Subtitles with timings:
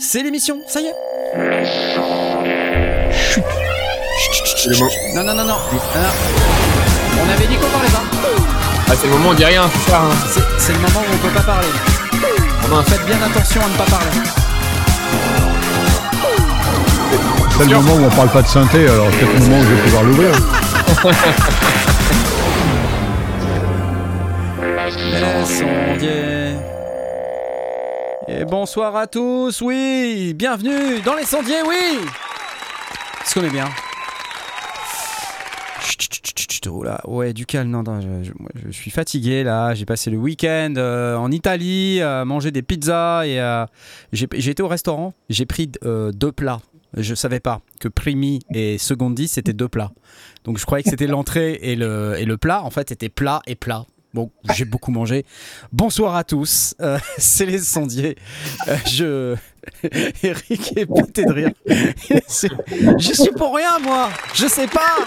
[0.00, 0.94] C'est l'émission, ça y est.
[4.66, 4.90] Le moment.
[5.14, 5.56] Non, non, non, non.
[5.94, 5.98] Ah,
[7.20, 8.02] On avait dit qu'on parlait pas.
[8.88, 10.02] Ah, c'est le moment, on dit rien, c'est ça.
[10.02, 10.14] Hein.
[10.28, 11.66] C'est c'est le moment où on peut pas parler.
[12.70, 12.88] Mince.
[12.88, 14.10] Faites bien attention à ne pas parler.
[17.58, 19.64] C'est le moment où on parle pas de synthé, alors c'est peut-être le moment où
[19.64, 20.30] je vais pouvoir l'ouvrir.
[28.48, 31.98] bonsoir à tous, oui Bienvenue dans les sondiers, oui
[33.22, 33.68] Est-ce qu'on est bien
[35.82, 39.84] Chut, chut, chut, oh là, ouais, du calme, non, non, je, suis fatigué là, j'ai
[39.84, 43.66] passé le week-end euh, en Italie, à manger des pizzas et euh,
[44.12, 46.60] j'ai été au restaurant, j'ai pris euh, deux plats.
[46.96, 49.92] Je savais pas que primi et secondi c'était deux plats.
[50.44, 53.42] Donc je croyais que c'était l'entrée et le, et le plat, en fait c'était plat
[53.46, 53.84] et plat.
[54.14, 55.26] Bon, j'ai beaucoup mangé.
[55.70, 58.16] Bonsoir à tous, euh, c'est les sondiers.
[58.66, 59.36] Euh, je.
[60.22, 61.50] Eric est pété de rire.
[61.68, 65.06] Je suis pour rien, moi Je sais pas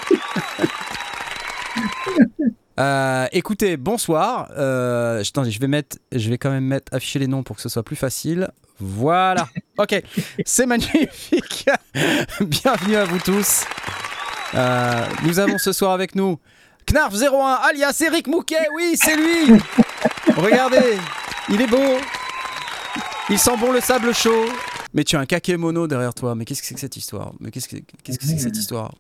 [2.80, 4.52] Euh, écoutez, bonsoir.
[4.52, 7.70] Attendez, je vais mettre, je vais quand même mettre afficher les noms pour que ce
[7.70, 8.50] soit plus facile.
[8.80, 9.47] Voilà.
[9.78, 10.02] Ok,
[10.45, 11.66] c'est magnifique.
[12.42, 13.66] Bienvenue à vous tous.
[15.23, 16.40] Nous avons ce soir avec nous
[16.92, 18.67] Knarf 01 alias Eric Mouquet.
[18.75, 19.59] Oui, c'est lui.
[20.36, 20.97] Regardez,
[21.50, 21.78] il est beau.
[23.30, 24.45] Il sent bon le sable chaud.
[24.94, 26.36] Mais tu as un kakémono derrière toi.
[26.36, 27.34] Mais qu'est-ce que c'est que cette histoire?
[27.39, 28.94] Mais qu'est-ce que c'est que cette histoire?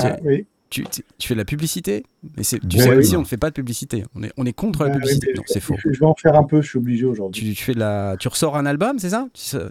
[0.00, 0.46] Ah, oui.
[0.70, 2.04] tu, tu- tu fais de la publicité?
[2.36, 2.44] Mais tu
[2.78, 3.02] sais, oui.
[3.04, 4.04] ici, on ne fait pas de publicité.
[4.14, 5.32] On est, on est contre la Ah, publicité.
[5.36, 5.74] non, c'est faux.
[5.84, 7.42] Je, vais en faire un peu, je suis obligé aujourd'hui.
[7.48, 9.26] Tu, tu fais de la, tu ressors un album, c'est ça?
[9.54, 9.68] Euh,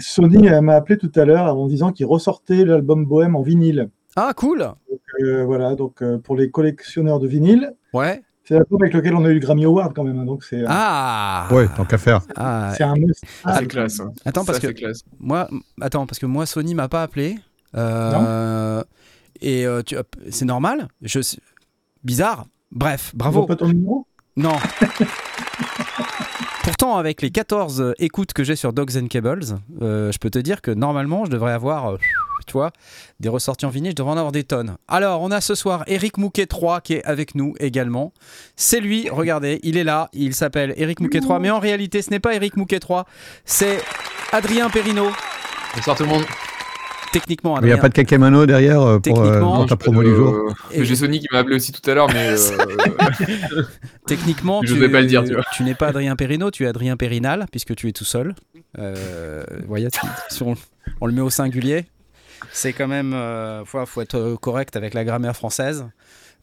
[0.00, 3.88] Sony euh, m'a appelé tout à l'heure en disant qu'il ressortait l'album Bohème en vinyle.
[4.16, 4.68] Ah, cool
[5.22, 8.22] Euh, voilà, donc euh, pour les collectionneurs de vinyle, Ouais.
[8.44, 10.18] c'est l'album avec lequel on a eu le Grammy Award quand même.
[10.18, 12.20] hein, donc c'est euh, Ah Ouais, tant qu'à faire.
[12.36, 13.22] Ah, c'est un must.
[13.44, 14.00] Ah, c'est classe.
[14.00, 14.12] hein.
[14.24, 15.02] Attends, parce Ça, que c'est classe.
[15.20, 15.48] moi,
[15.80, 17.36] attends, parce que moi, Sony m'a pas appelé.
[17.74, 18.82] Euh,
[19.40, 19.96] et euh, tu-
[20.30, 21.20] c'est normal je,
[22.04, 24.06] Bizarre Bref, bravo ont pas ton numéro?
[24.36, 24.52] Non.
[26.64, 29.44] Pourtant, avec les 14 écoutes que j'ai sur Dogs and Cables,
[29.82, 31.96] euh, je peux te dire que normalement, je devrais avoir, euh,
[32.46, 32.72] tu vois,
[33.20, 34.76] des ressorties en vinyle, je devrais en avoir des tonnes.
[34.88, 38.12] Alors, on a ce soir Eric Mouquet 3 qui est avec nous également.
[38.56, 42.10] C'est lui, regardez, il est là, il s'appelle Eric Mouquet 3, mais en réalité, ce
[42.10, 43.06] n'est pas Eric Mouquet 3,
[43.44, 43.78] c'est
[44.32, 45.10] Adrien Perrino.
[45.74, 46.24] Bonsoir tout le monde.
[47.12, 47.82] Techniquement, Il n'y a Adrien.
[47.82, 50.82] pas de kakémono derrière euh, pour euh, Techniquement, dans ta promo du euh, jour Et-
[50.86, 52.36] J'ai Sony qui m'a appelé aussi tout à l'heure, mais euh,
[54.06, 56.96] Techniquement, Je tu, pas le dire, tu tu n'es pas Adrien Perrino, tu es Adrien
[56.96, 58.34] Périnal, puisque tu es tout seul.
[58.78, 60.54] Euh, voyez, si- si on,
[61.02, 61.84] on le met au singulier.
[62.52, 63.12] C'est quand même.
[63.12, 65.86] Il faut, faut être euh, correct avec la grammaire française.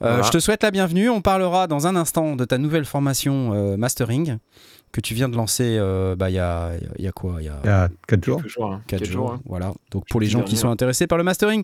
[0.02, 0.24] Euh, Voilà.
[0.24, 1.10] Je te souhaite la bienvenue.
[1.10, 4.38] On parlera dans un instant de ta nouvelle formation euh, mastering
[4.92, 7.36] que tu viens de lancer euh, bah, il y, a, il y a quoi?
[7.40, 8.38] Il y a Il y a 4 jours.
[8.42, 8.72] quelques jours.
[8.74, 8.82] hein.
[8.88, 9.32] 4 jours.
[9.34, 9.42] hein.
[9.46, 9.74] Voilà.
[9.92, 11.64] Donc pour les gens qui sont intéressés par le mastering,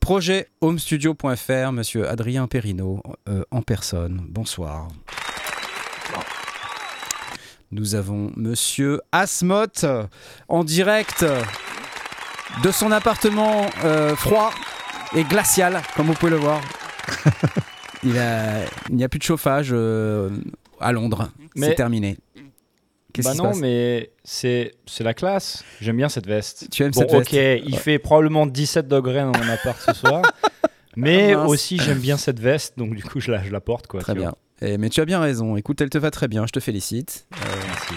[0.00, 4.20] projet homestudio.fr, monsieur Adrien Perrino euh, en personne.
[4.28, 4.88] Bonsoir.
[7.72, 10.04] Nous avons monsieur Asmot euh,
[10.48, 11.24] en direct
[12.62, 14.52] de son appartement euh, froid
[15.14, 16.60] et glacial, comme vous pouvez le voir.
[18.02, 20.30] Il a- il n'y a plus de chauffage euh,
[20.80, 21.30] à Londres.
[21.56, 22.18] C'est terminé.
[23.24, 25.64] Bah non, mais c'est c'est la classe.
[25.80, 26.68] J'aime bien cette veste.
[26.70, 29.94] Tu aimes Bon, cette veste ok, il fait probablement 17 degrés dans mon appart ce
[29.94, 30.20] soir.
[30.96, 33.86] Mais Ah, aussi, j'aime bien cette veste, donc du coup, je la, je la porte.
[33.86, 34.34] Quoi, Très bien.
[34.62, 35.56] Eh, mais tu as bien raison.
[35.56, 36.46] Écoute, elle te va très bien.
[36.46, 37.26] Je te félicite.
[37.34, 37.36] Euh.
[37.66, 37.94] Merci.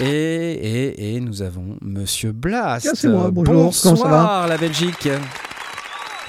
[0.00, 2.88] Et, et, et nous avons Monsieur Blast.
[3.04, 5.08] Ah, moi, bonjour, Bonsoir, la Belgique.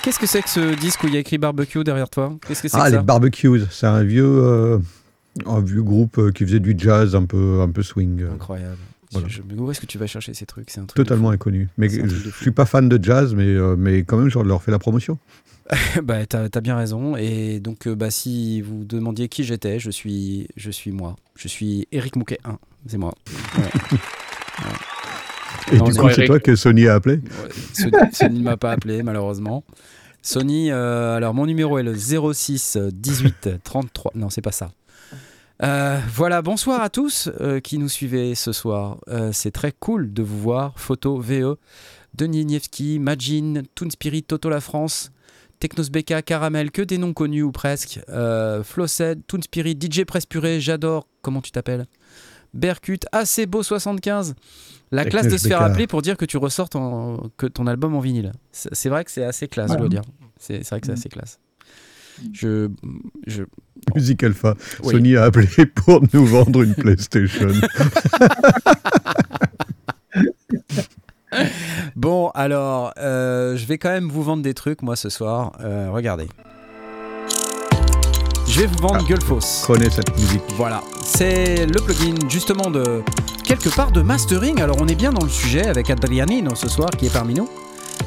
[0.04, 2.34] Qu'est-ce que c'est que ce disque où il y a écrit barbecue derrière toi?
[2.48, 3.02] Qu'est-ce que c'est Ah, que les ça?
[3.02, 4.78] Barbecues, c'est un vieux, euh,
[5.46, 8.24] un vieux groupe euh, qui faisait du jazz un peu, un peu swing.
[8.34, 8.78] Incroyable.
[9.12, 9.28] Voilà.
[9.28, 10.70] Je, je- où est-ce que tu vas chercher ces trucs?
[10.70, 10.96] C'est un truc.
[10.96, 11.68] Totalement inconnu.
[11.78, 12.42] Mais je fou.
[12.44, 15.18] suis pas fan de jazz, mais, euh, mais quand même, je leur fais la promotion.
[16.04, 17.16] bah, t'as as bien raison.
[17.18, 21.16] Et donc, euh, bah, si vous demandiez qui j'étais, je suis, je suis moi.
[21.36, 22.58] Je suis Eric Mouquet 1.
[22.88, 23.14] C'est moi.
[24.60, 25.74] Ouais.
[25.74, 26.28] Et Non, du coup, c'est Eric.
[26.28, 27.18] toi que Sony a appelé?
[27.18, 29.64] Ouais, Sony, Sony ne m'a pas appelé malheureusement.
[30.24, 34.14] Sony, euh, alors mon numéro est le 06 18 33.
[34.16, 34.72] Non, c'est pas ça.
[35.64, 38.98] Euh, voilà, bonsoir à tous euh, qui nous suivez ce soir.
[39.32, 40.74] C'est très cool de vous voir.
[40.78, 41.58] Photo VE,
[42.16, 45.12] Denis Nievski, Majin, Toon Spirit, Toto La France,
[45.60, 48.00] Technos BK, Caramel, que des noms connus ou presque.
[48.10, 51.08] Euh, Flossed, Toon Spirit, DJ Presse Purée, j'adore.
[51.22, 51.86] Comment tu t'appelles?
[52.54, 54.36] Berkut, assez beau 75.
[54.92, 55.66] La Technos classe de se faire BK.
[55.66, 58.32] appeler pour dire que tu ressors ton, que ton album en vinyle.
[58.52, 60.04] C'est vrai que c'est assez classe, je dois dire.
[60.40, 61.40] C'est c'est vrai que c'est assez classe.
[62.34, 62.70] Je,
[63.28, 63.44] je,
[63.96, 64.56] Music Alpha.
[64.84, 64.94] Oui.
[64.94, 67.50] Sony a appelé pour nous vendre une PlayStation.
[72.36, 75.52] alors, euh, je vais quand même vous vendre des trucs, moi, ce soir.
[75.62, 76.28] Euh, regardez.
[78.48, 79.08] Je vais vous vendre Ah.
[79.08, 79.64] Gullfoss.
[79.68, 80.42] Connais cette musique.
[80.56, 83.04] Voilà, c'est le plugin justement de
[83.44, 84.62] quelque part de mastering.
[84.62, 87.50] Alors on est bien dans le sujet avec Adrianino ce soir qui est parmi nous.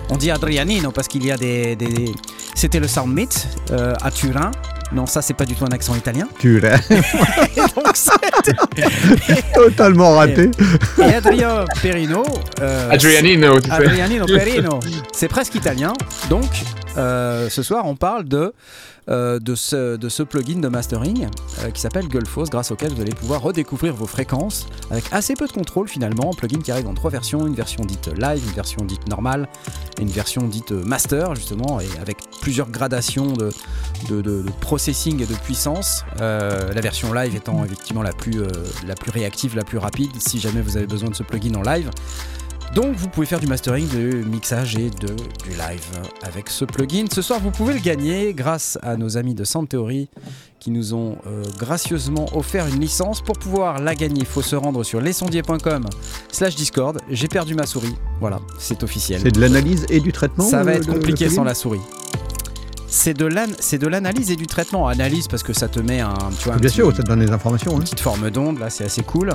[0.09, 2.13] On dit Adrianino parce qu'il y a des, des-
[2.55, 4.51] c'était le Sound Meet euh, à Turin.
[4.93, 6.27] Non, ça c'est pas du tout un accent italien.
[6.41, 8.11] Tu l'as Et donc, c'est-
[9.55, 10.51] totalement raté.
[10.99, 12.25] et Adrien Perino.
[12.61, 13.75] euh, Adrianino, tu sais.
[13.77, 14.81] Adrianino Perino,
[15.13, 15.93] c'est presque italien.
[16.29, 16.51] Donc,
[16.97, 18.53] euh, ce soir, on parle de,
[19.09, 21.29] euh, ce, plugin de mastering
[21.61, 25.47] euh, qui s'appelle Gullfoss, grâce auquel vous allez pouvoir redécouvrir vos fréquences avec assez peu
[25.47, 26.31] de contrôle finalement.
[26.33, 29.49] Un plugin qui arrive en trois versions une version dite live, une version dite normale
[29.99, 33.51] et une version dite master, justement, et avec plusieurs gradations de,
[34.61, 36.05] processing et de puissance.
[36.19, 38.43] La version live étant effectivement la plus
[39.13, 41.91] réactive, la plus rapide, si jamais vous avez besoin de ce plugin en live.
[42.75, 45.09] Donc vous pouvez faire du mastering, du mixage et de,
[45.43, 45.83] du live
[46.23, 47.07] avec ce plugin.
[47.13, 50.09] Ce soir vous pouvez le gagner grâce à nos amis de Sound Theory
[50.61, 53.23] qui nous ont euh, gracieusement offert une licence.
[53.23, 55.87] Pour pouvoir la gagner, il faut se rendre sur lesondiers.com
[56.31, 57.01] slash discord.
[57.11, 57.95] J'ai perdu ma souris.
[58.21, 59.21] Voilà, c'est officiel.
[59.23, 60.45] C'est de l'analyse et du traitement.
[60.45, 61.81] Ça va le- être le- compliqué sans la souris.
[62.87, 64.87] C'est de l'an- c'est de l'analyse et du traitement.
[64.87, 67.09] Analyse parce que ça te met un, tu vois, un Bien petit- sûr, ça te
[67.09, 67.73] donne des informations.
[67.73, 67.81] une hein.
[67.81, 69.33] petite forme d'onde, là c'est assez cool.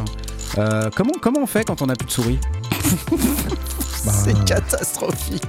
[0.58, 2.38] Euh, comment, comment on fait quand on n'a plus de souris?
[4.06, 4.12] Bah.
[4.12, 5.42] C'est catastrophique.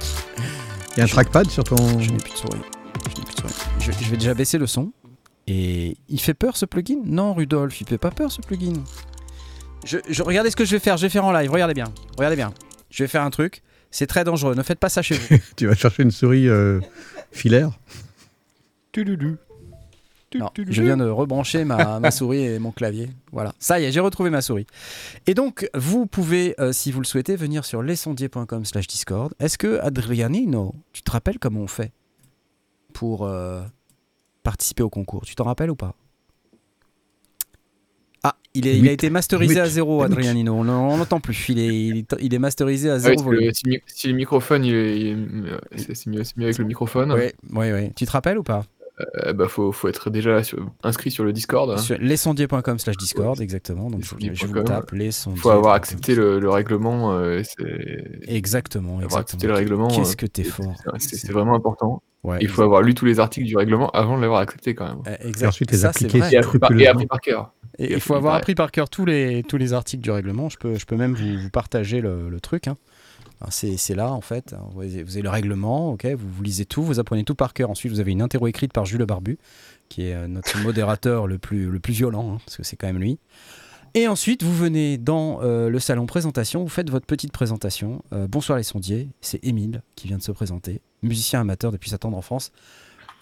[0.95, 1.75] Il y a un trackpad sur ton.
[1.99, 2.61] Je n'ai plus de souris.
[3.03, 3.53] Je n'ai plus de souris.
[3.79, 4.91] Je, je vais déjà baisser le son.
[5.45, 6.97] Et il fait peur ce plugin?
[7.05, 8.73] Non, Rudolf, il fait pas peur ce plugin.
[9.85, 10.97] Je, je- regardez ce que je vais faire.
[10.97, 11.51] Je vais faire en live.
[11.51, 11.85] Regardez bien.
[12.17, 12.51] Regardez bien.
[12.89, 13.61] Je vais faire un truc.
[13.91, 14.55] C'est très dangereux.
[14.55, 15.37] Ne faites pas ça chez vous.
[15.55, 16.79] Tu vas chercher une souris euh,
[17.31, 17.69] filaire?
[20.39, 23.09] Non, je viens de rebrancher ma, ma souris et mon clavier.
[23.31, 23.53] Voilà.
[23.59, 24.67] Ça y est, j'ai retrouvé ma souris.
[25.25, 29.33] Et donc, vous pouvez, euh, si vous le souhaitez, venir sur lesondiers.com slash discord.
[29.39, 31.91] Est-ce que, Adrianino, tu te rappelles comment on fait
[32.93, 33.61] pour euh,
[34.43, 35.25] participer au concours?
[35.25, 35.95] Tu t'en rappelles ou pas?
[38.23, 39.63] Ah, il, est, il a été masterisé Mute.
[39.63, 40.01] à zéro.
[40.01, 40.53] Adrianino.
[40.55, 40.63] On
[40.97, 41.47] n'entend plus.
[41.49, 43.49] Il est, il est, il est masterisé à Ah zéro oui,
[43.85, 47.13] si, le microphone, il est- il est- c'est c'est mieux, c'est mieux avec le microphone.
[47.13, 47.91] Oui, oui, oui.
[47.95, 48.65] Tu te rappelles ou pas?
[48.99, 51.69] Euh, bah, faut, faut être déjà sur- inscrit sur le Discord.
[51.69, 51.77] hein.
[51.77, 53.91] Sur lesondiers.com slash discord, exactement.
[53.91, 55.39] Donc, je, je vous tape lesondiers.
[55.39, 57.13] faut avoir accepté le, le règlement.
[57.13, 57.43] euh,
[58.27, 59.87] Exactement, avoir accepté le règlement.
[59.87, 60.73] Qu'est-ce euh, que t'es fort.
[60.99, 62.01] c'est- vraiment important.
[62.23, 64.87] Ouais, Il faut avoir lu tous les articles du règlement avant de l'avoir accepté quand
[64.87, 65.01] même.
[65.07, 65.47] Euh, Et exact.
[65.49, 66.31] ensuite les Ça, c'est appliquer vrai.
[66.33, 66.91] Et appris, par, et scrupuleusement.
[66.93, 67.53] appris par cœur.
[67.77, 70.49] Et Et il faut avoir appris par cœur tous les, tous les articles du règlement.
[70.49, 72.67] Je peux, je peux même vous, vous partager le, le truc.
[72.67, 72.75] hein.
[73.39, 74.55] Alors, C'est là, en fait.
[74.73, 77.69] Vous avez, le règlement, vous lisez tout, vous apprenez tout par cœur.
[77.69, 79.37] Ensuite, vous avez une interro écrite par Jules Barbu,
[79.89, 82.87] qui est euh, notre modérateur le plus, le plus violent, hein, parce que c'est quand
[82.87, 83.19] même lui.
[83.93, 88.03] Et ensuite, vous venez dans euh, le salon présentation, vous faites votre petite présentation.
[88.13, 91.97] Euh, bonsoir les sondiers, c'est Émile qui vient de se présenter, musicien amateur depuis sa
[91.97, 92.51] tendre enfance.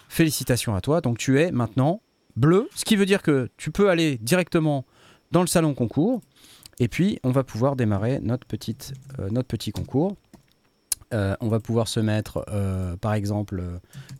[0.08, 1.00] Félicitations à toi.
[1.00, 2.02] Donc tu es maintenant
[2.36, 4.84] bleu, ce qui veut dire que tu peux aller directement
[5.30, 6.20] dans le salon concours.
[6.78, 10.16] Et puis, on va pouvoir démarrer notre, petite, euh, notre petit concours.
[11.14, 13.62] Euh, on va pouvoir se mettre, euh, par exemple,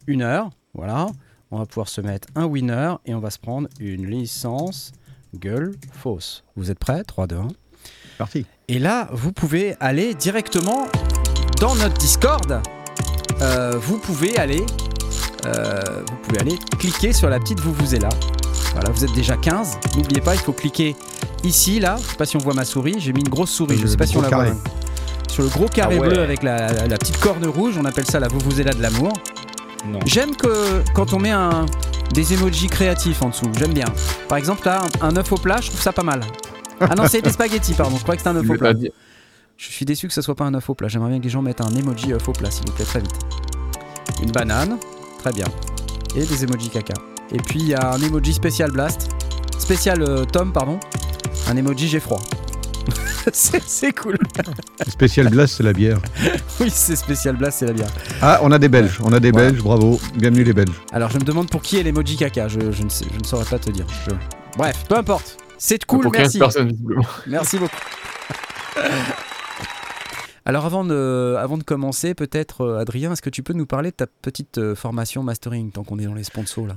[0.06, 0.50] une heure.
[0.74, 1.08] Voilà.
[1.50, 4.92] On va pouvoir se mettre un winner et on va se prendre une licence
[5.34, 6.44] gueule fausse.
[6.56, 7.02] Vous êtes prêts?
[7.04, 7.48] 3, 2, 1.
[8.18, 8.46] Parti.
[8.68, 10.86] Et là, vous pouvez aller directement
[11.60, 12.60] dans notre Discord.
[13.78, 14.64] Vous pouvez aller,
[15.44, 18.08] vous pouvez aller cliquer sur la petite vous vous êtes là.
[18.72, 19.78] Voilà, vous êtes déjà 15.
[19.96, 20.96] N'oubliez pas, il faut cliquer
[21.46, 21.96] ici, là.
[22.02, 22.96] Je sais pas si on voit ma souris.
[22.98, 23.78] J'ai mis une grosse souris.
[23.78, 24.46] Je sais pas si on la voit.
[25.28, 26.08] Sur le gros carré Ah ouais.
[26.08, 28.66] bleu avec la, la- la petite corne rouge, on appelle ça la vous vous êtes
[28.66, 29.12] là de l'amour.
[29.86, 29.98] Non.
[30.06, 31.66] J'aime que quand on met un,
[32.14, 33.84] des emojis créatifs en dessous, j'aime bien.
[34.28, 36.20] Par exemple, là, un, un œuf au plat, je trouve ça pas mal.
[36.80, 37.96] Ah non, c'est des spaghettis, pardon.
[37.96, 38.72] Je crois que c'est un œuf au plat.
[38.72, 38.78] la-
[39.58, 40.88] Je suis déçu que ça soit pas un œuf au plat.
[40.88, 43.00] J'aimerais bien que les gens mettent un emoji œuf au plat, s'il vous plaît, très
[43.00, 43.14] vite.
[44.22, 44.78] Une banane,
[45.18, 45.46] très bien.
[46.14, 46.94] Et des emojis caca.
[47.32, 49.10] Et puis il y a un emoji spécial blast.
[49.58, 50.78] Spécial euh, Tom, pardon.
[51.48, 52.20] Un emoji j'ai froid.
[53.32, 54.16] c'est c'est cool.
[54.88, 55.98] Spécial glace, c'est la bière.
[56.60, 57.90] Oui, c'est spécial blast, c'est la bière.
[58.22, 58.98] Ah, on a des Belges.
[59.04, 59.50] On a des Voilà.
[59.50, 59.62] Belges.
[59.62, 60.00] Bravo.
[60.14, 60.72] Bienvenue les Belges.
[60.92, 62.48] Alors je me demande pour qui est l'emoji caca.
[62.48, 63.86] Je, je ne sais- je ne saurais pas te dire.
[64.08, 64.14] Je-
[64.56, 65.36] Bref, peu importe.
[65.58, 66.38] C'est cool, pour 15 merci.
[66.38, 67.04] personnes, visiblement.
[67.26, 67.76] Merci beaucoup.
[70.44, 73.90] Alors avant de, avant de commencer, peut-être euh, Adrien, est-ce que tu peux nous parler
[73.90, 76.76] de ta petite euh, formation mastering tant qu'on est dans les sponsors là?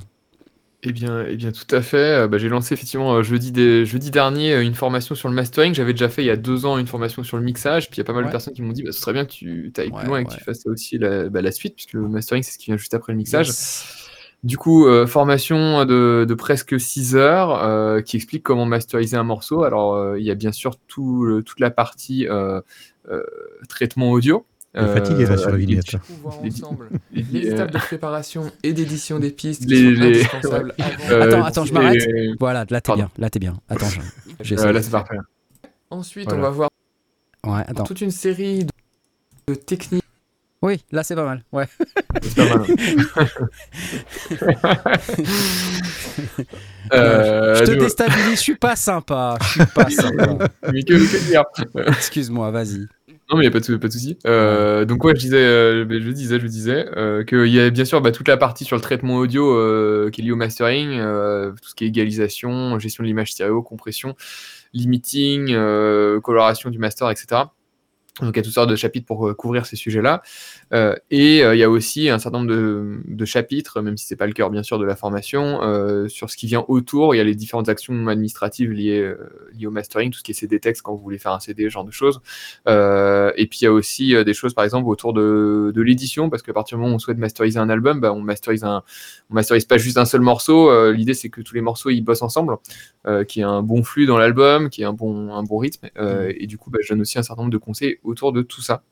[0.81, 1.97] Eh bien, eh bien, tout à fait.
[2.23, 5.35] Euh, bah, j'ai lancé effectivement euh, jeudi, des- jeudi dernier euh, une formation sur le
[5.35, 5.73] mastering.
[5.73, 7.89] J'avais déjà fait il y a deux ans une formation sur le mixage.
[7.89, 8.29] Puis il y a pas mal Ouais.
[8.29, 10.19] de personnes qui m'ont dit bah, ce serait bien que tu ailles Ouais, plus loin
[10.19, 10.37] et que ouais.
[10.37, 12.77] tu fasses ça aussi la, bah, la suite, puisque le mastering, c'est ce qui vient
[12.77, 13.49] juste après le mixage.
[14.45, 19.23] Du coup, euh, formation de, de presque 6 heures euh, qui explique comment masteriser un
[19.23, 19.63] morceau.
[19.63, 22.61] Alors, euh, il y a bien sûr tout le- toute la partie euh,
[23.11, 23.21] euh,
[23.67, 24.45] traitement audio.
[24.75, 25.91] Il est fatigué, là, sur la vignette.
[26.43, 30.01] Les- ensemble les- les euh, étapes de préparation et d'édition des pistes qui Les- sont
[30.01, 31.03] les- indispensables avant.
[31.11, 32.07] Euh, Attends, attends, je et- m'arrête.
[32.39, 33.57] Voilà, là t'es bien, là t'es bien.
[33.67, 33.87] Attends,
[34.41, 35.17] je- Euh, là, c'est parfait.
[35.89, 36.39] Ensuite, Voilà.
[36.39, 36.69] on va voir
[37.47, 37.83] Ouais, attends.
[37.83, 38.71] toute une série de,
[39.47, 40.03] de techniques.
[40.61, 41.43] Oui, là c'est pas mal.
[41.51, 41.65] Ouais.
[42.21, 42.67] C'est pas mal.
[46.91, 49.37] Euh, je te déstabilise, je suis pas sympa.
[49.41, 50.47] Je suis pas sympa.
[50.71, 52.87] mais que, Excuse-moi, vas-y.
[53.29, 54.17] Non, mais il n'y a pas de, pas de souci.
[54.25, 57.85] Euh, donc, ouais, je disais, euh, je disais, je disais euh, qu'il y a bien
[57.85, 60.97] sûr bah, toute la partie sur le traitement audio euh, qui est liée au mastering,
[60.99, 64.15] euh, tout ce qui est égalisation, gestion de l'image stéréo, compression,
[64.73, 67.43] limiting, euh, coloration du master, etc.
[68.21, 70.21] Donc, il y a toutes sortes de chapitres pour euh, couvrir ces sujets-là.
[70.73, 74.05] Euh, et euh, il y a aussi un certain nombre de, de chapitres, même si
[74.05, 77.15] c'est pas le cœur, bien sûr, de la formation, euh, sur ce qui vient autour.
[77.15, 79.13] Il y a les différentes actions administratives liées,
[79.53, 81.63] liées au mastering, tout ce qui est CD texte quand vous voulez faire un CD,
[81.63, 82.21] ce genre de choses.
[82.67, 86.43] Et puis il y a aussi des choses, par exemple, autour de, de l'édition, parce
[86.43, 88.83] qu'à partir du moment où on souhaite masteriser un album, bah, on masterise un,
[89.29, 90.91] on masterise pas juste un seul morceau.
[90.91, 92.57] L'idée c'est que tous les morceaux ils bossent ensemble,
[93.27, 95.57] qu'il y ait un bon flux dans l'album, qu'il y ait un bon, un bon
[95.57, 95.89] rythme.
[95.97, 98.41] Euh, Et du coup, bah, je donne aussi un certain nombre de conseils autour de
[98.41, 98.83] tout ça.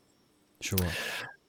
[0.60, 0.86] Je vois.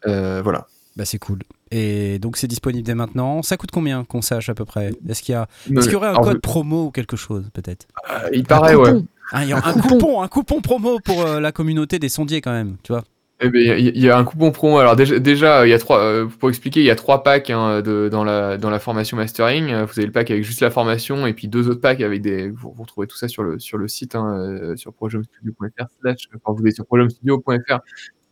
[0.07, 0.67] Euh, voilà.
[0.95, 1.39] Bah c'est cool.
[1.71, 3.41] Et donc c'est disponible dès maintenant.
[3.41, 4.91] Ça coûte combien qu'on sache à peu près?
[5.07, 7.49] Est-ce qu'il y a, est-ce qu'il y aurait un Alors, code promo ou quelque chose
[7.53, 7.88] peut-être?
[8.09, 8.93] Euh, il paraît, ouais.
[9.31, 12.41] Ah, il y a un coupon, un coupon promo pour euh, la communauté des sondiers
[12.41, 13.03] quand même, tu vois?
[13.41, 14.79] Eh ben, il y, a- il y a un coupon promo.
[14.79, 16.00] Alors déjà, déjà, il y a trois.
[16.01, 19.15] euh, pour expliquer, il y a trois packs hein, de, dans la dans la formation
[19.15, 19.69] mastering.
[19.72, 22.22] Euh, Vous avez le pack avec juste la formation et puis deux autres packs avec
[22.22, 22.50] des.
[22.50, 25.86] Vous, vous retrouvez tout ça sur le sur le site hein, euh, sur projectstudio.fr.
[26.01, 27.79] slash- Quand vous allez sur projectstudio.fr,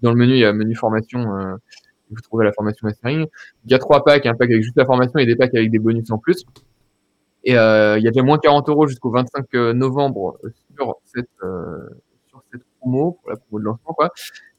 [0.02, 1.38] dans le menu il y a menu formation.
[1.38, 1.56] euh,
[2.10, 3.26] vous trouvez la formation mastering.
[3.66, 5.72] Il y a trois packs, un pack avec juste la formation et des packs avec
[5.72, 6.46] des bonus en plus.
[7.46, 10.38] Et euh, il y a déjà moins 40 euros jusqu'au 25 novembre
[10.76, 11.78] sur cette euh,
[12.88, 14.10] promo pour la promo de lancement quoi.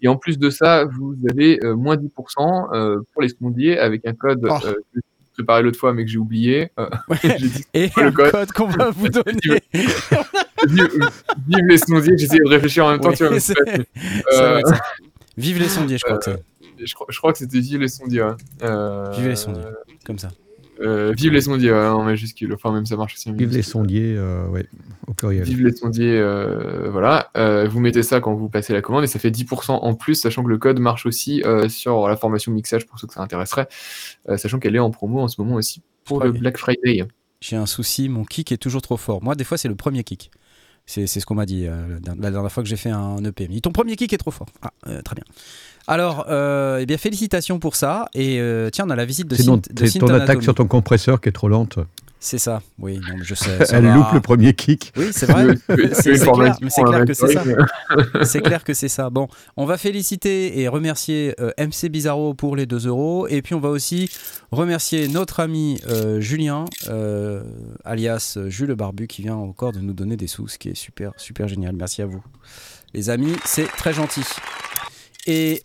[0.00, 4.06] Et en plus de ça, vous avez euh, moins 10% euh, pour les sondiers avec
[4.06, 4.54] un code Oh.
[4.64, 5.00] euh, que j'ai
[5.34, 6.70] préparé l'autre fois mais que j'ai oublié.
[7.38, 8.30] Dit, Et Le code.
[8.30, 9.60] code qu'on va vous donner.
[10.66, 11.10] vive,
[11.48, 13.12] vive les sondiers, j'essaie de réfléchir en même temps.
[13.12, 14.62] Tu vois, mais.
[15.36, 16.30] Vive les sondiers, je crois que
[16.84, 18.28] je, crois, je crois que c'était vive les sondiers.
[18.60, 19.62] Vive les sondiers,
[20.04, 20.28] comme ça.
[20.80, 22.52] Euh, vive les sondiers ouais, en majuscule.
[22.54, 23.30] Enfin même ça marche aussi.
[23.30, 24.66] en Vive les sondiers, euh, ouais,
[25.06, 25.44] au pluriel.
[25.44, 27.30] Vive les sondiers, euh, voilà.
[27.36, 30.14] Euh, vous mettez ça quand vous passez la commande et ça fait 10% en plus,
[30.14, 33.22] sachant que le code marche aussi euh, sur la formation mixage pour ceux que ça
[33.22, 33.68] intéresserait,
[34.28, 36.32] euh, sachant qu'elle est en promo en ce moment aussi pour le.
[36.32, 37.06] Black Friday.
[37.40, 39.22] J'ai un souci, mon kick est toujours trop fort.
[39.22, 40.30] Moi, des fois, c'est le premier kick.
[40.88, 43.44] C'est ce qu'on m'a dit euh, la dernière fois que j'ai fait un EP.
[43.44, 44.48] Il dit, ton premier kick est trop fort.
[44.62, 45.24] Ah, euh, très bien.
[45.88, 48.08] Alors, euh, eh bien, félicitations pour ça.
[48.14, 50.42] Et euh, tiens, on a la visite de C'est non- Synth- de c'est ton attaque
[50.42, 51.78] sur ton compresseur qui est trop lente.
[52.20, 52.60] C'est ça.
[52.80, 53.64] Oui, non, je sais.
[53.64, 53.94] ça Elle va.
[53.94, 54.92] loupe le premier kick.
[54.96, 55.54] Oui, c'est vrai.
[55.94, 57.42] C'est clair, formation, mais c'est clair que c'est ça.
[58.24, 59.08] C'est clair que c'est ça.
[59.08, 63.28] Bon, on va féliciter et remercier euh, MC Bizarro pour les 2 euros.
[63.28, 64.10] Et puis on va aussi
[64.50, 67.42] remercier notre ami euh, Julien, euh,
[67.84, 70.76] alias Jules le Barbu, qui vient encore de nous donner des sous, ce qui est
[70.76, 71.76] super, super génial.
[71.76, 72.22] Merci à vous.
[72.94, 74.24] Les amis, c'est très gentil.
[75.30, 75.60] Et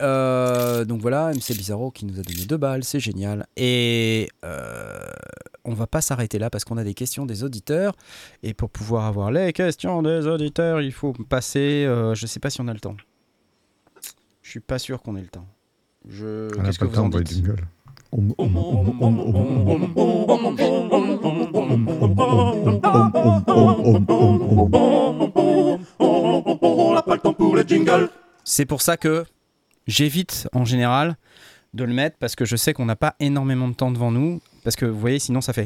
[0.86, 3.48] donc voilà, MC Bizarro qui nous a donné deux balles, c'est génial.
[3.56, 5.00] Et euh,
[5.64, 7.96] on va pas s'arrêter là parce qu'on a des questions des auditeurs.
[8.44, 11.86] Et pour pouvoir avoir les questions des auditeurs, il faut passer.
[11.88, 12.98] Euh, je sais pas si on a le temps.
[14.42, 15.48] Je suis pas sûr qu'on ait le temps.
[16.10, 16.50] Je...
[16.50, 17.44] Qu'est-ce que vous en dites
[18.16, 18.22] on
[26.94, 28.10] n'a pas le temps pour les jingles.
[28.44, 29.26] C'est pour ça que
[29.88, 31.16] j'évite en général
[31.74, 34.40] de le mettre parce que je sais qu'on n'a pas énormément de temps devant nous.
[34.64, 35.66] Parce que vous voyez, sinon ça fait.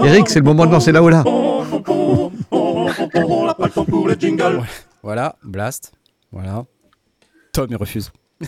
[0.00, 1.22] Eric, c'est le moment de lancer là-haut là.
[5.04, 5.92] Voilà, blast.
[6.32, 6.64] Voilà.
[7.52, 8.10] Tom, il refuse.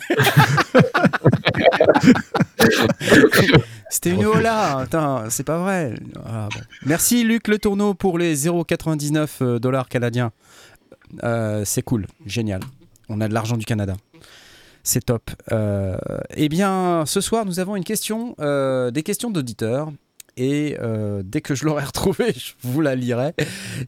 [3.91, 5.95] C'était une hola, putain, c'est pas vrai.
[6.25, 6.61] Ah, bon.
[6.85, 10.31] Merci Luc Le Tourneau pour les 0,99 euh, dollars canadiens.
[11.25, 12.61] Euh, c'est cool, génial.
[13.09, 13.97] On a de l'argent du Canada.
[14.83, 15.31] C'est top.
[15.53, 15.97] Euh,
[16.35, 19.91] eh bien, ce soir, nous avons une question, euh, des questions d'auditeurs.
[20.37, 20.77] Et
[21.25, 23.35] dès que je l'aurai retrouvée, je vous la lirai.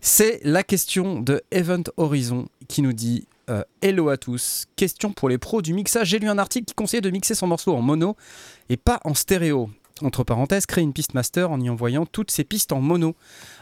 [0.00, 4.66] C'est la question de Event Horizon qui nous dit euh, Hello à tous.
[4.76, 6.09] Question pour les pros du mixage.
[6.09, 8.16] J'ai lu un article qui conseillait de mixer son morceau en mono
[8.69, 9.71] et pas en stéréo.
[10.02, 13.14] Entre parenthèses, créer une piste master en y envoyant toutes ses pistes en mono.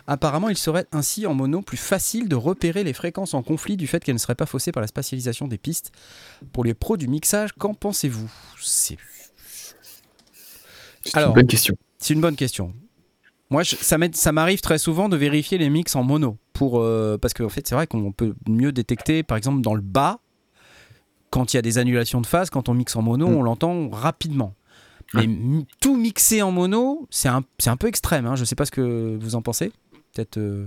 [0.07, 3.89] Apparemment, il serait ainsi en mono plus facile de repérer les fréquences en conflit du
[3.89, 5.91] fait qu'elles ne seraient pas faussées par la spatialisation des pistes.
[6.53, 8.31] Pour les pros du mixage, qu'en pensez-vous?
[11.03, 11.75] C'est une bonne question.
[11.99, 12.73] c'est une bonne question.
[13.51, 17.33] Moi, je- ça m'arrive très souvent de vérifier les mix en mono pour euh, parce
[17.35, 20.19] qu'en fait c'est vrai qu'on peut mieux détecter par exemple dans le bas
[21.31, 23.35] quand il y a des annulations de phase quand on mixe en mono Mm.
[23.37, 24.55] on l'entend rapidement
[25.15, 25.65] mais Ouais.
[25.81, 28.37] tout mixer en mono c'est un, c'est un peu extrême hein.
[28.37, 29.73] je sais pas ce que vous en pensez
[30.15, 30.67] peut-être euh,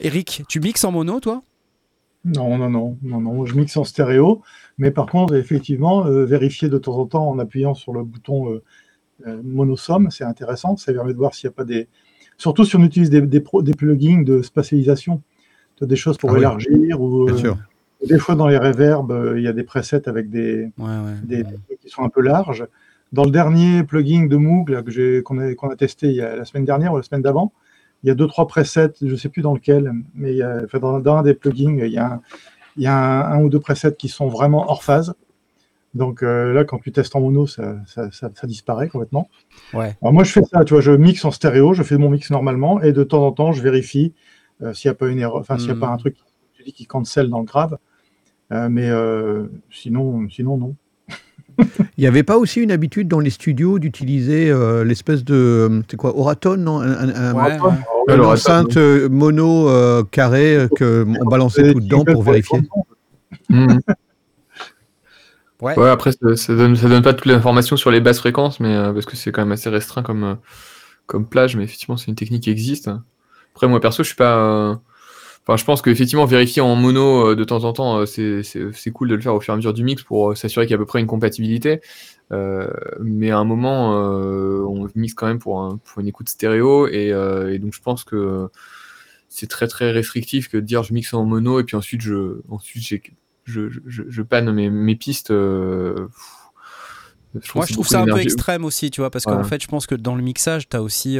[0.00, 1.42] Eric tu mixes en mono toi?
[2.24, 4.42] Non, non, non, non, non, je mixe en stéréo,
[4.78, 8.50] mais par contre, effectivement, euh, vérifier de temps en temps en appuyant sur le bouton
[8.50, 8.64] euh,
[9.28, 11.86] euh, monosomme, c'est intéressant, ça permet de voir s'il n'y a pas des...
[12.36, 15.22] Surtout si on utilise des, des, pro- des plugins de spatialisation,
[15.76, 17.56] Tu as des choses pour Ah oui, élargir, ou Bien euh, sûr.
[18.04, 21.14] des fois dans les reverbs, euh, il y a des presets avec des, ouais ouais
[21.22, 21.44] des,
[21.80, 22.66] qui sont un peu larges.
[23.12, 25.38] Dans le dernier plugin de Moog là, que qu'on
[25.70, 27.52] a, testé il y a, la semaine dernière ou la semaine d'avant,
[28.02, 30.42] il y a deux, trois presets, je ne sais plus dans lequel, mais il y
[30.42, 32.20] a- enfin, dans, dans un des plugins, il y a, un,
[32.76, 35.14] il y a un, un ou deux presets qui sont vraiment hors phase.
[35.94, 39.28] Donc euh, là, quand tu testes en mono, ça, ça, ça- ça disparaît complètement.
[39.72, 42.10] ouais Alors moi, je fais ça, tu vois, je mixe en stéréo, je fais mon
[42.10, 44.14] mix normalement, et de temps en temps, je vérifie
[44.62, 45.80] euh, s'il n'y a pas une erreur, enfin, s'il n'y a Hmm.
[45.80, 46.16] pas un truc
[46.64, 47.78] dis, qui cancel dans le grave.
[48.52, 48.90] Euh, mais
[49.70, 50.76] sinon, sinon, non.
[51.96, 55.34] Il n'y avait pas aussi une habitude dans les studios d'utiliser euh, l'espèce de.
[55.34, 57.70] euh, C'est quoi Oraton, non Un- un- un- Ouais, ouais.
[58.08, 62.60] une Alors, enceinte euh, mono euh, carré euh, que on balançait tout dedans pour vérifier.
[63.48, 63.80] Mhm.
[65.62, 65.74] Ouais.
[65.78, 68.60] Ouais, après, ça, ça donne, ça donne pas toutes les informations sur les basses fréquences,
[68.60, 70.36] mais euh, parce que c'est quand même assez restreint comme,
[71.06, 72.90] comme plage, mais effectivement, c'est une technique qui existe.
[73.54, 74.78] Après, moi, perso, je suis pas.
[75.46, 78.72] Enfin, je pense qu'effectivement, vérifier en mono euh, de temps en temps, euh, c'est- c'est
[78.72, 80.66] c'est cool de le faire au fur et à mesure du mix pour euh, s'assurer
[80.66, 81.80] qu'il y a à peu près une compatibilité.
[83.00, 87.10] Mais à un moment, on mixe quand même pour, un- pour une écoute stéréo, et,
[87.52, 88.48] et donc je pense que
[89.28, 92.40] c'est très très restrictif que de dire je mixe en mono et puis ensuite je
[92.48, 93.02] ensuite j'ai
[93.44, 95.30] je, je, je panne mes, mes pistes.
[97.54, 99.86] Moi, je trouve ça un peu extrême aussi, tu vois, parce qu'en fait, je pense
[99.86, 101.18] que dans le mixage, tu as aussi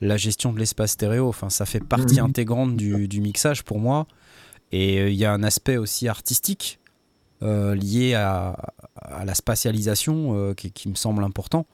[0.00, 1.28] la gestion de l'espace stéréo.
[1.28, 2.26] Enfin, ça fait partie Mhm.
[2.26, 4.06] intégrante du, du mixage pour moi.
[4.72, 6.78] Et euh, il y a un aspect aussi artistique
[7.42, 8.56] euh, lié à,
[8.96, 11.66] à la spatialisation euh, qui, qui me semble important.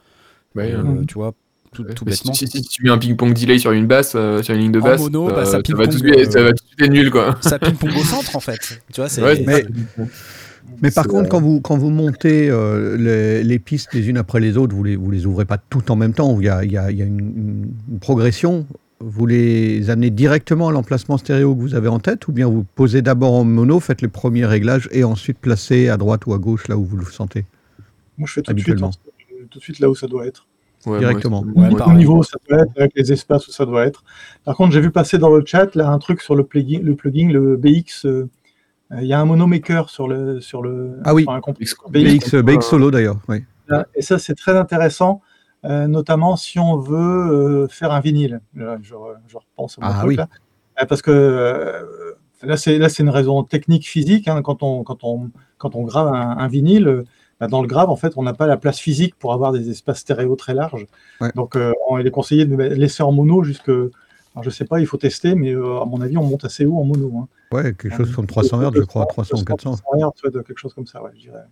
[0.55, 1.33] Ouais, Euh, euh, Tu vois,
[1.73, 2.35] tout, tout si, bêtement.
[2.35, 4.81] si- si tu mets un ping-pong delay sur une basse, euh, sur une ligne de
[4.81, 6.69] En basse, mono, bah, euh, ça ça, va ping-pong, tout euh, ça va tout de
[6.69, 7.37] suite être nul quoi.
[7.41, 8.79] Ça ping-pong au centre, en fait.
[8.93, 9.23] Tu vois, c'est.
[9.23, 10.03] Ouais, Mais- c'est-
[10.81, 14.17] Mais par contre, euh, quand vous, quand vous montez euh, les, les pistes les unes
[14.17, 16.39] après les autres, vous les, vous les ouvrez pas toutes en même temps.
[16.41, 17.69] Il y a, il y a- il y a une,
[18.01, 18.67] progression.
[19.01, 22.65] Vous les amenez directement à l'emplacement stéréo que vous avez en tête, ou bien vous
[22.77, 26.39] posez d'abord en mono, faites les premiers réglages et ensuite placez à droite ou à
[26.39, 27.45] gauche là où vous le sentez.
[28.19, 28.91] Moi, je fais tout de, suite, en-
[29.51, 30.47] tout de suite là où ça doit être.
[30.87, 31.45] ouais, directement.
[31.57, 31.97] Ouais, Au pareil.
[31.99, 34.05] niveau où ça doit être, avec les espaces où ça doit être.
[34.45, 36.95] Par contre, j'ai vu passer dans le chat là un truc sur le plugin, le,
[36.95, 38.05] plugin, le BX.
[38.07, 38.29] euh,
[39.01, 40.99] Il y a un monomaker sur le sur le.
[41.05, 41.25] Ah oui.
[41.25, 43.17] BX, BX, euh, BX solo d'ailleurs.
[43.29, 43.45] Oui.
[43.95, 45.23] Et ça, c'est très intéressant,
[45.65, 48.41] euh, notamment si on veut euh, faire un vinyle.
[48.55, 50.17] Je, je repense à mon Ah truc, oui.
[50.17, 50.29] là.
[50.81, 51.83] Euh, Parce que euh,
[52.43, 54.29] là, c'est là, c'est une raison technique physique.
[54.29, 54.43] hein.
[54.43, 57.05] quand, on, quand, on, quand on grave un, un vinyle, euh,
[57.41, 59.71] bah, dans le grave, en fait, on n'a pas la place physique pour avoir des
[59.71, 60.87] espaces stéréo très larges.
[61.21, 61.31] Ouais.
[61.35, 63.69] Donc, euh, on- il est conseillé de laisser en mono jusque.
[63.71, 66.67] Alors, je sais pas, il faut tester, mais euh, à mon avis, on monte assez
[66.67, 67.11] haut en mono.
[67.17, 67.29] hein.
[67.53, 69.77] Ouais, quelque chose comme 300 Hz, je crois, 300 ou 400.
[69.77, 71.43] 300 Hz, quelque chose comme ça, ouais, je dirais.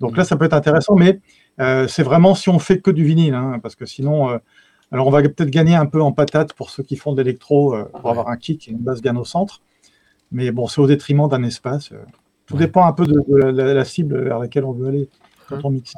[0.00, 1.20] Donc là, ça peut être intéressant, mais
[1.60, 4.38] euh, c'est vraiment si on fait que du vinyle, hein, parce que sinon, euh,
[4.92, 7.74] alors on va peut-être gagner un peu en patate pour ceux qui font de l'électro,
[7.74, 8.10] euh, pour Ouais.
[8.12, 9.60] avoir un kick et une basse bien au centre,
[10.30, 11.90] mais bon, c'est au détriment d'un espace.
[11.92, 11.96] euh.
[12.46, 12.60] Tout Ouais.
[12.60, 15.08] dépend un peu de, de la, la- la cible vers laquelle on veut aller
[15.48, 15.94] quand on mixe.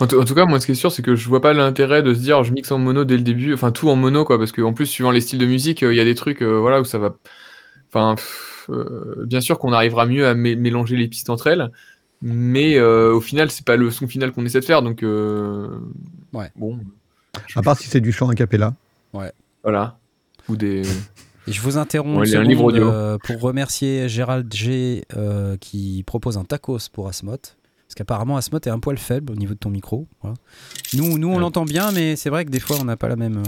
[0.00, 1.54] En, tout- en tout cas, moi, ce qui est sûr, c'est que je vois pas
[1.54, 4.24] l'intérêt de se dire je mixe en mono dès le début, enfin tout en mono,
[4.24, 6.42] quoi, parce qu'en plus, suivant les styles de musique, euh, il y a des trucs,
[6.42, 7.16] euh, voilà, où ça va.
[7.88, 11.70] Enfin, pff, euh, bien sûr qu'on arrivera mieux à mé- mélanger les pistes entre elles,
[12.22, 15.02] mais euh, au final, c'est pas le son final qu'on essaie de faire, donc.
[15.02, 15.68] euh,
[16.32, 16.50] Ouais.
[16.56, 16.78] Bon.
[17.54, 18.74] À part si c'est du chant a cappella.
[19.62, 19.98] Voilà.
[20.48, 20.82] Ou des.
[21.48, 22.88] Et je vous interromps Ouais, un livre audio.
[22.90, 27.36] euh, pour remercier Gérald G euh, qui propose un tacos pour Asmot.
[27.86, 30.06] Parce qu'apparemment Asmot est un poil faible au niveau de ton micro.
[30.20, 30.36] voilà.
[30.94, 31.40] Nous, nous on Ouais.
[31.40, 33.38] l'entend bien, mais c'est vrai que des fois on n'a pas la même.
[33.38, 33.42] euh,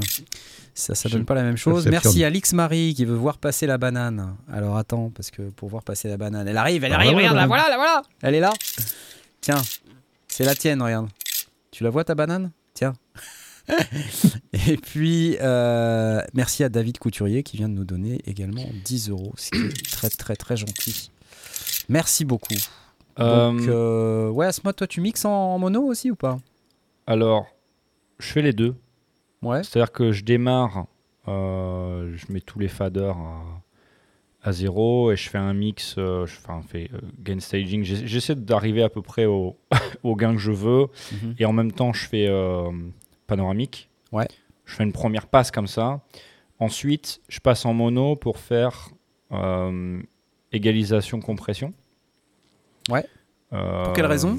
[0.75, 1.87] Ça, ça donne pas la même chose.
[1.89, 4.37] Merci à Alix Marie qui veut voir passer la banane.
[4.53, 7.37] Alors attends, parce que pour voir passer la banane, elle arrive, elle Ah, arrive, regarde,
[7.37, 8.03] la voilà, la voilà.
[8.23, 8.53] Elle est là.
[9.41, 9.61] Tiens,
[10.29, 11.09] c'est la tienne, regarde.
[11.73, 12.53] Tu la vois ta banane?
[12.75, 12.93] Tiens.
[14.69, 19.35] Et puis, euh, merci à David Couturier qui vient de nous donner également 10 euros,
[19.37, 21.11] ce qui est très très très gentil.
[21.89, 22.55] Merci beaucoup.
[23.19, 26.39] Donc, Euh, euh, ouais, Asmod, toi tu mixes en, en mono aussi ou pas?
[27.07, 27.47] Alors,
[28.19, 28.75] je fais les deux.
[29.43, 29.63] Ouais.
[29.63, 30.87] C'est-à-dire que je démarre,
[31.27, 33.43] euh, je mets tous les faders à,
[34.43, 36.87] à zéro et je fais un mix, euh, je fais un euh,
[37.21, 37.83] gain staging.
[37.83, 39.57] J'essa- J'essaie d'arriver à peu près au,
[40.05, 41.35] au gain que je veux Mhm.
[41.39, 42.29] et en même temps je fais
[43.27, 43.89] panoramique.
[44.13, 44.29] Ouais.
[44.65, 46.01] Je fais une première passe comme ça.
[46.61, 48.91] Ensuite, je passe en mono pour faire
[50.53, 51.73] égalisation compression.
[52.89, 53.05] Ouais.
[53.53, 54.39] Euh, Pour quelle raison?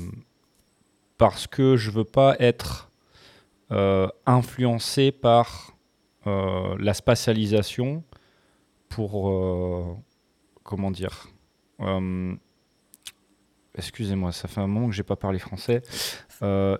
[1.17, 2.89] Parce que je veux pas être
[3.71, 5.77] euh, influencé par
[6.27, 8.03] euh, la spatialisation
[8.89, 9.31] pour
[10.63, 11.27] comment dire?
[13.75, 15.81] Excusez-moi, ça fait un moment que j'ai pas parlé français.
[16.41, 16.77] Euh,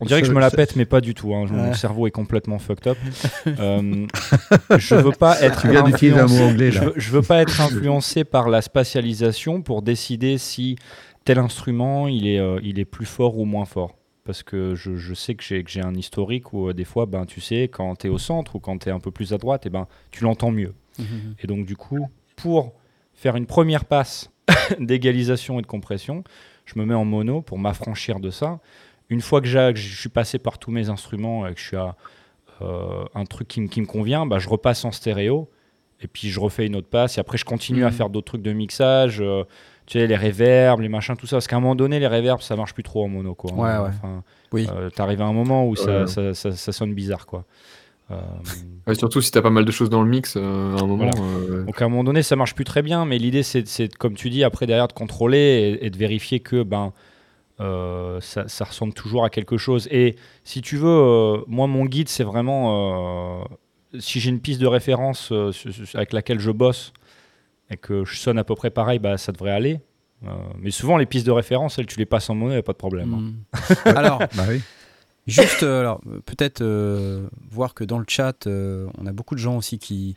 [0.00, 1.34] on dirait que je me la pète, mais pas du tout.
[1.34, 1.46] hein.
[1.50, 1.74] Mon Ouais.
[1.74, 2.98] cerveau est complètement fucked up.
[3.46, 4.06] Euh,
[4.78, 5.62] je veux pas être.
[5.62, 8.62] Tu viens d'utiliser un mot influencé- Je veux, je veux pas être influencé par la
[8.62, 10.76] spatialisation pour décider si
[11.24, 13.94] tel instrument il est, euh, il est plus fort ou moins fort.
[14.24, 17.06] Parce que je, je sais que j'ai que j'ai un historique où euh, des fois,
[17.06, 19.32] ben, tu sais, quand tu es au centre ou quand tu es un peu plus
[19.32, 20.74] à droite, et ben, tu l'entends mieux.
[20.98, 21.34] Mhm.
[21.42, 22.72] Et donc, du coup, pour
[23.14, 24.30] faire une première passe
[24.78, 26.24] d'égalisation et de compression,
[26.66, 28.60] je me mets en mono pour m'affranchir de ça.
[29.10, 31.96] Une fois que, je suis passé par tous mes instruments et que je suis à
[32.60, 35.48] euh, un truc qui, me- qui me convient, bah, je repasse en stéréo.
[36.00, 37.16] Et puis je refais une autre passe.
[37.18, 37.92] Et après, je continue à Mhm.
[37.92, 39.20] faire d'autres trucs de mixage.
[39.20, 39.44] euh,
[39.86, 41.36] tu sais, les reverbs, les machins, tout ça.
[41.36, 43.34] Parce qu'à un moment donné, les reverbs, ça marche plus trop en mono.
[43.34, 43.52] Quoi.
[43.52, 43.88] Ouais, ouais.
[43.94, 44.66] Enfin, Oui.
[44.72, 46.06] euh, T'arrives à un moment où ça, Ouais.
[46.06, 47.24] ça, ça- ça sonne bizarre.
[47.26, 47.44] Quoi.
[48.10, 48.16] Euh,
[48.86, 51.10] Ouais, surtout si t'as pas mal de choses dans le mix, euh, à un moment.
[51.10, 51.20] Voilà.
[51.20, 53.92] euh, donc à un moment donné, ça marche plus très bien, mais l'idée, c'est, c'est,
[53.96, 56.92] comme tu dis, après derrière de contrôler et, et de vérifier que ben,
[57.60, 59.88] euh, ça, ça ressemble toujours à quelque chose.
[59.90, 63.44] Et si tu veux, euh, moi, mon guide, c'est vraiment, euh,
[63.98, 65.50] si j'ai une piste de référence euh,
[65.94, 66.92] avec laquelle je bosse
[67.70, 69.80] et que je sonne à peu près pareil, bah, ça devrait aller.
[70.26, 72.58] Euh, mais souvent, les pistes de référence, elles, tu les passes en mono, il n'y
[72.60, 73.14] a pas de problème.
[73.14, 73.20] hein.
[73.84, 73.96] Mhm.
[73.96, 74.60] Alors, Bah oui.
[75.26, 79.58] Juste, alors, peut-être euh, voir que dans le chat, euh, on a beaucoup de gens
[79.58, 80.14] aussi qui,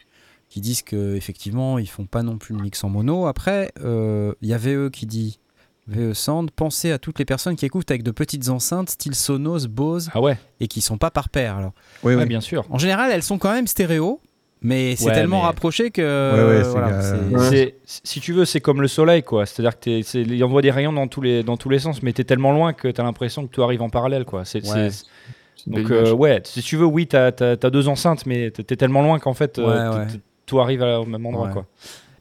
[0.47, 3.25] qui disent qu'effectivement, ils font pas non plus le mix en mono.
[3.25, 5.37] Après, euh, il y a VE qui dit,
[5.87, 9.67] VE Sound, pensez à toutes les personnes qui écoutent avec de petites enceintes, style Sonos,
[9.67, 11.57] Bose, Ah ouais, et qui sont pas par paire.
[11.57, 11.71] Alors,
[12.03, 12.27] Oui, ouais, oui.
[12.27, 12.65] bien sûr.
[12.69, 14.19] en général, elles sont quand même stéréo,
[14.61, 16.01] mais c'est Ouais, tellement mais- rapproché que.
[16.01, 17.49] Ouais, ouais, c'est voilà, ga- c'est- Ouais.
[17.49, 19.45] C'est- si tu veux, c'est comme le soleil, quoi.
[19.45, 22.03] C'est-à-dire que t'es- c'est- il envoie des rayons dans tous les, dans tous les sens,
[22.03, 24.45] mais tu es tellement loin que tu as l'impression que tout arrive en parallèle, quoi.
[24.45, 28.51] C'est, c'est- c'est donc, euh, ouais, si tu veux, oui, tu as, deux enceintes, mais
[28.51, 30.17] tu es tellement loin qu'en fait, euh, Ouais, t- ouais.
[30.17, 31.53] t- tout arrive au même endroit, Ouais.
[31.53, 31.65] quoi.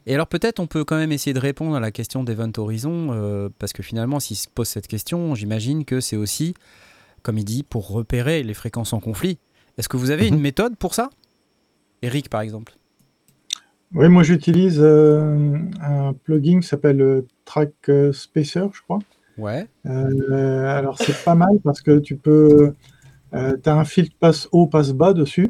[0.07, 3.09] Et alors peut-être on peut quand même essayer de répondre à la question d'Event Horizon,
[3.11, 6.53] euh, parce que finalement s'il se pose cette question, j'imagine que c'est aussi,
[7.21, 9.37] comme il dit, pour repérer les fréquences en conflit.
[9.77, 10.35] Est-ce que vous avez Mhm.
[10.37, 11.09] une méthode pour ça?
[12.01, 12.73] Eric par exemple
[13.93, 18.99] Oui, moi j'utilise euh, un plugin qui s'appelle euh, Track Spacer, je crois.
[19.37, 19.67] Ouais.
[19.85, 22.73] Euh, alors c'est pas mal parce que tu peux,
[23.33, 23.37] tu
[23.69, 25.47] as un filtre passe haut, passe bas dessus,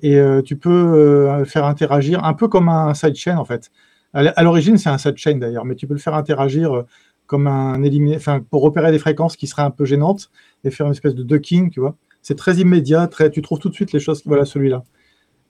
[0.00, 3.70] et euh, tu peux euh, faire interagir un peu comme un sidechain en fait.
[4.14, 6.82] À l'origine c'est un sidechain d'ailleurs, mais tu peux le faire interagir euh,
[7.26, 10.30] comme un éliminé, enfin pour repérer des fréquences qui seraient un peu gênantes
[10.64, 11.96] et faire une espèce de ducking, tu vois.
[12.20, 14.22] C'est très immédiat, très, tu trouves tout de suite les choses.
[14.26, 14.84] Voilà celui-là.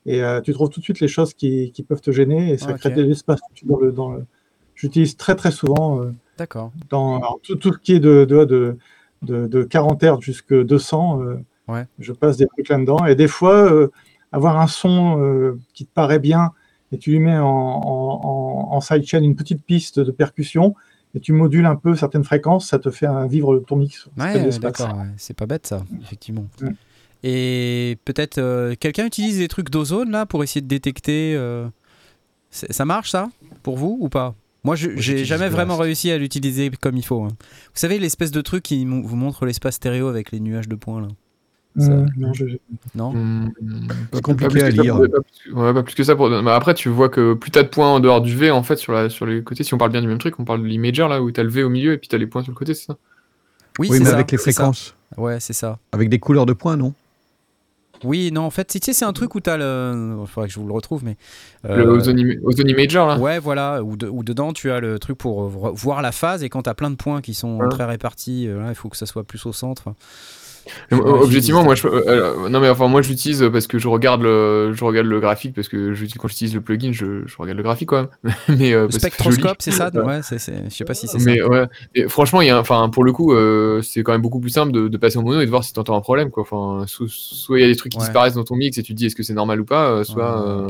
[0.06, 2.58] Et euh, tu trouves tout de suite les choses qui, qui peuvent te gêner et
[2.58, 2.78] ça Ok.
[2.78, 4.24] crée de l'espace dans le, dans le...
[4.74, 6.00] J'utilise très très souvent.
[6.02, 6.72] euh, D'accord.
[6.88, 8.76] dans alors, tout, tout ce qui est de, de, de,
[9.22, 11.34] de, de 40 Hz jusqu'à 200, euh,
[11.68, 11.86] Ouais.
[11.98, 13.06] je passe des trucs là-dedans.
[13.06, 13.88] Et des fois,
[14.32, 16.50] avoir un son euh, qui te paraît bien
[16.90, 20.74] et tu lui mets en, en, en, en sidechain une petite piste de percussion
[21.14, 24.08] et tu modules un peu certaines fréquences, ça te fait un vivre ton mix.
[24.18, 24.96] Ouais, d'accord.
[24.96, 25.08] ouais.
[25.18, 26.46] C'est pas bête ça, effectivement.
[26.60, 26.70] Ouais.
[27.22, 31.34] Et peut-être euh, quelqu'un utilise des trucs d'ozone là pour essayer de détecter.
[31.36, 31.68] euh,
[32.50, 33.28] Ça marche ça
[33.62, 34.34] pour vous ou pas?
[34.64, 35.54] Moi, je- j'ai jamais Blast.
[35.56, 37.22] vraiment réussi à l'utiliser comme il faut.
[37.22, 37.28] hein.
[37.40, 41.00] Vous savez l'espèce de truc qui vous montre l'espace stéréo avec les nuages de points
[41.00, 41.08] là?
[41.78, 42.44] Ça- Hum, non, je-
[42.94, 43.50] Non Hum,
[44.10, 44.96] pas- compliqué pas plus à que ça lire.
[44.96, 46.14] pour- pas plus- ouais, pas plus que ça.
[46.16, 46.28] Pour...
[46.28, 48.76] Mais après, tu vois que plus t'as de points en dehors du V, en fait,
[48.76, 50.66] sur, la, sur les côtés, si on parle bien du même truc, on parle de
[50.66, 52.56] l'imager, là, où t'as le V au milieu et puis t'as les points sur le
[52.56, 52.96] côté, c'est ça?
[53.78, 54.42] Oui, Oui, c'est mais ça, avec les ça.
[54.42, 54.94] fréquences.
[55.16, 55.78] Ouais, c'est ça.
[55.92, 56.92] Avec des couleurs de points, non?
[58.04, 60.16] Oui, non, en fait, tu sais, c'est un truc où t'as le.
[60.20, 61.16] Il faudrait que je vous le retrouve, mais.
[61.62, 64.80] Le euh, Ozone, Ima- Ozone Imager, là Ouais, voilà, où, de- où dedans tu as
[64.80, 67.32] le truc pour vo- voir la phase et quand tu as plein de points qui
[67.32, 67.68] sont Ouais.
[67.68, 69.94] très répartis, euh, il faut que ça soit plus au centre.
[70.90, 74.72] Objectivement, moi, je, euh, non mais enfin, moi, je l'utilise parce que je regarde le,
[74.74, 77.62] je regarde le graphique parce que je, quand j'utilise le plugin, je, je regarde le
[77.62, 78.34] graphique quand même.
[78.58, 79.90] mais euh, Le spectroscope, c'est ça?
[79.94, 80.00] Ouais.
[80.02, 81.48] Ouais, c'est, c'est- je sais pas si c'est Mais ça.
[81.48, 84.40] ouais, et franchement, il y a, enfin, pour le coup, euh, c'est quand même beaucoup
[84.40, 86.42] plus simple de, de passer en mono et de voir si t'entends un problème, quoi.
[86.42, 88.04] Enfin, so- soit il y a des trucs qui Ouais.
[88.04, 90.04] disparaissent dans ton mix et tu te dis est-ce que c'est normal ou pas, euh,
[90.04, 90.66] soit,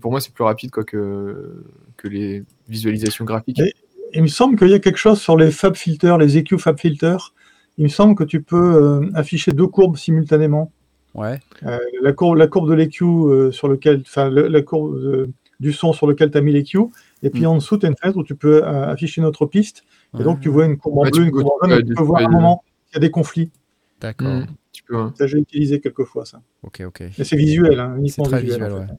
[0.00, 1.62] pour moi, c'est plus rapide quoi que
[1.96, 3.58] que les visualisations graphiques.
[3.60, 3.74] Et-
[4.12, 6.78] Il me semble qu'il y a quelque chose sur les fab filters, les EQ fab
[6.80, 7.32] filters.
[7.80, 10.70] Il me semble que tu peux euh, afficher deux courbes simultanément.
[11.14, 15.26] Ouais, Euh, la, courbe, la courbe de l'EQ euh, sur lequel, enfin, le- la courbe
[15.58, 16.78] du son sur lequel tu as mis l'EQ,
[17.22, 17.46] et puis Mm.
[17.46, 19.82] en dessous, tu as une fenêtre où tu peux euh, afficher une autre piste,
[20.18, 21.94] et donc tu vois une courbe en Ouais, bleu, une courbe en jaune, et tu
[21.94, 23.50] peux voir à un moment qu'il y a des conflits.
[24.00, 24.28] d'accord.
[24.28, 25.12] Mm, tu peux, hein.
[25.16, 26.40] Ça, j'ai utilisé quelques fois, ça.
[26.62, 27.00] Ok, ok.
[27.18, 28.62] Mais c'est visuel, hein, uniquement très visuel.
[28.68, 28.92] visuel, en fait.
[28.92, 28.98] ouais.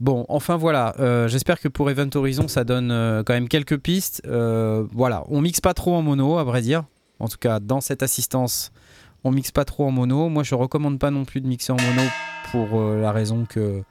[0.00, 3.78] Bon, enfin voilà, euh, j'espère que pour Event Horizon ça donne euh, quand même quelques
[3.78, 4.22] pistes.
[4.26, 6.84] Euh, voilà, on mixe pas trop en mono à vrai dire.
[7.20, 8.72] En tout cas, dans cette assistance,
[9.24, 10.28] on mixe pas trop en mono.
[10.28, 12.08] Moi je recommande pas non plus de mixer en mono
[12.50, 13.82] pour euh, la raison que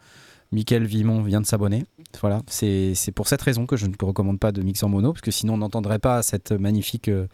[0.51, 1.83] Michael Vimon vient de s'abonner.
[2.21, 5.21] Voilà, c'est pour cette raison que je ne recommande pas de mixer en mono, parce
[5.21, 7.27] que sinon on n'entendrait pas cette magnifique euh,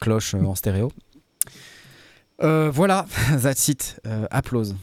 [0.00, 0.92] cloche euh, en stéréo.
[2.40, 3.06] Voilà,
[3.42, 4.00] that's it.
[4.30, 4.74] Applause.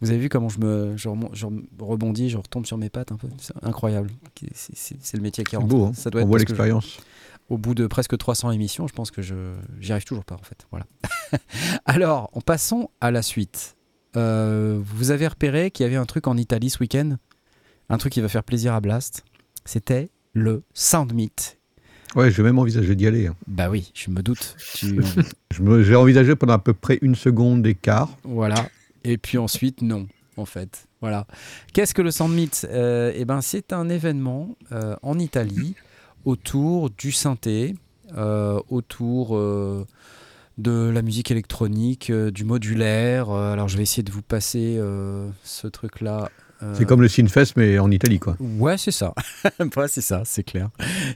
[0.00, 1.46] Vous avez vu comment je me je, je
[1.78, 3.28] rebondis, je retombe sur mes pattes un peu?
[3.38, 4.10] C'est incroyable.
[4.54, 5.68] C'est- le métier qui rentre.
[5.68, 5.92] beau, hein.
[5.94, 6.98] Ça doit on être voit je- l'expérience.
[7.50, 9.34] au bout de presque 300 émissions, je pense que je
[9.78, 10.66] j'y arrive toujours pas en fait.
[10.70, 10.86] Voilà.
[11.84, 13.76] Alors, en passons à la suite.
[14.16, 17.16] Euh, vous avez repéré qu'il y avait un truc en Italie ce week-end,
[17.88, 19.22] un truc qui va faire plaisir à Blast.
[19.64, 21.58] C'était le Sound Meet.
[22.16, 23.28] Ouais, j'ai même envisagé d'y aller.
[23.28, 23.36] hein.
[23.46, 24.56] Bah oui, je me doute.
[24.74, 25.00] Tu...
[25.84, 28.08] J'ai envisagé pendant à peu près une seconde d'écart.
[28.24, 28.68] Voilà.
[29.04, 30.86] Et puis ensuite, non, en fait.
[31.00, 31.26] Voilà.
[31.72, 35.74] Qu'est-ce que le Meet Euh, Eh ben, c'est un événement euh, en Italie
[36.24, 37.74] autour du synthé,
[38.16, 39.86] euh, autour euh,
[40.58, 43.30] de la musique électronique, du modulaire.
[43.30, 44.78] Alors, je vais essayer de vous passer
[45.42, 46.28] ce truc-là.
[46.74, 48.36] C'est comme le Sinfest, mais en Italie, quoi.
[48.38, 49.14] Ouais, c'est ça.
[49.76, 50.68] ouais, c'est ça, c'est clair.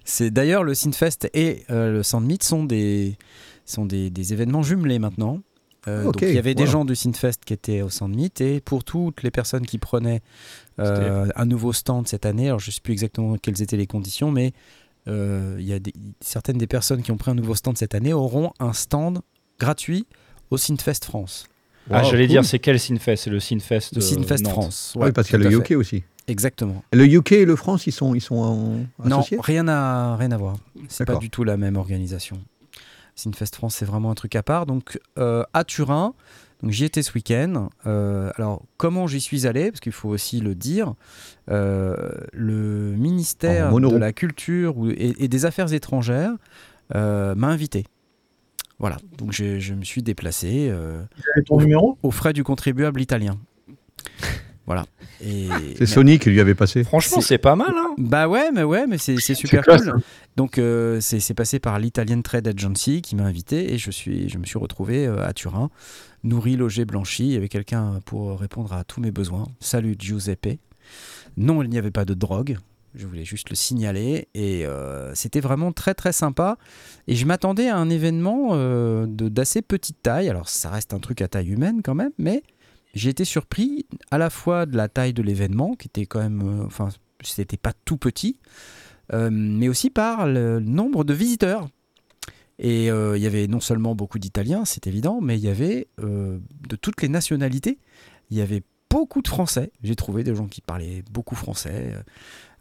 [0.03, 3.19] C'est d'ailleurs le Synfest et le Meet sont des
[3.67, 5.41] sont des, des événements jumelés maintenant.
[5.87, 8.61] Euh, donc il y avait des gens du Synfest qui étaient au Sound Meet et
[8.61, 10.23] pour toutes les personnes qui prenaient
[10.79, 13.87] euh, un nouveau stand cette année, alors je ne sais plus exactement quelles étaient les
[13.87, 14.53] conditions, mais
[15.09, 17.95] euh, il y a des- certaines des personnes qui ont pris un nouveau stand cette
[17.95, 19.21] année auront un stand
[19.61, 20.07] gratuit
[20.51, 21.47] au Synfest France.
[21.91, 22.29] Ah, j'allais cool.
[22.37, 24.53] dire, c'est quel Sinfest C'est le Sinfest Le Synfest Nantes.
[24.53, 24.93] France.
[24.97, 25.75] Oui, Ouais, parce qu'il y a le UK fait.
[25.75, 26.03] aussi.
[26.27, 26.83] Exactement.
[26.95, 29.37] Le UK et le France, ils sont, ils sont en- Non, associés?
[29.43, 30.57] rien à, rien à voir.
[30.89, 32.39] C'est pas du tout la même organisation.
[33.15, 34.67] Synfest France, c'est vraiment un truc à part.
[34.67, 36.15] Donc, euh, à Turin,
[36.63, 37.69] donc j'y étais ce week-end.
[37.87, 40.95] Euh, alors, comment j'y suis allé Parce qu'il faut aussi le dire.
[41.51, 41.95] euh,
[42.33, 46.33] le ministère de la Culture et, et des Affaires étrangères
[46.93, 47.85] m'a invité.
[48.81, 50.73] Voilà, donc je, je me suis déplacé
[51.51, 51.97] numéro?
[52.03, 53.39] aux frais du contribuable italien.
[54.67, 54.87] Voilà.
[55.23, 56.85] Et C'est Sony qui lui avait passé.
[56.85, 57.73] Franchement, C'est- pas mal.
[57.77, 59.91] Hein bah ouais, mais ouais, mais c'est super classe, cool.
[59.91, 60.01] hein.
[60.37, 64.29] Donc euh, c'est c'est passé par l'Italian Trade Agency qui m'a invité et je suis
[64.29, 65.71] je me suis retrouvé euh, à Turin,
[66.23, 67.25] nourri, logé, blanchi.
[67.27, 69.47] Il y avait quelqu'un pour répondre à tous mes besoins.
[69.61, 70.59] Salut Giuseppe.
[71.37, 72.57] Non, il n'y avait pas de drogue.
[72.95, 76.57] Je voulais juste le signaler et euh, c'était vraiment très très sympa.
[77.09, 80.29] Et je m'attendais à un événement euh, de- d'assez petite taille.
[80.29, 82.45] Alors ça reste un truc à taille humaine quand même, mais
[82.95, 86.43] j'ai été surpris à la fois de la taille de l'événement qui était quand même,
[86.43, 86.89] euh, enfin
[87.23, 88.39] c'était pas tout petit,
[89.13, 91.69] euh, mais aussi par le nombre de visiteurs.
[92.61, 95.89] Et euh, il y avait non seulement beaucoup d'Italiens, c'est évident, mais il y avait
[95.99, 97.79] de toutes les nationalités.
[98.31, 99.73] Il y avait beaucoup de Français.
[99.83, 101.93] J'ai trouvé des gens qui parlaient beaucoup français.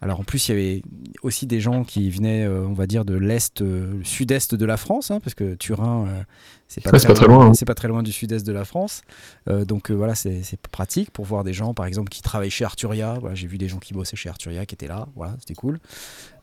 [0.01, 0.81] Alors en plus, il y avait
[1.21, 5.11] aussi des gens qui venaient, on va dire, de l'est, le sud-est de la France,
[5.11, 6.25] hein, parce que Turin,
[6.73, 7.53] c'est pas, Ouais, c'est pas très loin, hein.
[7.53, 9.01] C'est pas très loin du sud-est de la France.
[9.47, 12.65] Euh, donc euh, voilà, c'est pratique pour voir des gens, par exemple, qui travaillent chez
[12.65, 13.17] Arturia.
[13.19, 15.07] Voilà, j'ai vu des gens qui bossaient chez Arturia qui étaient là.
[15.15, 15.79] Voilà, c'était cool.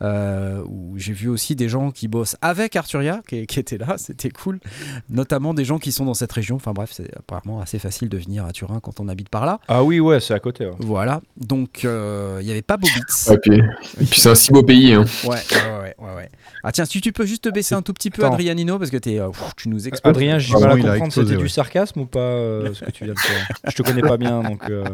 [0.03, 3.97] Euh, ou j'ai vu aussi des gens qui bossent avec Arturia qui, qui étaient là.
[3.99, 4.61] C'était cool.
[5.09, 6.57] Notamment des gens qui sont dans cette région.
[6.57, 9.61] Enfin bref, c'est apparemment assez facile de venir à Turin quand on habite par là.
[9.69, 10.67] Ah oui, ouais, c'est à côté.
[10.67, 10.73] ouais.
[10.79, 11.21] Voilà.
[11.37, 13.29] Donc euh, il n'y avait pas Bobitz.
[13.29, 13.59] Ouais, puis,
[14.01, 14.95] et puis c'est un si beau pays.
[14.95, 15.05] Hein.
[15.25, 16.31] Ouais, ouais, ouais, ouais, ouais.
[16.63, 18.25] Ah tiens, si tu peux juste te baisser un tout petit peu.
[18.25, 20.13] Adrianino, parce que euh, pff, tu nous exploses.
[20.23, 21.37] Adrien, j'ai du mal à comprendre, c'était ouais.
[21.37, 24.17] du sarcasme ou pas euh, ce que tu viens de faire Je te connais pas
[24.17, 24.63] bien, donc.
[24.69, 24.85] euh,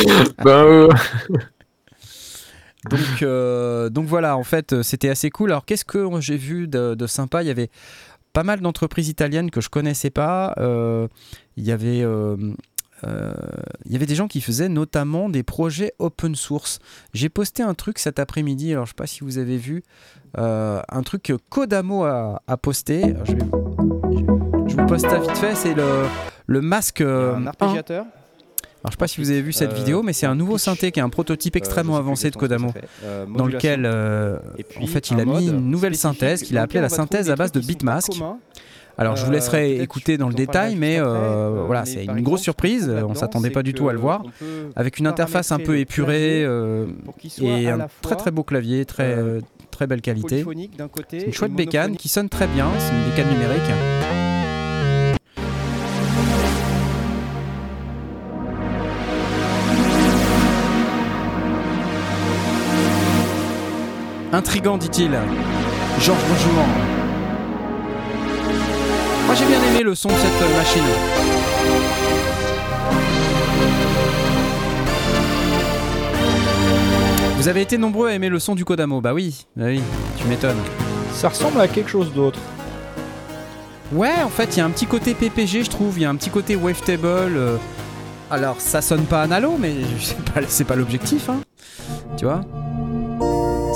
[0.44, 0.88] Ben, euh,
[2.88, 5.50] Donc, euh, donc voilà, en fait, c'était assez cool.
[5.50, 7.42] Alors, qu'est-ce que j'ai vu de, de sympa?
[7.42, 7.68] Il y avait
[8.32, 10.54] pas mal d'entreprises italiennes que je connaissais pas.
[10.58, 11.06] Euh,
[11.56, 12.00] il y avait.
[12.02, 12.36] euh,
[13.04, 13.32] euh,
[13.86, 16.78] il y avait des gens qui faisaient notamment des projets open source.
[17.14, 19.82] J'ai posté un truc cet après-midi, alors je sais pas si vous avez vu,
[20.38, 23.04] euh, un truc que Kodamo a, a posté.
[23.04, 24.09] Alors, je, vais-
[24.80, 25.84] vous poste ça vite fait, c'est le,
[26.46, 27.00] le masque.
[27.00, 27.46] euh, un 1.
[27.48, 28.04] arpégiateur.
[28.82, 30.56] Alors je sais pas si vous avez vu cette Euh, vidéo, mais c'est un nouveau
[30.56, 32.72] synthé qui est un prototype extrêmement Euh, plus avancé de Kodamo.
[33.04, 34.38] Euh, dans lequel euh,
[34.80, 37.52] en fait il a mis une nouvelle synthèse qu'il a appelée la synthèse à base
[37.52, 38.12] de Bitmask.
[38.96, 42.40] Alors je vous laisserai écouter dans le détail, mais euh, euh, voilà, c'est une grosse
[42.42, 44.22] surprise, on trouve s'attendait pas du tout à le voir,
[44.76, 46.86] avec une interface un peu épurée euh,
[47.42, 49.14] et un très très beau clavier, très
[49.70, 50.42] très belle qualité.
[51.08, 54.19] C'est une et chouette bécane qui sonne très bien, c'est une bécane numérique.
[64.32, 65.10] Intrigant, dit-il.
[65.98, 66.64] Georges Bonjour.
[69.26, 70.82] Moi j'ai bien aimé le son de cette machine.
[77.38, 79.80] Vous avez été nombreux à aimer le son du Kodamo, bah oui, bah oui,
[80.16, 80.60] tu m'étonnes.
[81.12, 82.38] Ça ressemble à quelque chose d'autre.
[83.92, 86.10] Ouais, en fait, il y a un petit côté PPG, je trouve, il y a
[86.10, 87.06] un petit côté wavetable.
[87.06, 87.56] Euh.
[88.30, 89.74] Alors, ça sonne pas analo, mais
[90.48, 91.40] c'est pas, pas l'objectif, hein.
[92.16, 92.42] Tu vois?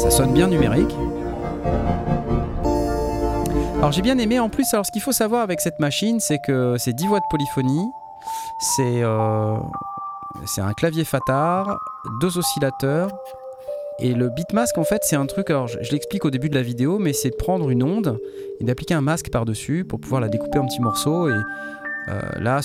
[0.04, 0.94] Ça sonne bien numérique.
[3.78, 4.38] Alors, j'ai bien aimé.
[4.38, 7.20] En plus, alors, ce qu'il faut savoir avec cette machine, c'est que c'est 10 voix
[7.20, 7.86] de polyphonie.
[8.76, 9.56] C'est euh,
[10.58, 11.78] un clavier Fatar,
[12.20, 13.12] deux oscillateurs.
[13.98, 15.48] Et le beatmask, en fait, c'est un truc.
[15.48, 18.20] Alors, je, je l'explique au début de la vidéo, mais c'est de prendre une onde
[18.60, 21.30] et d'appliquer un masque par-dessus pour pouvoir la découper en petits morceaux.
[21.30, 21.40] Et
[22.38, 22.60] là,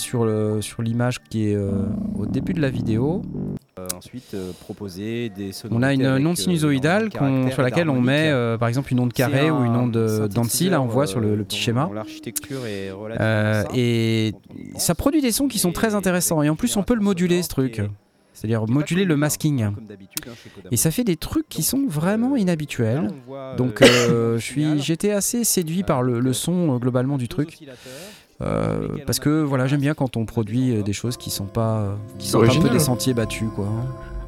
[0.60, 1.70] sur l'image qui est euh,
[2.18, 3.22] au début de la vidéo,
[3.78, 7.08] Euh, ensuite, euh, proposer des on a une, onde euh, sinusoïdale
[7.50, 10.28] sur laquelle on met, euh, par exemple, une onde carrée ou une un onde euh,
[10.28, 10.68] d'Annecy.
[10.68, 11.84] Là, on voit sur le, le petit dont- schéma.
[11.86, 11.92] dont
[13.20, 14.34] Euh, et
[14.74, 14.82] pense.
[14.82, 16.42] ça produit des sons qui sont très intéressants.
[16.42, 17.80] Et en plus, on peut le moduler, ce truc.
[18.34, 19.62] C'est-à-dire moduler le masking.
[19.62, 19.74] hein.
[20.70, 23.08] Et ça fait des trucs qui sont vraiment inhabituels.
[23.56, 27.16] Donc, euh, euh, je suis, j'étais assez séduit Euh, par le, euh, son euh, globalement
[27.18, 27.58] du truc.
[28.42, 31.78] Euh, parce que voilà, j'aime bien quand on produit euh, des choses qui sont pas,
[31.80, 32.78] euh, qui C'est sont un peu des hein.
[32.78, 33.66] sentiers battus, quoi.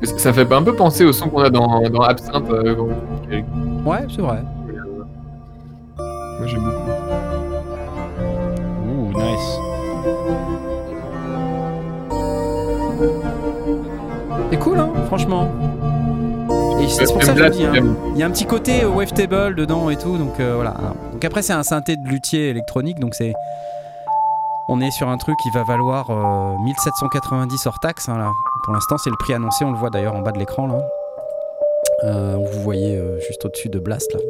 [0.03, 2.51] Ça ça fait un peu penser au son qu'on a dans, dans Absinthe.
[2.51, 2.75] euh,
[3.87, 4.43] Ouais, c'est vrai.
[5.97, 6.91] Moi j'aime beaucoup.
[8.89, 9.59] Ouh, nice.
[14.51, 15.49] C'est cool, hein, franchement.
[16.81, 17.73] Et c'est pour ça que je dis, hein,
[18.15, 20.75] il y a un petit côté wavetable dedans et tout, donc euh, voilà.
[21.13, 23.33] Donc après, c'est un synthé de luthier électronique, donc c'est.
[24.69, 28.09] On est sur un truc qui va valoir euh, 1790 hors taxe.
[28.09, 28.33] hein.
[28.65, 30.81] Pour l'instant, c'est le prix annoncé, on le voit d'ailleurs en bas de l'écran là.
[32.05, 34.21] Euh, vous voyez euh, juste au-dessus de Blast là.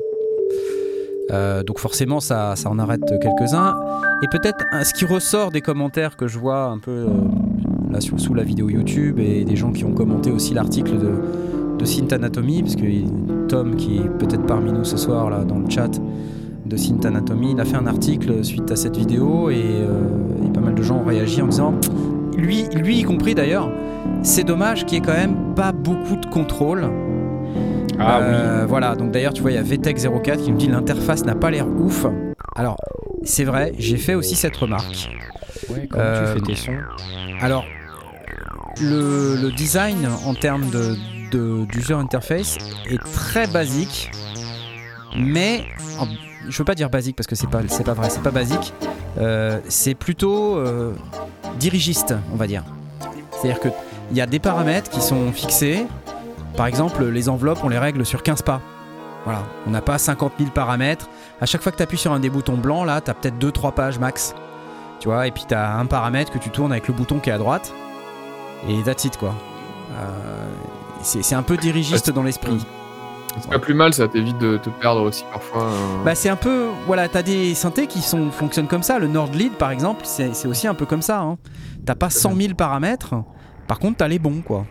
[1.30, 3.78] Euh, donc forcément, ça, ça en arrête quelques-uns.
[4.22, 7.08] Et peut-être ce qui ressort des commentaires que je vois un peu euh,
[7.90, 11.84] là sous, la vidéo YouTube et des gens qui ont commenté aussi l'article de, de
[11.84, 12.76] Synth Anatomy, parce
[13.48, 15.90] Tom, qui est peut-être parmi nous ce soir là dans le chat
[16.64, 20.50] de Synth Anatomy, il a fait un article suite à cette vidéo et, euh, et
[20.52, 21.74] pas mal de gens ont réagi en disant,
[22.36, 23.70] lui, lui y compris d'ailleurs,
[24.22, 26.88] c'est dommage qu'il y ait quand même pas beaucoup de contrôle.
[27.98, 31.24] Ah Euh, Voilà, donc d'ailleurs, tu vois, il y a VTech04 qui me dit l'interface
[31.24, 32.06] n'a pas l'air ouf.
[32.56, 32.76] Alors,
[33.24, 35.08] c'est vrai, j'ai fait aussi cette remarque.
[35.68, 35.74] oui.
[35.76, 36.72] Ouais, comment euh, tu fais tes sons?
[37.40, 37.64] Alors,
[38.80, 40.96] le, le design en termes de,
[41.30, 42.56] de- d'user interface
[42.90, 44.10] est très basique,
[45.16, 45.64] mais
[46.00, 46.06] en-
[46.48, 48.72] je veux pas dire basique parce que c'est pas, c'est pas vrai, c'est pas basique.
[49.18, 50.94] Euh, c'est plutôt euh,
[51.58, 52.64] dirigiste, on va dire.
[53.30, 53.68] C'est-à-dire que
[54.10, 55.86] il y a des paramètres qui sont fixés.
[56.56, 58.60] Par exemple, les enveloppes, on les règle sur 15 pas.
[59.24, 61.08] Voilà, on n'a pas 50 000 paramètres.
[61.40, 63.38] À chaque fois que tu appuies sur un des boutons blancs, là, tu as peut-être
[63.38, 64.34] 2-3 pages max.
[65.00, 67.30] Tu vois, et puis tu as un paramètre que tu tournes avec le bouton qui
[67.30, 67.72] est à droite.
[68.68, 69.34] Et that's it, quoi.
[69.92, 70.48] Euh,
[71.02, 72.64] c'est c'est un peu dirigiste dans l'esprit.
[73.40, 75.62] C'est pas plus mal, ça t'évite de te perdre aussi parfois.
[75.64, 76.04] euh.
[76.04, 78.98] Bah c'est un peu, voilà, t'as des synthés qui fonctionnent comme ça.
[78.98, 81.20] Le Nord Lead par exemple, c'est aussi un peu comme ça.
[81.20, 81.38] hein.
[81.86, 83.14] T'as pas 100 000 paramètres,
[83.66, 84.64] par contre t'as les bons quoi.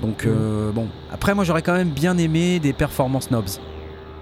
[0.00, 3.48] Donc euh, bon, après moi j'aurais quand même bien aimé des performances knobs.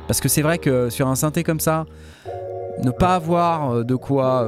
[0.07, 1.87] Parce que c'est vrai que sur un synthé comme ça,
[2.83, 4.47] ne pas avoir euh, de quoi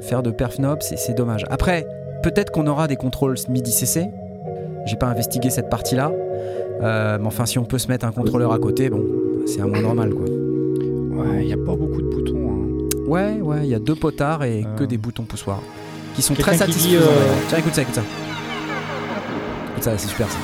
[0.00, 1.44] faire de perf knobs, c'est c'est dommage.
[1.50, 1.86] Après,
[2.22, 4.08] peut-être qu'on aura des contrôles MIDI CC.
[4.86, 6.10] J'ai pas investigué cette partie-là.
[6.82, 9.04] Euh, mais enfin, si on peut se mettre un contrôleur à côté, bon,
[9.46, 10.24] c'est un moins normal quoi.
[10.26, 12.50] Ouais, il n'y a pas beaucoup de boutons.
[12.50, 12.88] hein.
[13.06, 14.76] Ouais, ouais, il y a deux potards et Euh.
[14.78, 15.60] que des boutons poussoirs.
[16.14, 16.96] Qui sont très satisfaisants.
[17.06, 17.32] euh.
[17.48, 18.02] Tiens, écoute ça, écoute ça.
[19.72, 20.38] Écoute ça, c'est super ça.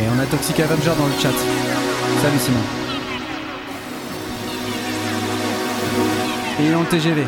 [0.00, 1.32] Et on a Toxic Avenger dans le chat.
[2.22, 2.87] Salut Simon.
[6.60, 7.22] Et dans le TGV.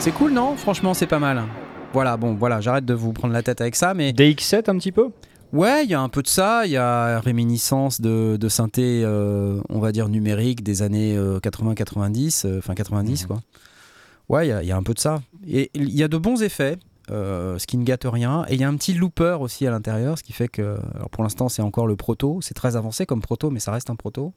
[0.00, 0.56] C'est cool, non?
[0.56, 1.42] Franchement, c'est pas mal.
[1.92, 4.92] Voilà, bon, voilà, j'arrête de vous prendre la tête avec ça, mais DX7 un petit
[4.92, 5.10] peu?
[5.52, 6.66] Ouais, il y a un peu de ça.
[6.66, 12.42] Il y a réminiscence de, de synthé, euh, on va dire numérique des années 80-90,
[12.44, 13.28] euh, enfin 90, Mhm.
[13.28, 13.40] quoi.
[14.28, 15.20] Ouais, il y a- il y, a un peu de ça.
[15.46, 16.76] Et il y a de bons effets,
[17.10, 18.44] euh, ce qui ne gâte rien.
[18.48, 21.10] Et il y a un petit looper aussi à l'intérieur, ce qui fait que, alors
[21.10, 22.40] pour l'instant, c'est encore le proto.
[22.42, 24.32] C'est très avancé comme proto, mais ça reste un proto.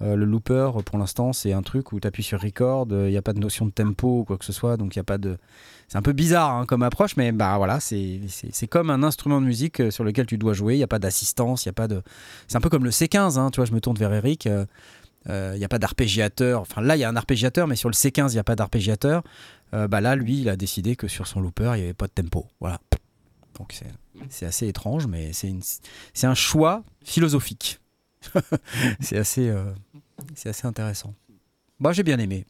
[0.00, 3.16] Euh, le looper, pour l'instant, c'est un truc où tu appuies sur record, il n'y
[3.16, 5.04] a pas de notion de tempo ou quoi que ce soit, donc il y a
[5.04, 5.38] pas de.
[5.88, 8.20] C'est un peu bizarre hein, comme approche, mais bah voilà, c'est
[8.70, 10.74] comme un instrument de musique euh, sur lequel tu dois jouer.
[10.74, 12.02] Il n'y a pas d'assistance, il y a pas de.
[12.46, 13.64] C'est un peu comme le C15, hein, tu vois.
[13.64, 14.46] Je me tourne vers Eric.
[14.46, 14.66] euh,
[15.28, 16.60] euh, Il n'y a pas d'arpégiateur.
[16.60, 18.56] Enfin là, il y a un arpégiateur, mais sur le C15, il n'y a pas
[18.56, 19.22] d'arpégiateur.
[19.74, 22.06] Euh, bah là, lui, il a décidé que sur son looper, il n'y avait pas
[22.06, 22.46] de tempo.
[22.60, 22.80] Voilà.
[23.58, 23.76] Donc
[24.30, 27.80] c'est assez étrange, mais c'est un choix philosophique.
[29.00, 29.64] c'est assez, euh,
[30.34, 31.14] c'est assez intéressant.
[31.80, 32.44] Bah, j'ai bien aimé.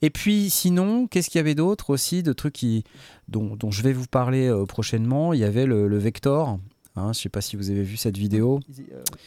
[0.00, 2.82] Et puis sinon, qu'est-ce qu'il y avait d'autre aussi de trucs qui,
[3.28, 5.32] dont, dont je vais vous parler euh, prochainement?
[5.32, 6.58] Il y avait le, le Vector.
[6.96, 8.60] Hein, je ne sais pas si vous avez vu cette vidéo.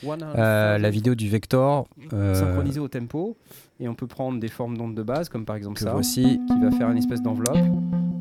[0.04, 1.88] Euh, la vidéo du Vector.
[2.14, 3.38] euh, synchronisé au tempo
[3.80, 6.40] et on peut prendre des formes d'ondes de base comme par exemple Que ça voici.
[6.48, 7.58] qui va faire une espèce d'enveloppe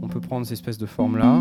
[0.02, 1.40] on peut prendre ces espèces de formes là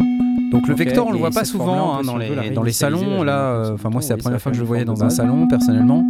[0.51, 2.51] Donc le Ok, Vector, on le et voit pas cette forme-là, souvent hein, dans, les,
[2.51, 3.21] dans les salons.
[3.21, 5.09] Là, euh, enfin le moi c'est la première fois que je le voyais dans un
[5.09, 6.05] salon personnellement.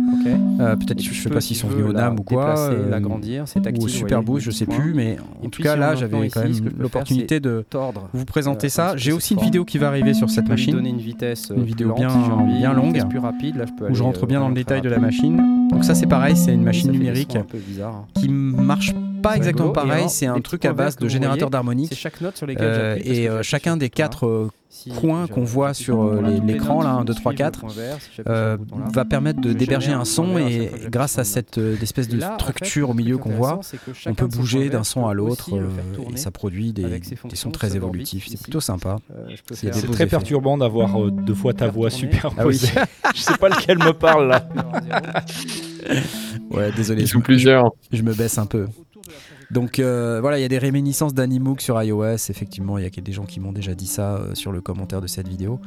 [0.59, 2.43] Euh, Peut-être je tu sais peux, pas si s'ils sont venus au NAM ou quoi.
[2.45, 5.75] déplacer, euh, l'agrandir c'est ou Super Boost, je les sais plus, mais en tout cas
[5.75, 7.65] là j'avais quand même l'opportunité de
[8.13, 8.95] vous présenter ça.
[8.97, 11.55] J'ai aussi cette une vidéo qui va arriver sur cette machine donner une vitesse Une
[11.55, 12.09] plus vidéo bien-
[12.59, 14.81] bien longue, vitesse plus rapide là je peux où je rentre bien dans le détail
[14.81, 15.41] de la machine.
[15.73, 18.05] Donc ça c'est pareil, c'est une machine numérique sons un peu bizarres.
[18.13, 18.93] qui marche
[19.23, 20.09] pas exactement pareil.
[20.09, 21.93] C'est un truc à base de générateur d'harmonique.
[21.95, 25.73] chaque note sur lesquelles Euh, et euh, chacun des quatre euh, Si coins qu'on voit
[25.73, 28.31] sur, l'écran, là, qui un, deux, suivent trois, le quatre, point vert, si j'appuie sur
[28.31, 28.85] euh, ce bouton-là.
[28.93, 33.31] va permettre d'héberger un son et grâce à cette espèce de structure au milieu qu'on
[33.31, 33.59] voit,
[34.05, 35.49] on peut bouger d'un son à l'autre
[36.13, 37.01] et ça produit des,
[37.33, 38.27] sons très évolutifs.
[38.29, 38.97] C'est plutôt sympa.
[39.51, 42.69] C'est très perturbant d'avoir deux fois ta voix superposée.
[42.75, 44.47] Ah Je sais pas lequel me parle là.
[46.49, 47.71] Ouais, désolé, Ils je, sont plusieurs.
[47.91, 48.67] je me baisse un peu.
[49.51, 52.29] Donc euh, voilà, il y a des réminiscences d'Animook sur iOS.
[52.29, 55.01] Effectivement, il y a des gens qui m'ont déjà dit ça euh, sur le commentaire
[55.01, 55.59] de cette vidéo.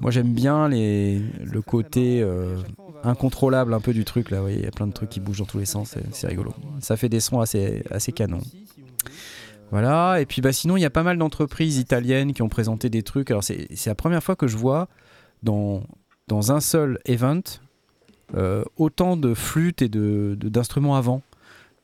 [0.00, 2.56] Moi, j'aime bien les, le côté euh,
[3.02, 4.30] incontrôlable un peu du truc.
[4.30, 5.96] Là, il y a plein de trucs qui bougent dans tous les sens.
[6.12, 6.54] C'est, rigolo.
[6.80, 8.40] Ça fait des sons assez, assez canons.
[9.72, 10.20] Voilà.
[10.20, 13.02] Et puis, bah, sinon, il y a pas mal d'entreprises italiennes qui ont présenté des
[13.02, 13.30] trucs.
[13.30, 14.88] Alors, c'est, la première fois que je vois
[15.42, 15.82] dans,
[16.28, 17.42] dans un seul event
[18.76, 21.22] autant de flûtes et d'instruments avant.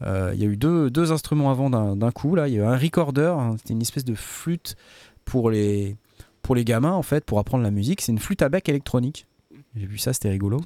[0.04, 2.34] Euh, Il y a eu deux, deux instruments avant d'un, coup.
[2.34, 3.34] Là, il y a eu un recorder.
[3.38, 4.76] hein, c'était une espèce de flûte
[5.24, 5.96] pour les
[6.42, 8.02] pour les gamins en fait pour apprendre la musique.
[8.02, 9.26] C'est une flûte à bec électronique.
[9.74, 10.60] J'ai vu ça, c'était rigolo.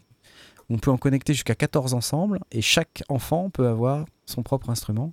[0.70, 5.12] On peut en connecter jusqu'à 14 ensemble et chaque enfant peut avoir son propre instrument.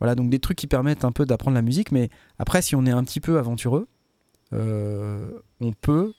[0.00, 2.08] Voilà, donc des trucs qui permettent un peu d'apprendre la musique, mais
[2.38, 3.86] après, si on est un petit peu aventureux,
[4.54, 6.14] euh, on peut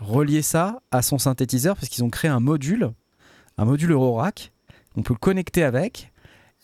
[0.00, 2.92] relier ça à son synthétiseur parce qu'ils ont créé un module,
[3.56, 4.52] un module Eurorack.
[4.96, 6.11] On peut le connecter avec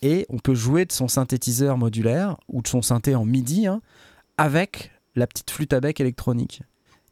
[0.02, 3.80] et on peut jouer de son synthétiseur modulaire ou de son synthé en MIDI hein,
[4.36, 6.62] avec la petite flûte à bec électronique.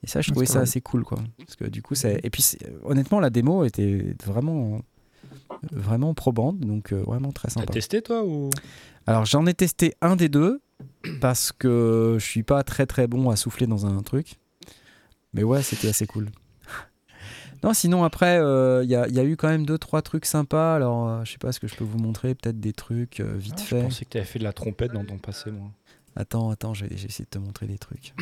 [0.03, 1.19] Et ça, je trouvais ça assez cool, quoi.
[1.39, 2.21] Parce que du coup, c'est...
[2.23, 4.81] et puis c'est- honnêtement, la démo était vraiment,
[5.73, 7.73] vraiment probante, donc euh, vraiment très T'as sympa.
[7.73, 8.51] testé toi ou?
[9.07, 10.61] Alors j'en ai testé un des deux
[11.21, 14.37] parce que je suis pas très très bon à souffler dans un truc.
[15.35, 16.29] Mais ouais, c'était assez cool.
[17.67, 20.01] Non, sinon après, euh, il y, a, il y a eu quand même deux trois
[20.01, 20.77] trucs sympas.
[20.77, 23.35] Alors euh, je sais pas ce que je peux vous montrer, peut-être des trucs euh,
[23.37, 23.83] vite Je fait.
[23.83, 25.73] pensais que t'avais fait de la trompette dans ton passé moi.
[26.15, 28.15] Attends, attends, je vais, je vais essayer de te montrer des trucs.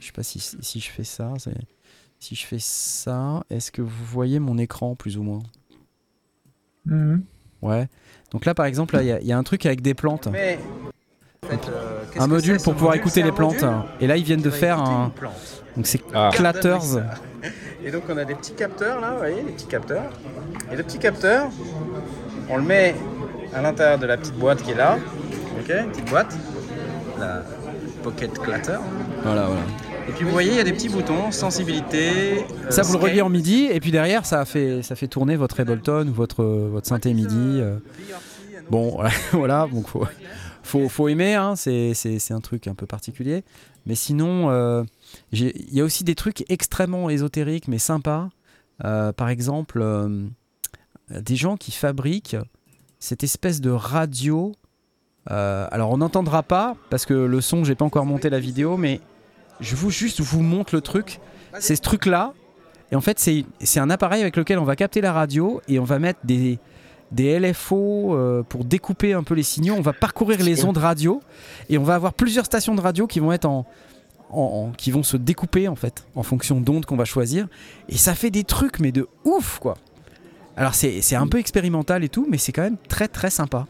[0.00, 1.32] je sais pas si, si je fais ça.
[2.18, 5.42] Si je fais ça, est-ce que vous voyez mon écran plus ou moins?
[6.84, 7.24] Mhm.
[7.62, 7.88] Ouais.
[8.32, 10.28] Donc là, par exemple, là, il y y, a un truc avec des plantes.
[12.18, 13.64] Un module pour pouvoir écouter les plantes.
[14.00, 15.12] Et là, ils viennent de faire un.
[15.76, 16.30] Donc c'est Ah.
[16.32, 16.98] Clatters.
[17.84, 20.10] Et donc on a des petits capteurs là, vous voyez, des petits capteurs.
[20.70, 21.48] Et le petit capteur,
[22.50, 22.94] on le met
[23.54, 24.98] à l'intérieur de la petite boîte qui est là.
[25.58, 26.36] Ok, une petite boîte.
[27.18, 27.42] La
[28.02, 28.78] Pocket Clatter.
[29.22, 29.60] Voilà, voilà.
[30.08, 32.44] Et puis vous voyez, il y a des petits boutons, sensibilité.
[32.66, 35.36] euh, Ça, vous le reliez en MIDI, et puis derrière, ça fait, ça fait tourner
[35.36, 37.60] votre Ableton ou votre, votre synthé MIDI.
[37.60, 37.76] euh.
[38.70, 40.06] Bon, voilà, voilà, donc faut,
[40.70, 43.42] faut, faut aimer, hein, c'est, un truc un peu particulier.
[43.86, 44.84] Mais sinon, euh,
[45.32, 48.28] il y a aussi des trucs extrêmement ésotériques, mais sympas.
[48.84, 50.26] Euh, par exemple, euh,
[51.10, 52.36] des gens qui fabriquent
[52.98, 54.52] cette espèce de radio.
[55.26, 59.00] Alors, on n'entendra pas, parce que le son, j'ai pas encore monté la vidéo, mais
[59.60, 61.20] je vous juste vous montre le truc.
[61.60, 62.32] C'est ce truc-là.
[62.90, 65.84] Et en fait, c'est un appareil avec lequel on va capter la radio et on
[65.84, 66.58] va mettre des,
[67.12, 69.74] des LFO euh, pour découper un peu les signaux.
[69.76, 71.20] On va parcourir les ondes radio
[71.68, 73.66] et on va avoir plusieurs stations de radio qui vont être en,
[74.30, 77.48] en- en- qui vont se découper en fait en fonction d'ondes qu'on va choisir.
[77.88, 79.76] Et ça fait des trucs mais de ouf quoi.
[80.56, 83.66] Alors c'est c'est un peu expérimental et tout, mais c'est quand même très très sympa.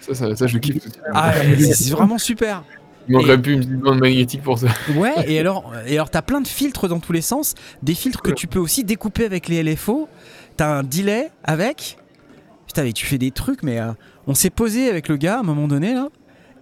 [0.00, 0.84] Ça, ça, ça, je kiffe.
[1.14, 2.64] Ah, c'est c'est vraiment super.
[3.08, 4.68] Il manquerait et- plus une petite bande magnétique pour ça.
[4.96, 8.22] Ouais, et alors, et alors t'as plein de filtres dans tous les sens, des filtres
[8.22, 10.08] que tu peux aussi découper avec les LFO.
[10.56, 11.96] T'as un delay avec.
[12.72, 13.92] Putain, mais tu fais des trucs, mais euh,
[14.26, 16.08] on s'est posé avec le gars à un moment donné là,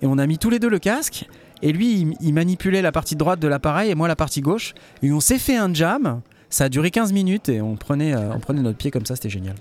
[0.02, 1.28] et on a mis tous les deux le casque.
[1.62, 4.74] Et lui, il, il manipulait la partie droite de l'appareil et moi la partie gauche.
[5.02, 6.20] Et on s'est fait un jam.
[6.48, 9.14] Ça a duré 15 minutes et on prenait, euh, on prenait notre pied comme ça,
[9.14, 9.54] c'était génial.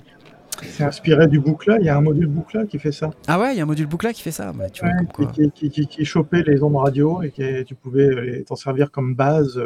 [0.63, 1.77] C'est inspiré du Boucla.
[1.79, 3.11] Il y a un module Boucla qui fait ça?
[3.27, 4.51] Ah ouais, il y a un module boucla qui fait ça.
[4.51, 5.31] Bah, tu vois, Ouais, comme quoi.
[5.33, 8.89] qui, qui, qui, qui- qui chopait les ondes radio et qui tu pouvais t'en servir
[8.89, 9.61] comme base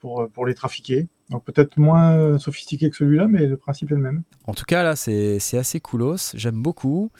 [0.00, 1.06] pour, pour les trafiquer.
[1.30, 4.22] Donc peut-être moins euh, sophistiqué que celui-là, mais le principe est le même.
[4.46, 6.32] En tout cas, là, c'est c'est assez coolos.
[6.34, 7.10] J'aime beaucoup.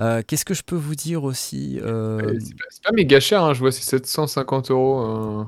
[0.00, 3.20] Euh, Qu'est-ce que je peux vous dire aussi Euh, Euh, C'est pas, c'est pas méga
[3.20, 5.00] cher, hein, je vois, c'est 750 euros.
[5.00, 5.44] euh,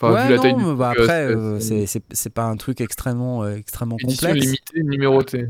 [0.00, 2.04] Enfin, ouais, vu la taille non, du mais bah, truc, après, c'est- c'est c'est c'est-
[2.12, 4.46] c'est pas un truc extrêmement, euh, extrêmement édition complexe.
[4.46, 5.48] limitée, numérotée.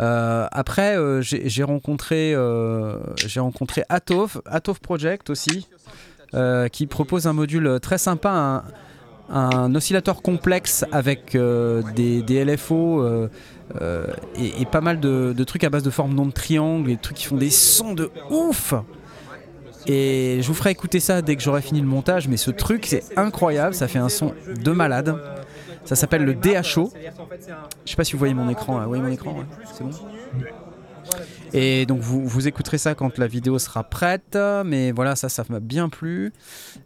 [0.00, 5.68] Euh, après, euh, j'ai j'ai rencontré, euh, j'ai rencontré Atov, Atov Project aussi,
[6.34, 8.64] euh, qui propose un module très sympa,
[9.30, 13.28] un, oscillateur complexe avec euh, des, LFO euh,
[13.80, 14.06] euh,
[14.36, 17.00] et, pas mal de, de trucs à base de forme non de triangle, et des
[17.00, 18.74] trucs qui font des sons de ouf.
[19.86, 22.86] Et je vous ferai écouter ça dès que j'aurai fini le montage, mais ce truc
[22.86, 25.14] c'est incroyable, ça fait un son de malade.
[25.84, 26.90] Ça s'appelle le DHO.
[27.84, 28.84] Je sais pas si vous voyez mon écran là.
[28.84, 29.36] Vous voyez mon écran
[29.74, 29.90] C'est bon
[31.52, 34.36] Et donc vous, vous écouterez ça quand la vidéo sera prête.
[34.64, 36.32] Mais voilà, ça, ça m'a bien plu.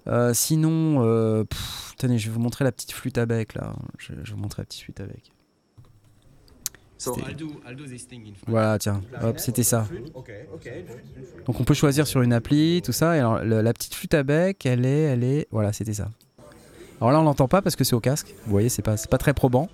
[0.06, 3.74] Euh, sinon, euh, pff, tenez, je vais vous montrer la petite flûte à bec là.
[3.98, 5.32] Je, je vais vous montrer la petite flûte à bec.
[8.48, 9.86] Voilà, tiens, hop, c'était ça.
[11.46, 13.16] Donc on peut choisir sur une appli, tout ça.
[13.16, 16.10] Et alors le- la petite flûte à bec, elle est, elle est, voilà, c'était ça.
[17.00, 18.34] Alors là, on l'entend pas parce que c'est au casque.
[18.44, 19.68] Vous voyez, c'est pas, c'est pas très probant.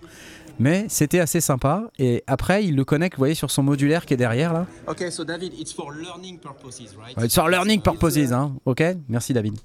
[0.59, 1.91] Mais c'était assez sympa.
[1.99, 4.67] Et après, il le connecte, vous voyez, sur son modulaire qui est derrière là.
[4.87, 7.17] Okay, so David, it's for learning purposes, right?
[7.17, 8.57] Ouais, sur learning purposes, hein.
[8.65, 9.59] Ok, merci David.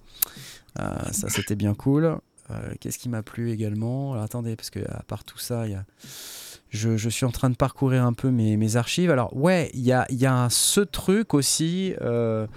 [0.80, 2.18] Euh, ça, c'était bien cool.
[2.52, 4.14] Euh, Qu'est-ce qui m'a plu également?
[4.14, 5.86] Alors, Attendez, parce que à part tout ça, il y a...
[6.70, 9.12] je, je suis en train de parcourir un peu mes, mes archives.
[9.12, 12.48] Alors, ouais, il y a, y a ce truc aussi euh,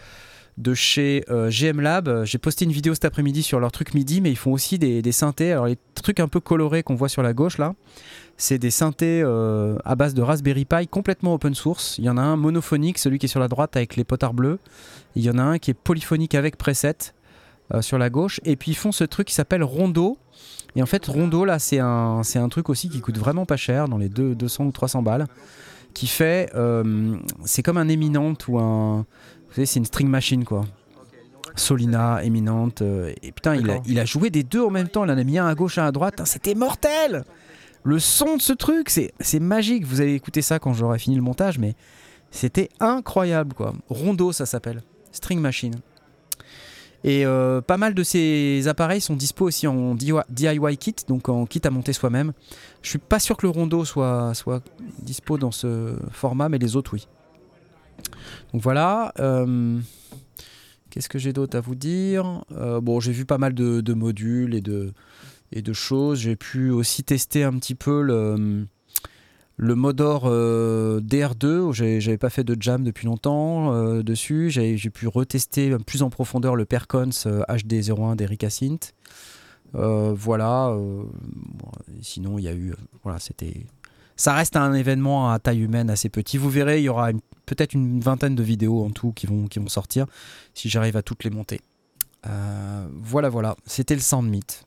[0.59, 2.24] de chez euh, GM Lab.
[2.24, 5.12] J'ai posté une vidéo cet après-midi sur leur truc MIDI, mais ils font aussi des,
[5.12, 5.53] synthés.
[5.53, 7.74] Alors, les trucs un peu colorés qu'on voit sur la gauche là,
[8.36, 11.96] c'est des synthés euh, à base de Raspberry Pi complètement open source.
[11.98, 14.34] Il y en a un monophonique, celui qui est sur la droite avec les potards
[14.34, 14.59] bleus.
[15.14, 16.96] Il y en a un qui est polyphonique avec preset
[17.72, 18.40] euh, sur la gauche.
[18.44, 20.18] Et puis ils font ce truc qui s'appelle Rondo.
[20.76, 23.57] Et en fait, Rondo, là, c'est un, c'est un truc aussi qui coûte vraiment pas
[23.57, 25.26] cher, dans les deux- 200 ou 300 balles,
[25.92, 26.50] qui fait.
[27.44, 29.05] c'est comme un éminent ou un.
[29.53, 30.64] Vous savez, c'est une string machine, quoi.
[31.57, 32.80] Solina, éminente.
[32.80, 33.84] euh, et putain, il a, D'accord.
[33.86, 35.05] il a joué des deux en même temps.
[35.05, 36.22] Il en a mis un à gauche, un à droite.
[36.24, 37.24] C'était mortel!
[37.84, 39.84] Le son de ce truc, c'est c'est magique.
[39.84, 41.74] Vous allez écouter ça quand j'aurai fini le montage, mais
[42.30, 43.74] c'était incroyable, quoi.
[43.90, 44.82] Rondo, ça s'appelle.
[45.11, 45.74] String Machine.
[47.05, 51.44] Et euh, pas mal de ces appareils sont dispo aussi en DIY kit, donc en
[51.44, 52.32] kit à monter soi-même.
[52.80, 54.62] Je suis pas sûr que le Rondo soit, soit
[55.00, 57.09] dispo dans ce format, mais les autres, oui.
[58.53, 59.12] Donc voilà.
[59.18, 59.78] euh,
[60.90, 62.44] Qu'est-ce que j'ai d'autre à vous dire?
[62.53, 66.18] Euh, Bon, j'ai vu pas mal de, modules et de, choses.
[66.20, 68.66] J'ai pu aussi tester un petit peu le,
[69.57, 71.61] le Modor euh, DR2.
[71.61, 73.72] où j'ai- J'avais pas fait de jam depuis longtemps
[74.03, 74.50] dessus.
[74.50, 78.92] J'ai pu retester plus en profondeur le Percons euh, HD01 d'Erika Sint.
[79.74, 80.76] Euh, voilà.
[82.03, 82.74] sinon, il y a eu.
[83.03, 83.64] voilà, c'était.
[84.16, 86.38] Ça reste un événement à taille humaine assez petit.
[86.38, 87.10] Vous verrez, il y aura
[87.46, 90.06] peut-être une vingtaine de vidéos en tout qui vont, qui vont sortir
[90.54, 91.60] si j'arrive à toutes les monter.
[92.28, 93.56] Euh, voilà, voilà.
[93.66, 94.64] C'était le Sandmeet.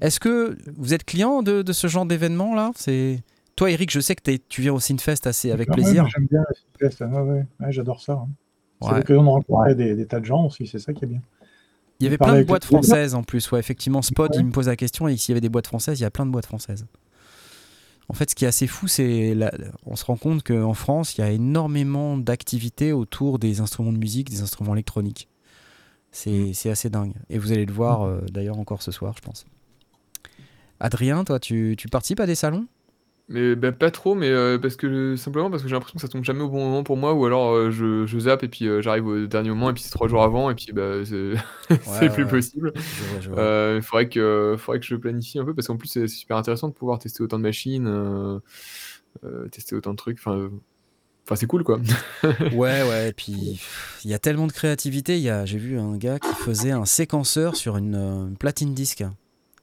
[0.00, 2.72] Est-ce que vous êtes client de, de ce genre d'événement là?
[2.74, 3.22] C'est
[3.56, 3.90] toi, Eric.
[3.90, 6.02] Je sais que tu viens au Sinfest assez avec Ah ouais, plaisir.
[6.04, 6.42] moi, J'aime bien
[6.80, 7.46] les Synfest, ouais, ouais.
[7.60, 8.14] Ouais, j'adore ça.
[8.14, 8.28] hein.
[8.82, 11.20] C'est l'occasion de rencontrer des, des tas de gens aussi, c'est ça qui est bien.
[12.00, 13.52] Il y avait plein de boîtes françaises en plus.
[13.52, 14.38] Ouais, effectivement, Spot, Ouais.
[14.40, 16.10] il me pose la question et s'il y avait des boîtes françaises, il y a
[16.10, 16.86] plein de boîtes françaises.
[18.10, 19.36] En fait, ce qui est assez fou, c'est
[19.86, 23.98] on se rend compte qu'en France, il y a énormément d'activités autour des instruments de
[23.98, 25.28] musique, des instruments électroniques.
[26.10, 27.12] C'est c'est assez dingue.
[27.28, 29.46] Et vous allez le voir euh, d'ailleurs encore ce soir, je pense.
[30.80, 32.66] Adrien, toi, tu, tu participes à des salons?
[33.32, 36.08] Mais bah, pas trop, mais euh, parce que simplement parce que j'ai l'impression que ça
[36.08, 38.66] tombe jamais au bon moment pour moi, ou alors euh, je, je zappe et puis
[38.66, 41.34] euh, j'arrive au dernier moment et puis c'est trois jours avant et puis bah c'est
[41.70, 42.28] Ouais, plus ouais.
[42.28, 42.72] possible.
[43.14, 46.66] Il faudrait que faudrait que je planifie un peu parce qu'en plus c'est super intéressant
[46.66, 48.40] de pouvoir tester autant de machines, euh,
[49.52, 50.18] tester autant de trucs.
[50.18, 50.50] Enfin,
[51.24, 51.78] enfin c'est cool quoi.
[52.52, 53.60] Ouais, ouais, et puis
[54.04, 55.20] il y a tellement de créativité.
[55.44, 59.04] J'ai vu un gars qui faisait un séquenceur sur une, une platine disque.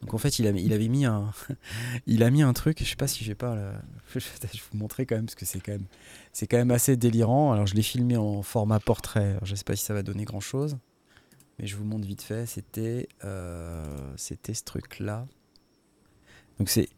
[0.01, 1.31] Donc en fait, il, avait mis un,
[2.07, 2.79] il a mis un truc.
[2.79, 3.55] Je sais pas si j'ai pas.
[4.13, 5.87] Je vais vous montrer quand même parce que c'est quand même,
[6.33, 7.51] c'est quand assez délirant.
[7.51, 9.31] Alors je l'ai filmé en format portrait.
[9.31, 10.77] Alors, je sais pas si ça va donner grand chose,
[11.57, 12.45] mais je vous montre vite fait.
[12.45, 13.85] C'était, euh,
[14.17, 15.25] ce truc là.
[16.59, 16.89] Donc c'est,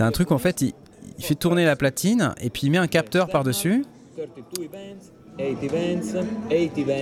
[0.00, 0.60] un truc en fait.
[0.60, 0.74] Il,
[1.18, 3.84] il fait tourner la platine et puis il met un capteur par dessus.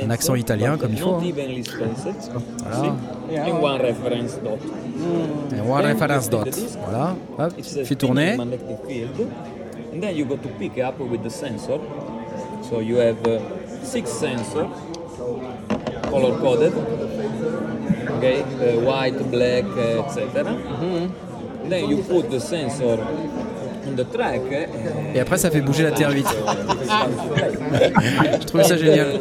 [0.05, 1.17] Un accent italien comme il faut.
[1.17, 1.21] hein.
[2.63, 2.95] Voilà.
[3.47, 4.59] And one reference dot.
[5.57, 6.49] Et one reference dot.
[6.85, 7.17] Voilà.
[7.39, 7.53] Hop.
[7.99, 8.33] Tourner.
[8.35, 9.29] spinning magnetic field.
[9.93, 11.79] And then you go to pick up with the sensor.
[12.69, 13.39] So you have uh,
[13.83, 14.69] six sensors
[16.11, 16.73] color coded.
[18.19, 20.57] okay, uh, white, black, uh, etc.
[21.69, 22.99] Then you put the sensor
[23.97, 26.25] uh, Et après, ça fait bouger la TR8.
[28.41, 29.21] Je trouvais ça génial.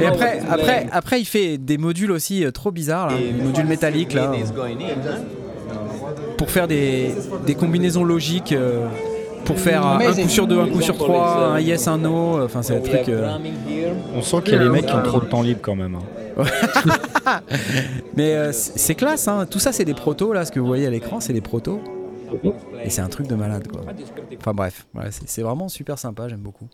[0.00, 3.16] Et après, après, après, il fait des modules aussi euh, trop bizarres, là.
[3.16, 5.02] des modules métalliques là, It is going in.
[5.02, 5.18] huh?
[6.36, 7.10] pour faire des,
[7.46, 8.86] des combinaisons logiques, euh,
[9.48, 12.40] pour faire un, un coup sur deux, un coup sur trois, un yes, un no.
[12.44, 13.08] Enfin, c'est un truc.
[13.08, 13.36] euh.
[14.14, 15.96] On sent qu'il y a des mecs qui ont trop de temps libre quand même.
[15.96, 16.02] hein.
[18.16, 19.46] Mais euh, c'est c'est classe, hein.
[19.50, 20.44] Tout ça, c'est des protos là.
[20.44, 21.80] Ce que vous voyez à l'écran, c'est des protos.
[22.84, 23.80] Et c'est un truc de malade, quoi.
[24.38, 24.86] Enfin bref,
[25.26, 26.28] c'est vraiment super sympa.
[26.28, 26.68] J'aime beaucoup.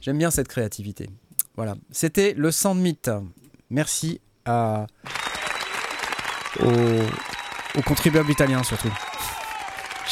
[0.00, 1.10] J'aime bien cette créativité.
[1.56, 1.74] Voilà.
[1.90, 3.10] C'était le Sand Myth.
[3.68, 4.86] Merci à
[6.60, 8.92] aux, aux contribuables italiens surtout.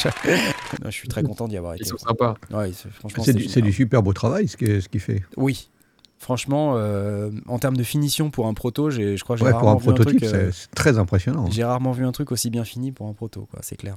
[0.05, 1.83] Non, je suis très content d'y avoir été.
[1.83, 2.35] Ils sont sympas.
[2.51, 5.23] Ouais, c'est- du, du super beau travail ce qu'il ce fait.
[5.37, 5.69] Oui.
[6.19, 9.51] Franchement, euh, en termes de finition pour un proto, j'ai- je crois que j'ai Ouais,
[9.51, 10.31] pour rarement un vu un prototype, truc.
[10.33, 11.47] euh, c'est très impressionnant.
[11.49, 13.59] j'ai rarement vu un truc aussi bien fini pour un proto, quoi.
[13.63, 13.95] C'est clair.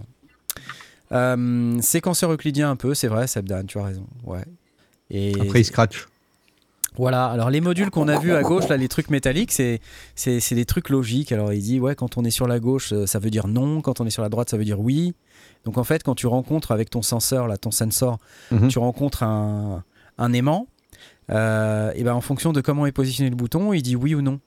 [1.12, 4.06] Euh, séquenceur euclidien un peu, c'est vrai, Sebdan, tu as raison.
[4.24, 4.44] Ouais.
[5.10, 6.06] Et Après, il scratch.
[6.96, 7.26] Voilà.
[7.26, 9.80] Alors les modules qu'on a vus à gauche, là, les trucs métalliques, c'est
[10.14, 11.32] c'est c'est des trucs logiques.
[11.32, 13.80] Alors il dit ouais, quand on est sur la gauche, euh, ça veut dire non.
[13.80, 15.14] Quand on est sur la droite, ça veut dire oui.
[15.64, 18.18] Donc en fait, quand tu rencontres avec ton senseur, là, ton sensor,
[18.50, 18.68] Mhm.
[18.68, 19.82] tu rencontres un,
[20.18, 20.66] un aimant.
[21.30, 24.20] euh, et ben en fonction de comment est positionné le bouton, il dit oui ou
[24.22, 24.40] non.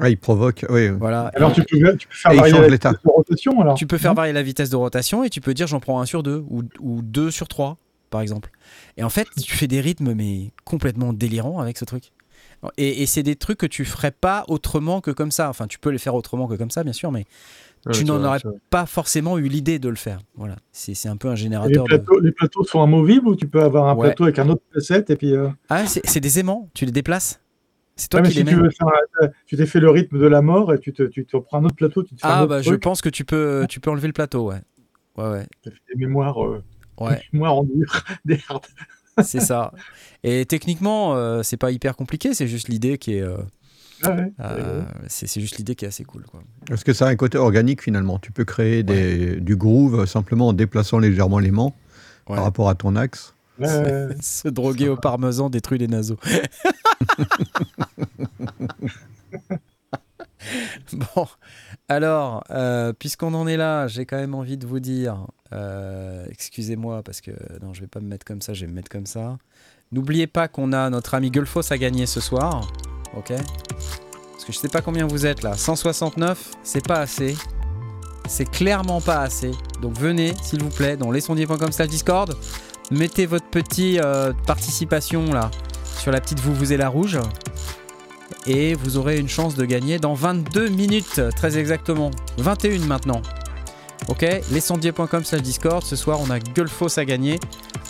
[0.00, 0.64] Ouais, il provoque.
[0.70, 1.30] Oui, Voilà.
[1.34, 4.14] Alors tu peux, tu peux faire varier la vitesse de rotation alors Tu peux faire
[4.14, 6.62] varier la vitesse de rotation et tu peux dire j'en prends un sur deux ou,
[6.80, 7.76] ou deux sur trois,
[8.10, 8.50] par exemple.
[8.96, 12.12] Et en fait, tu fais des rythmes mais complètement délirants avec ce truc.
[12.76, 15.48] Et, et c'est des trucs que tu ferais pas autrement que comme ça.
[15.48, 17.24] Enfin, tu peux les faire autrement que comme ça, bien sûr, mais
[17.86, 20.18] Ouais, tu n'en aurais pas forcément eu l'idée de le faire.
[20.34, 21.88] Voilà, c'est un peu un Et les, générateur de.
[21.88, 24.08] plateaux, les plateaux sont amovibles ou tu peux avoir un Ouais.
[24.08, 25.34] plateau avec un autre preset et puis.
[25.34, 27.40] euh, Ah, c'est c'est des aimants, tu les déplaces
[27.96, 30.26] C'est toi mais qui si les tu veux faire, tu t'es fait le rythme de
[30.26, 32.30] la mort et tu te, tu te prends un autre plateau, tu te fais un
[32.32, 34.60] Ah, bah je pense que tu peux, tu peux enlever le plateau, ouais.
[35.16, 35.46] Ouais, ouais.
[35.62, 36.62] tu fais des mémoires, euh,
[37.00, 37.22] Ouais.
[37.32, 38.64] mémoires en dur, des hard.
[39.22, 39.72] C'est ça.
[40.22, 43.22] Et techniquement, euh, c'est pas hyper compliqué, c'est juste l'idée qui est.
[43.22, 43.36] euh,
[44.02, 46.24] Ah ouais, euh, c'est c'est juste l'idée qui est assez cool.
[46.24, 46.42] Quoi.
[46.66, 48.18] Parce que ça a un côté organique finalement.
[48.18, 51.74] Tu peux créer des, du groove simplement en déplaçant légèrement l'aimant
[52.28, 52.36] Ouais.
[52.36, 53.34] par rapport à ton axe.
[54.20, 56.18] Se droguer au parmesan détruit les naseaux.
[60.92, 61.26] bon,
[61.90, 67.02] alors, euh, puisqu'on en est là, j'ai quand même envie de vous dire, euh, excusez-moi
[67.02, 69.06] parce que non, je vais pas me mettre comme ça, je vais me mettre comme
[69.06, 69.38] ça.
[69.90, 72.70] N'oubliez pas qu'on a notre ami Gulfos à gagner ce soir,
[73.16, 73.32] ok?
[73.32, 77.34] Parce que je sais pas combien vous êtes là, 169, c'est pas assez.
[78.28, 79.50] C'est clairement pas assez.
[79.82, 82.36] Donc venez, s'il vous plaît, dans lesondiers.com slash Discord.
[82.92, 85.50] Mettez votre petit euh, participation là
[85.98, 87.18] sur la petite vous vous et la rouge.
[88.46, 92.10] Et vous aurez une chance de gagner dans 22 minutes, très exactement.
[92.38, 93.22] 21 maintenant.
[94.08, 95.84] Ok Lescendier.com slash Discord.
[95.84, 97.38] Ce soir, on a Gulfos à gagner.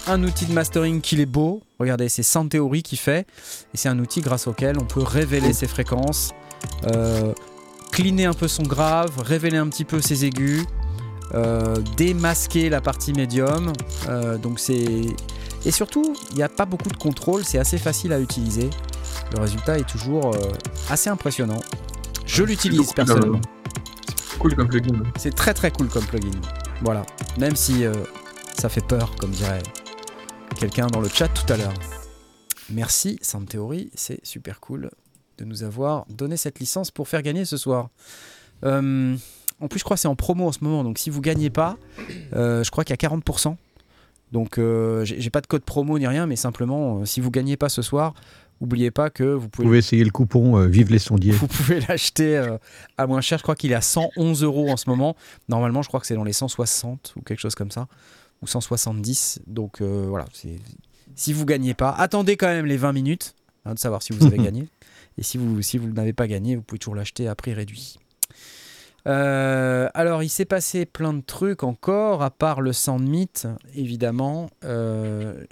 [0.07, 1.63] Un outil de mastering qu'il est beau.
[1.79, 3.27] Regardez, c'est Sound Theory qui fait.
[3.73, 6.33] Et c'est un outil grâce auquel on peut révéler ses fréquences,
[6.87, 7.33] euh,
[7.93, 10.65] cleaner un peu son grave, révéler un petit peu ses aigus,
[11.35, 13.73] euh, démasquer la partie médium.
[14.09, 15.07] Euh, donc c'est
[15.67, 18.71] et surtout, il n'y a pas beaucoup de contrôle, c'est assez facile à utiliser.
[19.33, 20.53] Le résultat est toujours euh,
[20.89, 21.61] assez impressionnant.
[22.27, 23.41] Je l'utilise personnellement.
[24.39, 25.03] Cool comme plugin.
[25.18, 26.31] C'est très très cool comme plugin.
[26.83, 27.05] Voilà.
[27.39, 27.93] Même si euh,
[28.59, 29.62] ça fait peur, comme dirait
[30.59, 31.75] quelqu'un dans le chat tout à l'heure.
[32.71, 33.91] Merci, Sound Theory.
[33.95, 34.91] C'est super cool
[35.39, 37.91] de nous avoir donné cette licence pour faire gagner ce soir.
[38.64, 39.16] Euh,
[39.61, 40.85] en plus, je crois que c'est en promo en ce moment.
[40.85, 41.77] Donc, si vous gagnez pas,
[42.33, 43.57] euh, je crois qu'il y a 40%.
[44.33, 44.61] Donc,
[45.05, 48.14] j'ai pas de code promo ni rien, mais simplement, si vous gagnez pas ce soir,
[48.61, 51.33] oubliez pas que vous Vous pouvez essayer le coupon euh, Vive les sondiers.
[51.33, 52.59] vous pouvez l'acheter euh,
[52.99, 53.39] à moins cher.
[53.39, 55.17] Je crois qu'il est à 111 euros en ce moment.
[55.49, 57.89] Normalement, je crois que c'est dans les 160 ou quelque chose comme ça.
[58.43, 59.41] Ou 170.
[59.47, 60.27] Donc euh, voilà.
[61.15, 63.35] Si vous gagnez pas, attendez quand même les 20 minutes
[63.65, 64.69] hein, de savoir si vous avez gagné.
[65.19, 67.99] Et si vous, si vous n'avez pas gagné, vous pouvez toujours l'acheter à prix réduit.
[69.07, 74.51] Euh, alors, il s'est passé plein de trucs encore, à part le Sand Myth, évidemment.
[74.65, 75.45] Euh,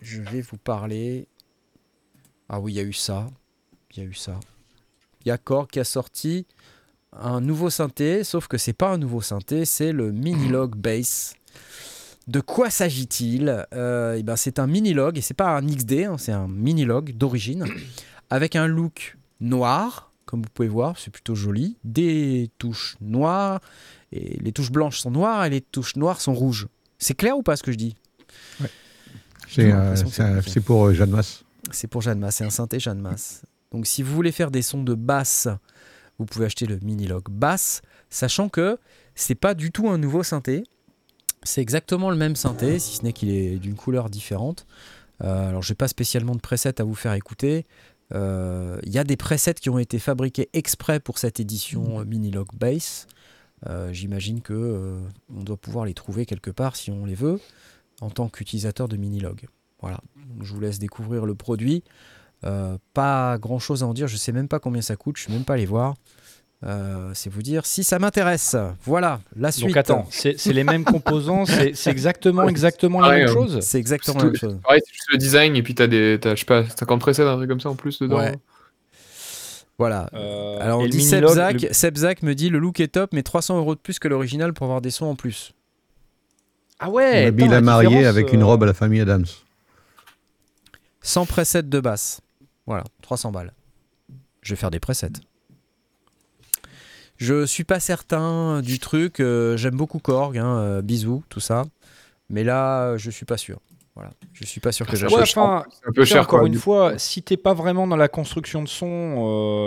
[0.00, 1.26] je vais vous parler.
[2.52, 3.28] Ah oui, il y a eu ça.
[3.92, 4.40] Il y a eu ça.
[5.24, 6.46] Il y a Korg qui a sorti
[7.12, 11.34] un nouveau synthé, sauf que c'est pas un nouveau synthé, c'est le Minilog Bass.
[12.26, 13.66] De quoi s'agit-il?
[13.72, 17.12] Euh, eh ben, C'est un Minilog, et c'est pas un XD, hein, c'est un Minilog
[17.16, 17.66] d'origine,
[18.30, 23.60] avec un look noir, comme vous pouvez voir, c'est plutôt joli, des touches noires,
[24.10, 26.66] et les touches blanches sont noires, et les touches noires sont rouges.
[26.98, 27.94] C'est clair ou pas ce que je dis?
[29.48, 31.44] C'est euh, que c'est pour euh, Jeanne Masse.
[31.72, 33.42] C'est pour Jeanne Masse, c'est un synthé Jeanne Masse.
[33.72, 35.48] Donc si vous voulez faire des sons de basse,
[36.18, 38.78] vous pouvez acheter le Minilog basse, sachant que
[39.14, 40.64] c'est pas du tout un nouveau synthé.
[41.42, 44.66] C'est exactement le même synthé, si ce n'est qu'il est d'une couleur différente.
[45.22, 47.66] Euh, alors j'ai pas spécialement de preset à vous faire écouter.
[48.12, 52.04] Euh, Il y a des presets qui ont été fabriqués exprès pour cette édition euh,
[52.04, 53.06] Minilog Bass.
[53.68, 54.98] Euh, J'imagine que
[55.34, 57.40] on doit pouvoir les trouver quelque part si on les veut
[58.00, 59.46] en tant qu'utilisateur de Minilog.
[59.82, 61.82] Voilà, Donc, je vous laisse découvrir le produit.
[62.44, 65.22] Euh, pas grand chose à en dire, je sais même pas combien ça coûte, je
[65.24, 65.94] suis même pas allé voir.
[66.62, 68.54] Euh, c'est vous dire si ça m'intéresse.
[68.84, 69.66] Voilà, la suite.
[69.68, 73.60] Donc attends, c'est c'est les mêmes composants, c'est c'est exactement, exactement la Pareil, même chose
[73.60, 74.58] C'est exactement C'est la même chose.
[74.62, 77.22] Pareil, c'est juste le design et puis t'as des, t'as, je sais pas, 50 presets,
[77.22, 78.18] un truc comme ça en plus dedans.
[78.18, 78.36] Ouais.
[79.78, 80.10] Voilà.
[80.12, 83.22] Euh, Alors on dit Minilog, Sebzak, le- Sebzak me dit le look est top, mais
[83.22, 85.52] 300 euros de plus que l'original pour avoir des sons en plus.
[86.78, 89.24] Ah ouais attends, a marié avec une robe à la famille Adams.
[91.02, 92.20] Sans preset de basse.
[92.66, 93.52] Voilà, 300 balles.
[94.42, 95.10] Je vais faire des presets.
[97.16, 99.20] Je suis pas certain du truc.
[99.20, 101.64] euh, J'aime beaucoup Korg, hein, euh, bisous, tout ça.
[102.30, 103.58] Mais là, je suis pas sûr.
[103.96, 105.16] Voilà, je suis pas sûr que Ça j'achète.
[105.18, 106.46] Ouais, enfin, C'est un peu cher encore quoi.
[106.46, 108.86] une du fois, si t'es pas vraiment dans la construction de son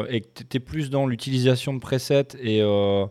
[0.02, 3.06] euh, et que t'es plus dans l'utilisation de presets et, euh,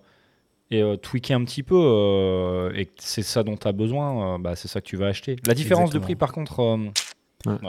[0.70, 4.38] et euh, tweaker un petit peu euh, et que c'est ça dont t'as besoin, euh,
[4.38, 5.36] bah, c'est ça que tu vas acheter.
[5.46, 6.76] La différence de prix, par contre,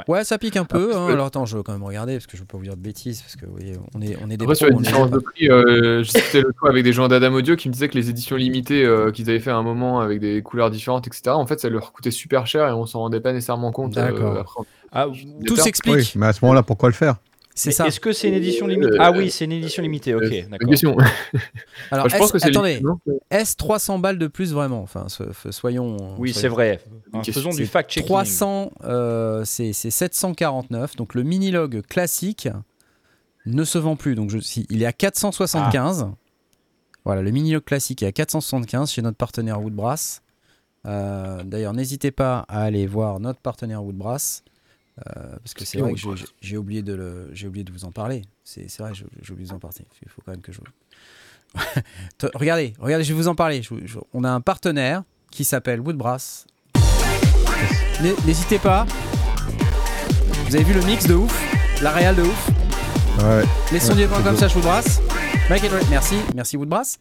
[0.07, 0.91] Ouais, ça pique un peu.
[0.93, 1.07] Ah, hein.
[1.09, 2.82] Alors attends, je veux quand même regarder parce que je veux pas vous dire de
[2.82, 5.19] bêtises parce que vous voyez, on est, on est des Après, pros, sur différence de
[5.19, 8.09] prix, euh, discuté le coup avec des gens d'Adam Audio qui me disaient que les
[8.09, 11.45] éditions limitées euh, qu'ils avaient fait à un moment avec des couleurs différentes, etc., en
[11.47, 13.97] fait, ça leur coûtait super cher et on s'en rendait pas nécessairement compte.
[13.97, 14.38] euh, D'accord.
[14.38, 14.61] après.
[14.91, 15.07] ah,
[15.45, 15.95] Tout s'explique.
[15.95, 17.15] Oui, mais à ce moment-là, pourquoi le faire?
[17.56, 17.86] C'est ça.
[17.88, 20.16] Est-ce que c'est une édition limitée Euh, Ah oui, c'est une édition limitée.
[20.16, 20.70] Ok, Euh, d'accord.
[20.70, 20.97] question.
[21.91, 22.82] Alors, Enfin, je pense est-ce- que c'est attendez,
[23.30, 24.82] est-ce 300 balles de plus vraiment?
[24.82, 25.06] Enfin,
[25.51, 25.97] soyons.
[26.18, 26.80] Oui, soyons- c'est vrai.
[27.14, 28.06] Hein, faisons du fact-checking.
[28.08, 30.95] 300, euh, c'est c'est 749.
[30.95, 32.49] Donc le Minilog classique
[33.45, 34.16] ne se vend plus.
[34.16, 34.32] Donc
[34.70, 36.08] il est à 475.
[37.06, 40.22] Voilà, le Minilog classique est à 475 chez notre partenaire Woodbrass.
[40.88, 44.43] Euh, D'ailleurs, n'hésitez pas à aller voir notre partenaire Woodbrass.
[45.00, 46.28] Euh, parce que c'est vrai que Woodbrass.
[46.41, 48.22] j'ai- oublié, de le- j'ai oublié de vous en parler.
[48.44, 49.78] C'est c'est vrai, j'ai j'ai oublié de vous en parler.
[50.02, 50.60] Il faut quand même que je.
[52.36, 53.62] Regardez, regardez, je vais vous en parler.
[53.62, 56.46] Je vous- je- on a un partenaire qui s'appelle Woodbrass.
[58.02, 58.86] N'hé- N'hésitez pas.
[60.48, 61.82] Vous avez vu le mix de ouf?
[61.82, 62.50] La réal de ouf?
[63.20, 63.44] Ouais.
[63.72, 65.00] Les sondiers.com Woodbrass.
[65.50, 65.89] Make it right.
[65.89, 66.98] Merci, merci Woodbrass.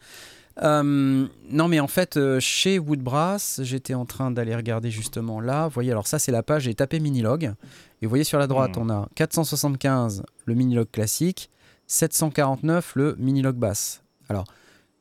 [0.62, 5.64] Euh, non mais en fait euh, chez Woodbrass j'étais en train d'aller regarder justement là.
[5.68, 7.44] Vous voyez alors ça c'est la page j'ai tapé Minilog.
[7.44, 8.82] Et vous voyez sur la droite Hmm.
[8.82, 11.50] on a 475 le Minilog classique
[11.86, 14.03] 749 le Minilog basse.
[14.28, 14.44] Alors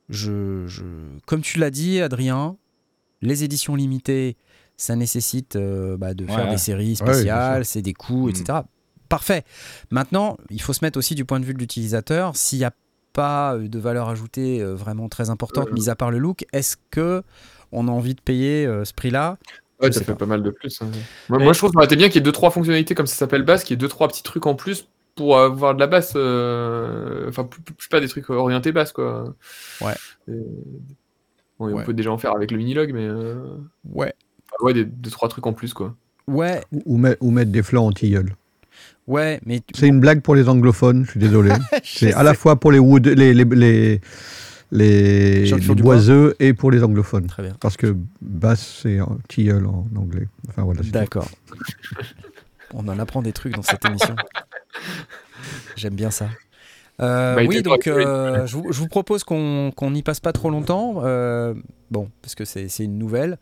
[0.09, 0.83] je, je-
[1.25, 2.55] comme tu l'as dit Adrien
[3.21, 4.37] les éditions limitées
[4.77, 8.29] ça nécessite euh, bah, de faire des séries spéciales c'est des coûts Hmm.
[8.29, 8.59] etc
[9.09, 9.43] parfait.
[9.89, 12.35] Maintenant il faut se mettre aussi du point de vue de l'utilisateur.
[12.37, 12.71] S'il n'y a
[13.13, 16.77] pas euh, de valeur ajoutée euh, vraiment très importante, mis à part le look, est-ce
[16.91, 17.23] que
[17.71, 19.37] on a envie de payer euh, ce prix-là?
[19.81, 20.19] Ouais, ça fait pas.
[20.19, 20.81] pas mal de plus.
[20.81, 20.87] hein.
[21.29, 23.07] Moi, je trouve que ça aurait été bien qu'il y ait deux trois fonctionnalités comme
[23.07, 25.79] ça s'appelle basse, qu'il y ait deux trois petits trucs en plus pour avoir de
[25.79, 26.13] la basse.
[26.15, 29.33] euh, Enfin, plus- plus- je sais pas, des trucs orientés basse, quoi.
[29.81, 29.93] Ouais.
[30.27, 30.33] Et-
[31.59, 31.81] Bon, et Ouais.
[31.81, 33.35] on peut déjà en faire avec le minilog, mais euh,
[33.93, 34.13] Ouais.
[34.47, 35.95] enfin, ouais, des, deux trois trucs en plus, quoi.
[36.27, 38.35] Ouais, Ou, ou met- ou mettre des flancs en tilleul.
[39.11, 41.51] Ouais, mais C'est une blague pour les anglophones, je suis désolé.
[41.83, 44.01] C'est à la fois pour les, wood, les, les, les,
[44.71, 47.27] les, boiseux et pour les anglophones.
[47.27, 47.55] Très bien.
[47.59, 50.27] Parce que basse, c'est tilleul en anglais.
[50.49, 50.81] Enfin voilà.
[50.83, 51.27] D'accord.
[52.73, 54.15] on en apprend des trucs dans cette émission.
[55.75, 56.29] J'aime bien ça.
[57.01, 60.33] Euh, Bah, oui, donc euh, je, vous, je vous propose qu'on qu'on n'y passe pas
[60.33, 61.01] trop longtemps.
[61.03, 61.53] euh,
[61.89, 63.37] bon, parce que c'est c'est une nouvelle,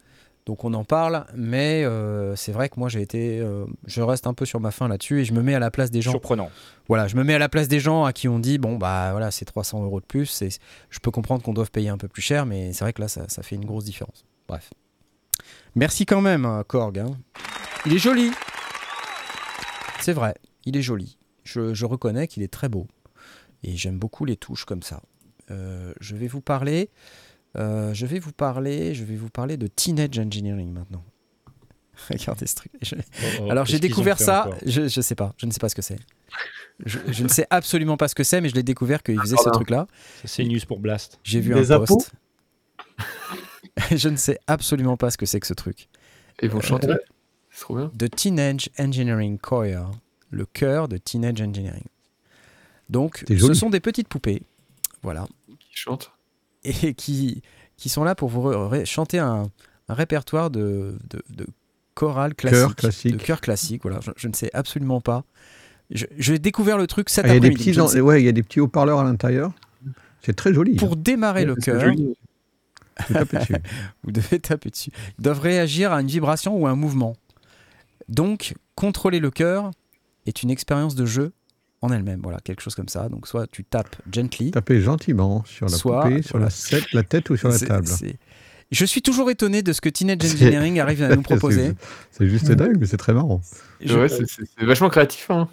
[0.49, 1.27] donc on en parle.
[1.35, 4.71] Mais euh, c'est vrai que moi j'ai été, euh, je reste un peu sur ma
[4.71, 6.09] faim là-dessus et je me mets à la place des gens.
[6.09, 6.49] Surprenant.
[6.87, 9.09] Voilà, je me mets à la place des gens à qui on dit bon bah
[9.11, 10.43] voilà c'est 300 euros de plus.
[10.89, 13.07] Je peux comprendre qu'on doive payer un peu plus cher, mais c'est vrai que là
[13.07, 14.25] ça, ça fait une grosse différence.
[14.47, 14.71] Bref.
[15.75, 16.97] Merci quand même hein, Korg.
[16.97, 17.11] hein.
[17.85, 18.31] Il est joli.
[20.01, 20.33] C'est vrai,
[20.65, 21.19] il est joli.
[21.43, 22.87] Je, je reconnais qu'il est très beau
[23.61, 25.01] et j'aime beaucoup les touches comme ça.
[25.51, 26.89] Euh, je vais vous parler.
[27.57, 28.93] Euh, je vais vous parler.
[28.93, 31.03] Je vais vous parler de Teenage Engineering maintenant.
[32.09, 32.71] Regardez ce truc.
[32.81, 32.95] Je-
[33.41, 35.81] Oh, alors j'ai découvert ça, je, je sais pas, je ne sais pas ce que
[35.81, 35.99] c'est.
[36.85, 39.35] Je, je ne sais absolument pas ce que c'est, mais je l'ai découvert qu'ils faisaient
[39.35, 39.87] ce truc-là.
[40.23, 41.19] C'est news pour Blast.
[41.23, 42.11] J'ai vu Des un post.
[43.95, 45.89] je ne sais absolument pas ce que c'est que ce truc.
[46.41, 46.87] Et ils vont chanter.
[47.49, 47.91] C'est trop bien.
[47.97, 49.91] The Teenage Engineering Choir,
[50.29, 51.83] le chœur de Teenage Engineering.
[52.89, 54.41] Donc, ce sont des petites poupées,
[55.03, 55.27] voilà,
[55.59, 56.11] Qui chantent.
[56.83, 57.41] Et qui,
[57.77, 58.51] qui sont là pour vous
[58.85, 59.49] chanter un,
[59.87, 61.47] un répertoire de, de, de
[61.95, 63.11] chorale classique, classique.
[63.17, 63.81] de chœur classique.
[63.83, 65.23] Voilà, je, je ne sais absolument pas
[65.91, 68.01] Je- J'ai découvert le truc cet Ah, Il y a des après-midi.
[68.01, 69.51] ouais, il y a des petits haut-parleurs à l'intérieur.
[70.21, 70.75] C'est très joli.
[70.75, 73.53] Pour démarrer le cœur, dessus.
[74.03, 74.91] vous devez taper dessus.
[75.17, 77.15] Ils doivent réagir à une vibration ou à un mouvement.
[78.09, 79.71] Donc, contrôler le cœur
[80.25, 81.31] est une expérience de jeu
[81.81, 82.19] en elle-même.
[82.21, 83.09] Voilà, quelque chose comme ça.
[83.09, 87.03] Donc, soit tu tapes gently, Tapez gentiment sur la Soit- poupée, sur la, set- la
[87.03, 87.87] tête ou sur la table.
[88.71, 91.73] Je suis toujours étonné de ce que Teenage Engineering arrive à nous proposer.
[92.11, 93.41] C'est juste dingue, mais c'est très marrant.
[93.81, 95.29] Je- Ouais, c'est- c'est c'est vachement créatif.
[95.31, 95.47] Hein.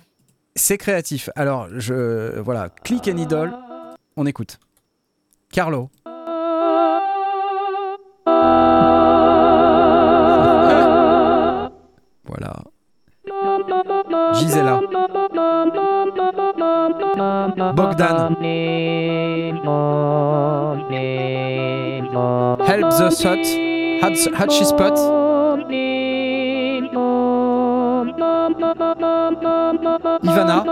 [0.54, 1.30] C'est créatif.
[1.36, 3.52] Alors, je voilà, click and idol.
[4.16, 4.58] On écoute.
[5.52, 5.90] Carlo.
[14.08, 14.80] Gisela.
[17.74, 18.36] Bogdan.
[22.66, 23.46] Help the Sut.
[24.02, 24.28] Hatch-
[30.22, 30.64] Ivana.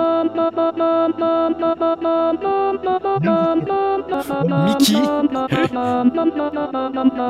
[4.67, 4.97] Mickey.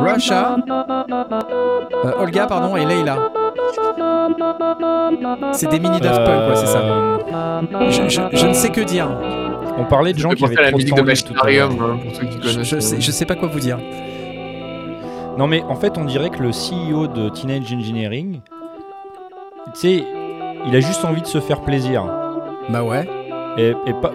[0.01, 0.57] Russia.
[2.05, 3.17] Euh, Olga, pardon, et Leila.
[5.53, 6.83] C'est des mini Daft Punk, ouais, c'est ça.
[7.91, 9.09] Je, je- je ne sais que dire.
[9.77, 11.51] On parlait de gens qui fait avaient la trop de musique de libre tout à
[11.51, 11.69] l'heure.
[11.71, 13.79] Machinarium, hein, pour ceux qui Je, je sais, je sais pas quoi vous dire.
[15.37, 18.41] Non, mais en fait, on dirait que le CEO de Teenage Engineering,
[19.67, 20.05] tu sais,
[20.67, 22.05] il a juste envie de se faire plaisir.
[22.71, 23.09] Bah ouais.
[23.57, 23.75] Et,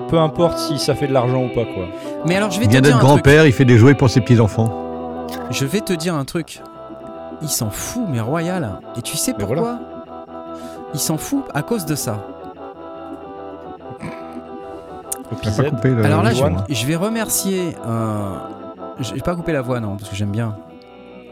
[0.09, 1.85] peu importe si ça fait de l'argent ou pas, quoi.
[2.25, 3.09] Mais alors, je vais Il te vient dire d'être un truc.
[3.23, 5.27] grand-père, il fait des jouets pour ses petits-enfants.
[5.49, 6.61] Je vais te dire un truc.
[7.41, 8.79] Il s'en fout, mais royal.
[8.97, 9.79] Et tu sais Mais pourquoi
[10.93, 12.17] Il s'en fout à cause de ça.
[15.41, 16.57] T'as pas coupé le- Alors là, je, hein.
[16.69, 17.75] je vais remercier.
[17.87, 18.35] Euh,
[18.99, 20.55] je vais pas couper la voix, non, parce que j'aime bien.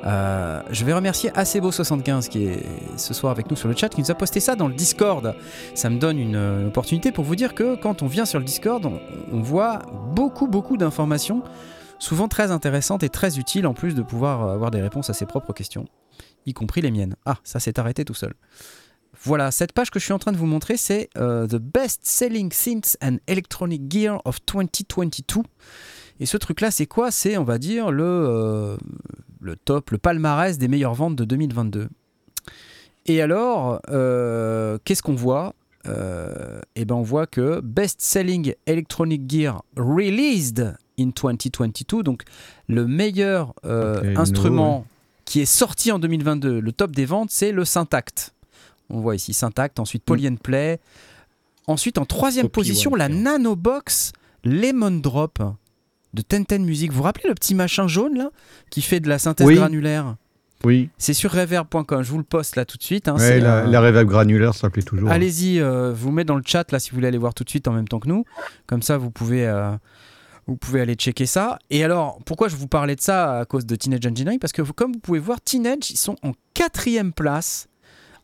[0.06, 2.64] Euh, je vais remercier Acebo75 qui est
[2.98, 5.36] ce soir avec nous sur le chat, qui nous a posté ça dans le Discord.
[5.76, 8.46] Ça me donne une, euh, opportunité pour vous dire que quand on vient sur le
[8.46, 8.86] Discord,
[9.32, 9.80] on, voit
[10.14, 11.44] beaucoup, beaucoup d'informations,
[12.00, 15.14] souvent très intéressantes et très utiles, en plus de pouvoir euh, avoir des réponses à
[15.14, 15.86] ses propres questions,
[16.46, 17.16] y compris les miennes.
[17.26, 18.34] Ah, ça s'est arrêté tout seul.
[19.24, 22.52] Voilà, cette page que je suis en train de vous montrer, c'est The Best Selling
[22.52, 25.42] Synths and Electronic Gear of 2022.
[26.20, 27.10] Et ce truc-là, c'est quoi?
[27.10, 28.78] C'est, on va dire, le,
[29.42, 31.90] le top, le palmarès des meilleures ventes de 2022.
[33.08, 35.54] Et alors, euh, qu'est-ce qu'on voit?
[35.88, 42.24] Euh, Eh ben, on voit que Best Selling Electronic Gear Released in 2022, donc
[42.68, 44.86] le meilleur euh, instrument
[45.26, 48.34] qui est sorti en 2022, le top des ventes, c'est le Syntact.
[48.90, 50.80] On voit ici Syntact, ensuite Poly and Play.
[51.68, 53.18] Ensuite, en troisième Copy position, One la Play.
[53.18, 54.14] Nanobox
[54.44, 55.40] Lemon Drop
[56.14, 56.92] de Tenten Music.
[56.92, 58.30] Vous vous rappelez le petit machin jaune là
[58.70, 59.56] qui fait de la synthèse Oui.
[59.56, 60.16] granulaire
[60.64, 62.02] Oui, C'est sur reverb.com.
[62.04, 63.08] Je vous le poste là tout de suite.
[63.08, 63.14] hein.
[63.14, 65.10] ouais, C'est, la, euh, la reverb granulaire s'appelait toujours.
[65.12, 67.50] Allez-y, euh, vous mets dans le chat là si vous voulez aller voir tout de
[67.50, 68.24] suite en même temps que nous.
[68.66, 69.72] Comme ça, vous pouvez, euh,
[70.48, 71.60] vous pouvez aller checker ça.
[71.70, 74.62] Et alors, pourquoi je vous parlais de ça à cause de Teenage Engineering Parce que
[74.64, 77.68] comme vous pouvez voir, Teenage, ils sont en quatrième place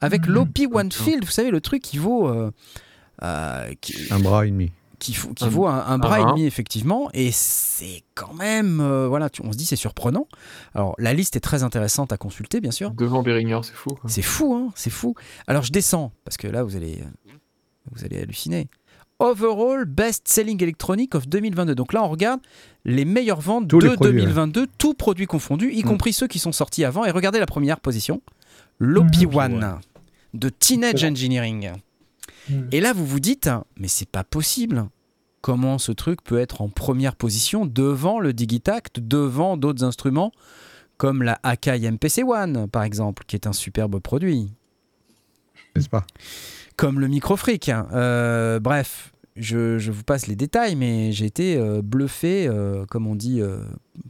[0.02, 1.24] avec l'OP One Field.
[1.24, 2.34] Vous savez, le truc qui vaut.
[3.82, 4.72] qui, Un bras et demi.
[5.12, 6.30] Qui, Un- vaut un, un bras et un.
[6.30, 7.10] demi effectivement.
[7.14, 10.28] Et c'est quand même euh, voilà tu- on se dit c'est surprenant.
[10.74, 12.91] Alors la liste est très intéressante à consulter bien sûr.
[12.91, 13.97] Devant Behringer, c'est fou.
[14.08, 15.16] c'est fou hein c'est fou.
[15.47, 17.04] Alors je descends parce que là vous allez
[17.91, 18.70] vous allez halluciner.
[19.20, 22.39] Overall best selling electronic of 2022 donc là on regarde
[22.84, 25.88] les meilleures ventes Tous de les produits, 2022 tous produits confondus y Mm.
[25.88, 27.06] compris ceux qui sont sortis avant.
[27.06, 28.22] Et regardez la première position.
[28.80, 29.80] l'OP One
[30.34, 31.04] de Teenage.
[31.06, 31.72] Engineering
[32.72, 34.86] Et là, vous vous dites, mais c'est pas possible.
[35.41, 40.32] Comment ce truc peut être en première position devant le Digitact, devant d'autres instruments
[40.98, 44.54] comme la Akai MPC One, par exemple, qui est un superbe produit,
[45.76, 46.06] N'est-ce pas?
[46.78, 47.68] Comme le Microfreak.
[47.70, 47.88] hein.
[47.94, 53.08] Euh, bref, je, je vous passe les détails, mais j'ai été euh, bluffé, euh, comme
[53.08, 53.58] on dit euh,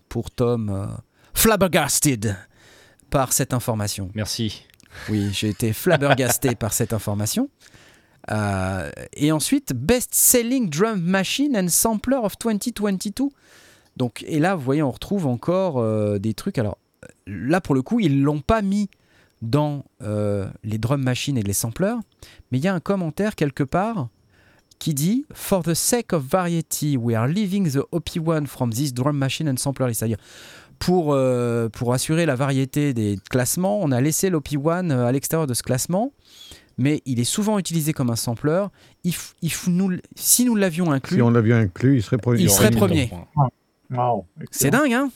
[0.10, 0.86] pour Tom, euh,
[1.34, 2.36] flabbergasted
[3.10, 4.12] par cette information.
[4.14, 4.66] Merci.
[5.10, 7.50] Oui, j'ai été flabbergasté par cette information.
[8.32, 13.30] Euh, et ensuite, Best Selling Drum Machine and Sampler of 2022.
[13.98, 16.58] Donc, et là, vous voyez, on retrouve encore euh, des trucs.
[16.58, 16.78] Alors,
[17.28, 18.90] là, pour le coup, ils l'ont pas mis
[19.42, 21.98] dans euh, les drum machines et les samplers,
[22.52, 24.08] mais il y a un commentaire quelque part
[24.80, 29.18] qui dit For the sake of variety, we are leaving the OP1 from this drum
[29.18, 29.94] machine and sampler.
[29.94, 30.18] C'est-à-dire,
[30.80, 31.16] pour,
[31.74, 36.12] pour assurer la variété des classements, on a laissé l'OP1 à l'extérieur de ce classement,
[36.78, 38.66] mais il est souvent utilisé comme un sampler.
[39.04, 42.18] Il f- il f- nous, si nous l'avions inclus, Si on l'avait inclus, il serait
[42.18, 42.42] premier.
[42.42, 43.12] Il serait premier.
[43.92, 45.12] Wow, c'est dingue, hein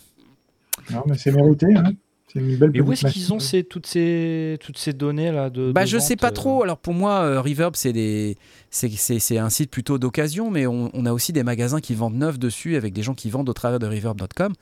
[0.91, 1.67] Non, mais c'est mérité.
[1.75, 1.93] Hein.
[2.31, 5.49] C'est une belle Mais où est-ce qu'ils ont ces, toutes, ces, toutes ces données là
[5.49, 6.61] de, Bah, de je sais vente, pas euh, trop.
[6.63, 8.37] Alors pour moi, euh, Reverb, c'est des,
[8.69, 11.95] c'est, c'est, c'est un site plutôt d'occasion, mais on, on a aussi des magasins qui
[11.95, 14.53] vendent neuf dessus avec des gens qui vendent au travers de Reverb.com.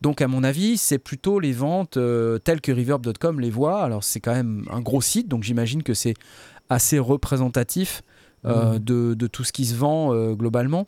[0.00, 3.82] Donc à mon avis, c'est plutôt les ventes euh, telles que Reverb.com les voit.
[3.82, 6.14] Alors c'est quand même un gros site, donc j'imagine que c'est
[6.68, 8.02] assez représentatif
[8.46, 10.86] euh, de, de tout ce qui se vend euh, globalement.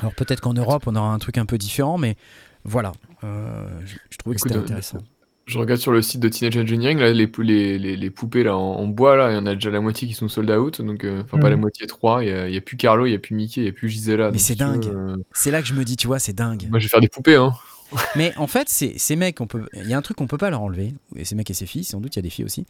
[0.00, 2.16] Alors peut-être qu'en Europe, on aura un truc un peu différent, mais
[2.64, 2.92] voilà.
[3.22, 4.98] Euh, je, je trouvais que c'était euh, intéressant.
[5.46, 8.42] Je regarde sur le site de Teenage Engineering, là, les, pou- les, les, les poupées
[8.42, 10.50] là, en, en bois, là, il y en a déjà la moitié qui sont sold
[10.50, 13.14] out, donc, euh, enfin pas la moitié, trois, il y a, plus Carlo, il y
[13.14, 14.30] a plus Mickey, il y a plus Gisela.
[14.32, 14.86] Mais c'est dingue.
[14.86, 16.66] euh, C'est là que je me dis, tu vois, c'est dingue.
[16.70, 17.52] moi je vais faire des poupées, hein.
[18.16, 20.38] Mais en fait, c'est- ces mecs, on peut, il y a un truc qu'on peut
[20.38, 22.30] pas leur enlever, et ces mecs et ces filles, sans doute il y a des
[22.30, 22.66] filles aussi,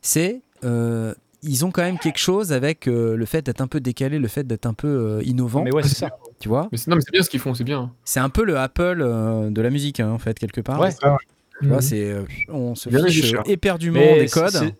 [0.00, 3.80] c'est euh, ils ont quand même quelque chose avec euh, le fait d'être un peu
[3.80, 6.10] décalé, le fait d'être un peu euh, innovant, Mais ouais, c'est ça.
[6.38, 6.68] tu vois?
[6.70, 7.92] Mais c'est- non, mais c'est bien ce qu'ils font, c'est bien.
[8.04, 10.78] C'est un peu le Apple euh, de la musique, hein, en fait, quelque part.
[10.80, 10.90] Ouais.
[11.02, 11.10] Ouais.
[11.60, 11.82] Tu vois, Mhm.
[11.82, 13.42] c'est, euh, on se Bien fiche hein.
[13.46, 14.50] éperdument Mais des c'est- codes.
[14.50, 14.74] c'est-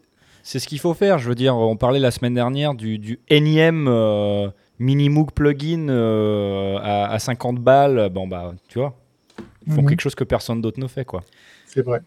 [0.45, 1.19] C'est ce qu'il faut faire.
[1.21, 4.49] Je veux dire, on parlait la semaine dernière du, du énième euh,
[4.81, 8.09] Minimoog plugin euh, à, à 50 balles.
[8.13, 8.97] Bon, bah, tu vois,
[9.67, 9.89] ils font Mhm.
[9.89, 11.23] quelque chose que personne d'autre ne fait, quoi.
[11.67, 12.01] C'est vrai.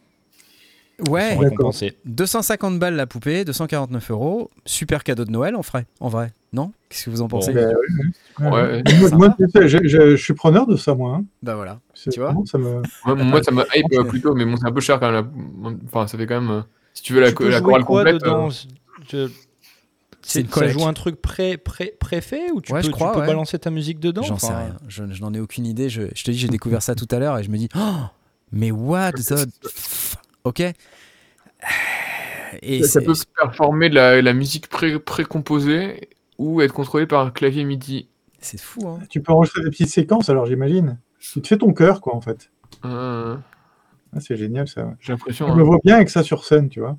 [1.10, 1.49] Ouais, Ils sont D'accord.
[1.51, 1.97] récompensés.
[2.06, 6.72] 250 balles la poupée, 249 euros, super cadeau de Noël en vrai, en vrai, non?
[6.88, 7.51] Qu'est-ce que vous en pensez?
[7.51, 7.68] Ben.
[8.39, 8.82] Ouais.
[9.12, 11.18] Moi, je, je- je suis preneur de ça, moi.
[11.18, 11.26] hein.
[11.43, 11.80] Bah voilà.
[11.95, 12.28] Tu vois?
[12.30, 12.82] vraiment, ça me...
[13.06, 15.30] Moi, moi, ça me hype euh, plutôt, mais bon, c'est un peu cher quand même.
[15.64, 16.51] la- Enfin, ça fait quand même.
[16.51, 16.62] euh,
[16.93, 18.22] Si tu veux la, Tu la chorale quoi complète.
[18.22, 18.47] dedans?
[18.47, 18.51] euh,
[19.12, 19.30] Je-
[20.28, 23.09] C'est une Ça joue un truc pré, pré, préfait ou tu Ouais, peux, je crois,
[23.09, 23.28] tu peux ouais.
[23.28, 25.88] balancer ta musique dedans J'en sais rien, je, je n'en ai aucune idée.
[25.88, 28.05] Je, je te dis, j'ai découvert ça tout à l'heure et je me dis, oh,
[28.51, 29.47] mais what the
[30.43, 30.63] Ok
[32.61, 37.32] Et ça peut performer de la, la musique pré- précomposée ou être contrôlé par un
[37.32, 38.07] clavier MIDI.
[38.39, 40.97] c'est fou, hein Tu peux enregistrer des petites séquences, alors j'imagine.
[41.19, 42.49] Tu te fais ton cœur, quoi, en fait.
[42.86, 43.36] Euh,
[44.15, 44.93] Ah, c'est génial, ça.
[44.99, 45.47] J'ai l'impression.
[45.47, 45.55] Je hein.
[45.55, 46.97] me vois bien avec ça sur scène, tu vois.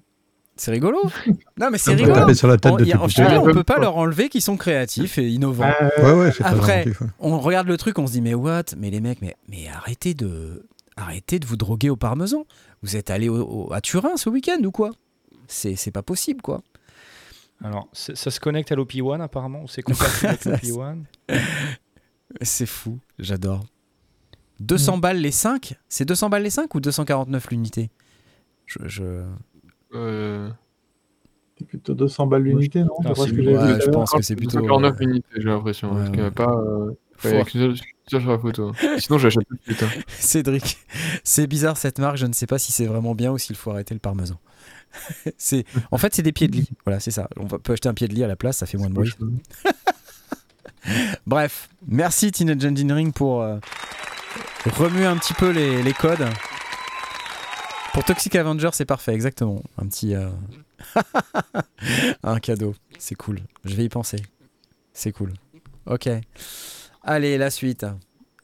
[0.56, 0.98] C'est rigolo.
[1.58, 2.14] Non, mais c'est rigolo.
[2.14, 5.16] taper sur la tête On, de a- on peut pas leur enlever qu'ils sont créatifs
[5.18, 5.64] et innovants.
[5.98, 7.00] Euh, Ouais, ouais, Après, inventif.
[7.00, 7.06] ouais.
[7.18, 8.64] On regarde le truc, on se dit, mais what?
[8.76, 12.44] Mais les mecs, mais, mais arrêtez de arrêtez de vous droguer au parmesan.
[12.82, 14.90] Vous êtes allé au- au- à Turin ce week-end ou quoi?
[15.48, 16.62] C'est c'est pas possible, quoi.
[17.64, 20.98] Alors, ça se connecte à l'OP1 apparemment ou c'est compatible avec l'OP1
[22.42, 23.64] C'est fou, j'adore.
[24.60, 27.90] 200 balles les 5 C'est 200 balles les 5 ou 249 l'unité?
[28.66, 29.22] Je, je...
[29.96, 30.48] Euh,
[31.58, 34.60] C'est plutôt 200 balles l'unité, non que Ouais, je pense que c'est plutôt.
[34.60, 35.90] 249 euh, unités, j'ai l'impression.
[35.92, 36.30] ouais, parce qu'il n'y a ouais.
[36.30, 36.52] pas.
[36.52, 36.92] Euh...
[38.08, 38.72] Sur la photo.
[38.98, 39.82] Sinon, j'achète tout de suite.
[39.82, 39.88] hein.
[40.08, 40.78] Cédric,
[41.24, 43.70] c'est bizarre cette marque, je ne sais pas si c'est vraiment bien ou s'il faut
[43.70, 44.38] arrêter le parmesan.
[45.38, 46.68] c'est en fait c'est des pieds de lit.
[46.84, 47.28] Voilà, c'est ça.
[47.36, 49.12] On peut acheter un pied de lit à la place, ça fait moins de bruit.
[51.26, 53.56] Bref, merci Teenage Engineering pour euh,
[54.76, 56.24] remuer un petit peu les, les codes.
[57.96, 59.62] Pour Toxic Avenger, c'est parfait, exactement.
[59.78, 60.28] Un petit euh,
[62.22, 63.40] un cadeau, c'est cool.
[63.64, 64.18] Je vais y penser.
[64.92, 65.32] C'est cool.
[65.86, 66.06] Ok.
[67.02, 67.86] Allez, la suite.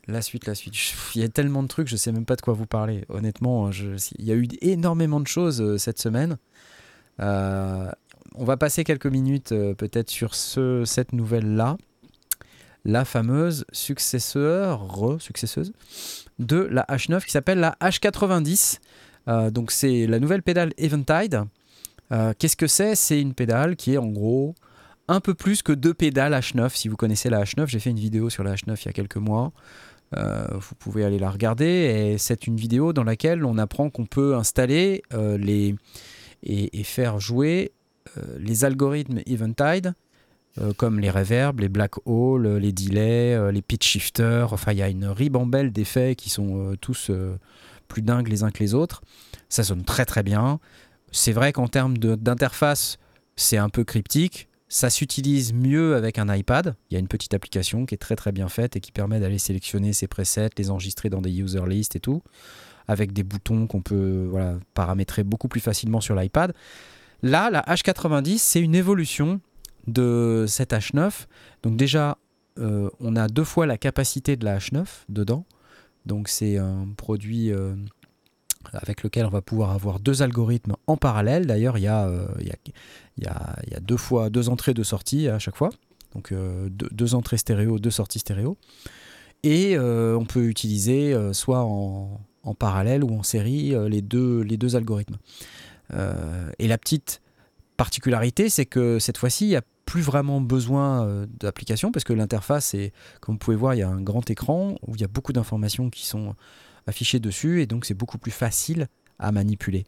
[0.06, 0.74] La suite, la suite.
[1.14, 3.04] Il y a tellement de trucs, je sais même pas de quoi vous parler.
[3.10, 6.38] Honnêtement, je- il y a eu énormément de choses euh, cette semaine.
[7.20, 7.90] Euh,
[8.34, 11.76] on va passer quelques minutes euh, peut-être sur ce, cette nouvelle-là.
[12.86, 15.72] La fameuse successeur, re-successeuse,
[16.38, 18.78] de la H9 qui s'appelle la H90.
[19.28, 21.44] Euh, donc c'est la nouvelle pédale Eventide.
[22.12, 22.94] Euh, Qu'est-ce que c'est?
[22.94, 24.54] C'est une pédale qui est en gros
[25.08, 26.70] un peu plus que deux pédales H9.
[26.74, 28.92] Si vous connaissez la H9, j'ai fait une vidéo sur la H9 il y a
[28.92, 29.52] quelques mois.
[30.16, 31.64] Euh, vous pouvez aller la regarder.
[31.64, 35.74] Et c'est une vidéo dans laquelle on apprend qu'on peut installer les,
[36.42, 37.72] et, faire jouer
[38.38, 39.94] les algorithmes Eventide,
[40.76, 44.52] comme les reverbs, les black hole, les delays, les pitch shifters.
[44.52, 47.10] Enfin, il y a une ribambelle d'effets qui sont tous
[47.92, 49.02] plus dingues les uns que les autres.
[49.50, 50.58] Ça sonne très très bien.
[51.12, 52.98] C'est vrai qu'en termes d'interface,
[53.36, 54.48] c'est un peu cryptique.
[54.68, 56.74] Ça s'utilise mieux avec un iPad.
[56.90, 59.20] Il y a une petite application qui est très très bien faite et qui permet
[59.20, 62.22] d'aller sélectionner ses presets, les enregistrer dans des user lists et tout,
[62.88, 66.54] avec des boutons qu'on peut voilà, paramétrer beaucoup plus facilement sur l'iPad.
[67.22, 69.42] Là, la H90, c'est une évolution
[69.86, 71.26] de cette H9.
[71.62, 72.16] Donc déjà,
[72.58, 75.44] euh, on a deux fois la capacité de la H9 dedans.
[76.06, 77.74] Donc c'est un produit euh,
[78.72, 81.46] avec lequel on va pouvoir avoir deux algorithmes en parallèle.
[81.46, 82.50] D'ailleurs, il y, a, euh, y,
[83.26, 85.70] a, y, a, deux fois deux entrées, deux sorties à chaque fois.
[86.14, 88.56] Donc euh, deux, entrées stéréo, deux sorties stéréo.
[89.44, 94.76] Et on peut utiliser soit en, en parallèle ou en série les, deux, les deux
[94.76, 95.16] algorithmes.
[96.60, 97.20] Et la petite
[97.76, 99.62] particularité, c'est que cette fois-ci, il n'y a
[99.92, 103.82] plus vraiment besoin euh, d'application parce que l'interface est, comme vous pouvez voir, il y
[103.82, 106.34] a un grand écran où il y a beaucoup d'informations qui sont
[106.86, 108.88] affichées dessus et donc c'est beaucoup plus facile
[109.18, 109.84] à manipuler.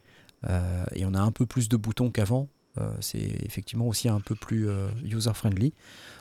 [0.46, 2.50] Euh, et on a un peu plus de boutons qu'avant.
[2.76, 4.68] Euh, c'est effectivement aussi un peu plus
[5.02, 5.72] user-friendly.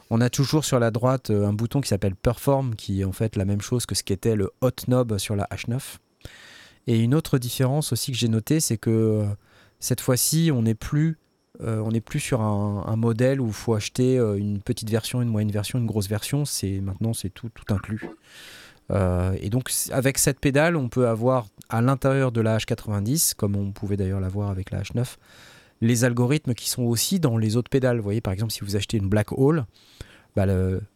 [0.09, 3.36] On a toujours sur la droite un bouton qui s'appelle Perform, qui est en fait
[3.36, 5.97] la même chose que ce qu'était le Hot Knob sur la H9.
[6.88, 9.25] Et une autre différence aussi que j'ai notée, c'est que
[9.81, 11.17] cette fois-ci, on n'est plus,
[11.62, 15.22] euh, on n'est plus sur un, modèle où il faut acheter euh, une petite version,
[15.22, 16.45] une moyenne version, une grosse version.
[16.45, 18.01] C'est maintenant c'est tout, tout inclus.
[18.91, 23.56] Euh, et donc avec cette pédale, on peut avoir à l'intérieur de la H90, comme
[23.56, 25.16] on pouvait d'ailleurs l'avoir avec la H9,
[25.82, 27.97] les algorithmes qui sont aussi dans les autres pédales.
[27.97, 29.66] Vous voyez, par exemple, si vous achetez une Black Hole,
[30.36, 30.47] bah,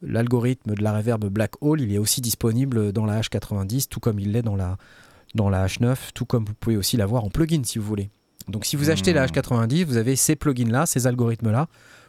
[0.01, 4.19] l'algorithme de la reverb Black Hole, il est aussi disponible dans la H90, tout comme
[4.19, 4.77] il l'est dans la,
[5.35, 8.09] dans la H9, tout comme vous pouvez aussi l'avoir en plugin si vous voulez.
[8.47, 9.31] Donc si vous achetez la Hmm.
[9.31, 11.67] H90, vous avez ces plugins-là, ces algorithmes-là,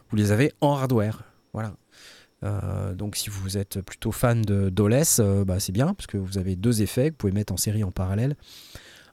[0.09, 1.23] vous les avez en hardware.
[1.53, 1.73] Voilà.
[2.43, 6.17] Euh, donc si vous êtes plutôt fan de d'OLES, euh, bah, c'est bien, parce que
[6.17, 8.35] vous avez deux effets que vous pouvez mettre en série en parallèle.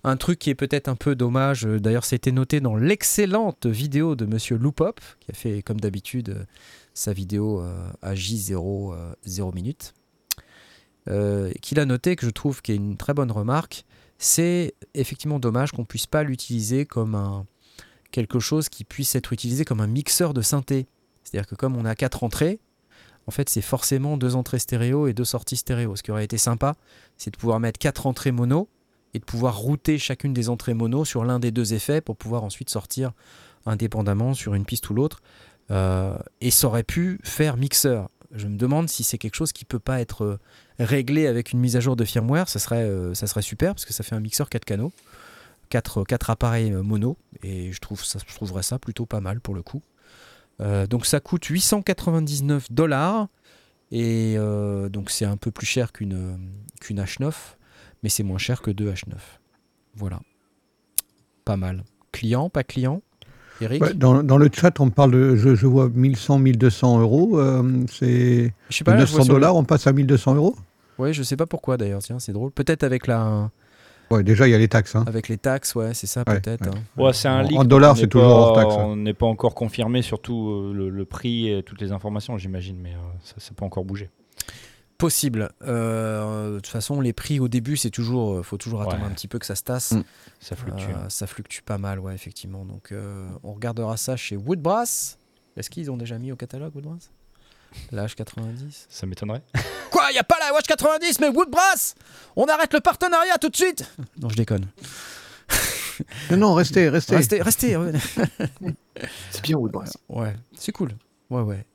[0.09, 4.15] Un truc qui est peut-être un peu dommage, euh, d'ailleurs c'était noté dans l'excellente vidéo
[4.15, 6.47] de Monsieur Loopop, qui a fait comme d'habitude
[6.95, 9.95] sa vidéo euh, à J0 euh, 0 minutes,
[11.61, 13.85] qu'il a noté que je trouve qu'il est une très bonne remarque,
[14.19, 17.47] c'est effectivement dommage qu'on puisse pas l'utiliser comme un
[18.13, 20.87] quelque chose qui puisse être utilisé comme un mixeur de synthé.
[21.23, 22.61] C'est-à-dire que comme on a quatre entrées,
[23.27, 25.97] en fait c'est forcément deux entrées stéréo et deux sorties stéréo.
[25.97, 26.77] Ce qui aurait été sympa,
[27.17, 28.69] c'est de pouvoir mettre quatre entrées mono
[29.13, 32.45] et de pouvoir router chacune des entrées mono sur l'un des deux effets pour pouvoir
[32.45, 33.13] ensuite sortir
[33.67, 35.21] indépendamment sur une piste ou l'autre.
[35.71, 38.09] Euh, et ça aurait pu faire mixeur.
[38.33, 40.39] Je me demande si c'est quelque chose qui peut pas être euh,
[40.79, 42.49] réglé avec une mise à jour de firmware.
[42.49, 44.93] Ça serait, euh, super parce que ça fait un mixeur 4 canaux,
[45.71, 47.17] 4, quatre appareils euh, mono.
[47.43, 49.83] Et je, trouverais ça plutôt pas mal pour le coup.
[50.59, 53.29] Donc ça coûte 899 dollars.
[53.93, 54.37] Et
[54.91, 56.39] donc c'est un peu plus cher qu'une
[56.81, 57.33] qu'une H9,
[58.03, 59.17] mais c'est moins cher que deux H9.
[59.95, 60.21] Voilà.
[61.45, 61.85] Pas mal.
[62.11, 63.03] Client, pas client?
[63.61, 67.39] Eric Ouais, dans, dans le chat, on parle de, je, je vois 1100, 1200 euros.
[67.39, 69.87] euh, c'est Je sais de pas, là, je vois 900 sur le- dollars, on passe
[69.87, 70.55] à 1200 euros.
[70.99, 72.51] Ouais, je sais pas pourquoi d'ailleurs, tiens, c'est drôle.
[72.51, 73.51] Peut-être avec la
[74.11, 74.95] Ouais, déjà il y a les taxes.
[74.95, 75.05] hein.
[75.09, 76.63] avec les taxes, ouais, c'est ça Ouais, peut-être.
[76.71, 76.77] ouais.
[76.77, 77.03] hein.
[77.03, 77.59] Ouais, c'est un En- leak.
[77.59, 78.85] en dollars, on n'est c'est toujours pas- hors taxe, hein.
[78.87, 82.77] On n'est pas encore confirmé, surtout euh, le, le prix et toutes les informations, j'imagine,
[82.81, 84.09] mais euh, ça, ça peut encore bouger.
[84.99, 85.51] Possible.
[85.63, 89.11] Euh, de toute façon, les prix au début, c'est toujours, euh, faut toujours attendre Ouais.
[89.11, 89.93] un petit peu que ça se tasse.
[89.93, 90.05] Mm.
[90.41, 90.85] Ça fluctue.
[90.91, 92.65] Euh, ça fluctue pas mal, ouais, effectivement.
[92.65, 95.19] Donc, euh, on regardera ça chez Woodbrass.
[95.57, 97.11] Est-ce qu'ils ont déjà mis au catalogue Woodbrass?
[97.93, 99.43] La H90 Ça m'étonnerait.
[99.91, 100.11] Quoi?
[100.13, 101.95] Y a pas la Watch 90, mais Woodbrass
[102.37, 103.85] On arrête le partenariat tout de suite
[104.21, 104.67] Non, je déconne.
[106.31, 107.17] Non, non, restez, restez.
[107.17, 107.77] Restez, restez.
[109.31, 109.97] C'est bien Woodbrass.
[110.09, 110.91] Ouais, c'est cool.
[111.31, 111.67] Ouais, ouais.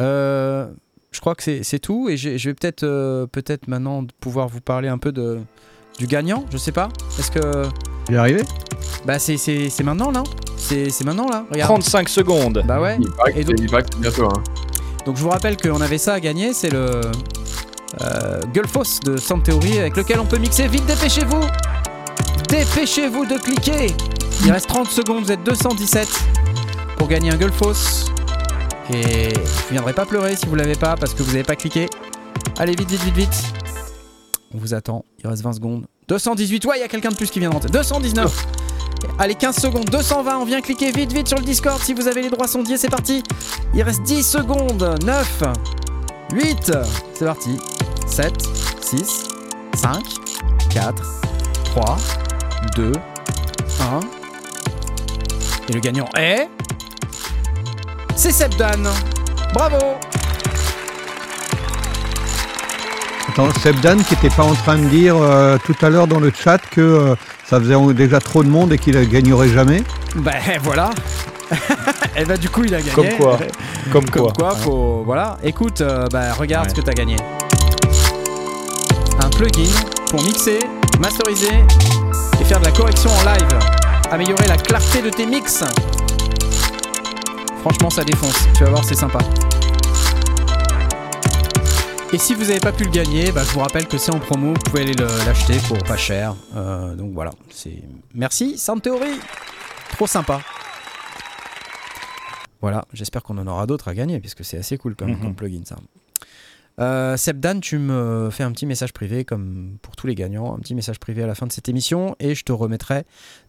[0.00, 0.72] Euh,
[1.14, 4.60] je crois que c'est c'est tout et je vais peut-être euh, peut-être maintenant pouvoir vous
[4.60, 5.38] parler un peu de
[5.98, 6.44] du gagnant.
[6.50, 6.88] Je sais pas.
[7.18, 7.66] Est-ce que
[8.08, 8.42] Il est arrivé?
[9.06, 10.24] Bah c'est c'est c'est maintenant là
[10.56, 11.46] C'est c'est maintenant là.
[11.50, 11.70] Regarde.
[11.70, 12.62] 35 secondes.
[12.66, 12.96] Bah ouais.
[13.00, 14.24] Il paraît que Et c'est donc- il paraît que c'est bientôt.
[14.26, 14.42] Hein.
[15.06, 17.00] Donc je vous rappelle qu'on avait ça à gagner, c'est le
[18.00, 20.66] euh, Gullfoss de Sound Theory avec lequel on peut mixer.
[20.66, 21.40] Vite, dépêchez-vous
[22.48, 23.88] Dépêchez-vous de cliquer
[24.44, 26.08] Il reste 30 secondes, vous êtes 217
[26.96, 28.06] pour gagner un Gullfoss.
[28.92, 31.88] Et je viendrai pas pleurer si vous l'avez pas parce que vous n'avez pas cliqué.
[32.58, 33.44] Allez, vite, vite, vite, vite
[34.54, 35.86] On vous attend, il reste 20 secondes.
[36.08, 37.70] 218, ouais, il y a quelqu'un de plus qui vient de rentrer.
[37.70, 38.46] 219
[39.18, 42.22] Allez, 15 secondes, 220, on vient cliquer vite, vite sur le Discord si vous avez
[42.22, 43.22] les droits sondiers, c'est parti
[43.74, 44.98] il reste 10 secondes.
[45.04, 45.42] 9,
[46.32, 46.72] 8,
[47.12, 47.58] c'est parti.
[48.06, 48.32] 7,
[48.80, 49.24] 6,
[49.74, 50.02] 5,
[50.70, 51.02] 4,
[51.64, 51.96] 3,
[52.76, 52.92] 2,
[53.80, 54.00] 1.
[55.68, 56.48] Et le gagnant est.
[58.16, 58.88] C'est Sebdan.
[59.52, 59.76] Bravo
[63.28, 66.32] Attends, Sebdan qui n'était pas en train de dire euh, tout à l'heure dans le
[66.32, 67.14] chat que euh,
[67.44, 69.82] ça faisait déjà trop de monde et qu'il ne gagnerait jamais.
[70.16, 70.90] Ben voilà
[72.16, 72.92] Et bah du coup il a gagné.
[72.92, 73.38] Comme quoi.
[73.92, 74.32] Comme Comme quoi.
[74.38, 75.02] quoi, faut.
[75.04, 75.36] Voilà.
[75.42, 77.16] Écoute, euh, bah, regarde ce que t'as gagné.
[79.22, 79.70] Un plugin
[80.10, 80.60] pour mixer,
[81.00, 81.64] masteriser
[82.40, 83.58] et faire de la correction en live.
[84.10, 85.64] Améliorer la clarté de tes mix.
[87.64, 88.46] Franchement, ça défonce.
[88.56, 89.18] Tu vas voir, c'est sympa.
[92.12, 94.20] Et si vous n'avez pas pu le gagner, bah, je vous rappelle que c'est en
[94.20, 94.48] promo.
[94.48, 96.34] Vous pouvez aller le- l'acheter pour pas cher.
[96.54, 97.30] Euh, donc voilà.
[97.50, 97.82] C'est
[98.14, 99.18] merci, Sound Theory.
[99.90, 100.40] Trop sympa.
[102.60, 105.20] Voilà, j'espère qu'on en aura d'autres à gagner, puisque c'est assez cool comme, Mhm.
[105.20, 105.76] comme plugin ça.
[106.80, 110.58] Euh, Sebdan, tu me fais un petit message privé, comme pour tous les gagnants, un
[110.58, 113.04] petit message privé à la fin de cette émission, et je te remettrai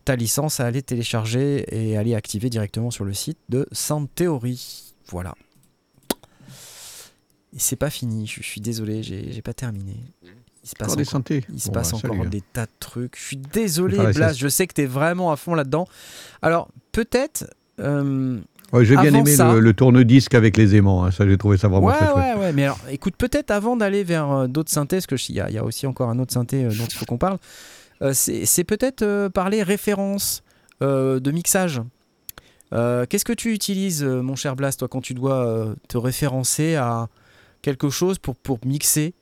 [0.06, 4.94] ta licence à aller télécharger et aller activer directement sur le site de Sound Theory.
[5.08, 5.34] Voilà.
[7.56, 9.96] Et c'est pas fini, je, suis désolé, j'ai pas terminé.
[10.64, 11.46] Il se passe Encore des encore, synthés.
[11.54, 12.30] il se Bon, passe bah, encore salut.
[12.30, 13.18] des tas de trucs.
[13.18, 14.38] Je suis désolé, sieste.
[14.38, 15.88] Je sais que tu es vraiment à fond là-dedans.
[16.42, 17.46] Alors, peut-être.
[17.80, 18.40] euh,
[18.74, 21.06] Ouais, j'ai bien aimé ça- le, le tourne-disque avec les aimants.
[21.06, 21.12] hein.
[21.12, 22.16] Ça, j'ai trouvé ça vraiment ouais, très chouette.
[22.18, 22.54] ouais, ouais.
[22.54, 25.56] Mais alors, écoute, peut-être avant d'aller vers euh, d'autres synthés, parce qu'il y, a- il
[25.56, 27.38] y a aussi encore un autre synthé euh, dont il faut qu'on parle,
[28.02, 30.44] euh, c'est peut-être euh, parler référence
[30.82, 31.82] de mixage.
[32.72, 37.08] Qu'est-ce que tu utilises, mon cher Blast, toi, quand tu dois te référencer à
[37.62, 39.14] quelque chose pour, pour mixer?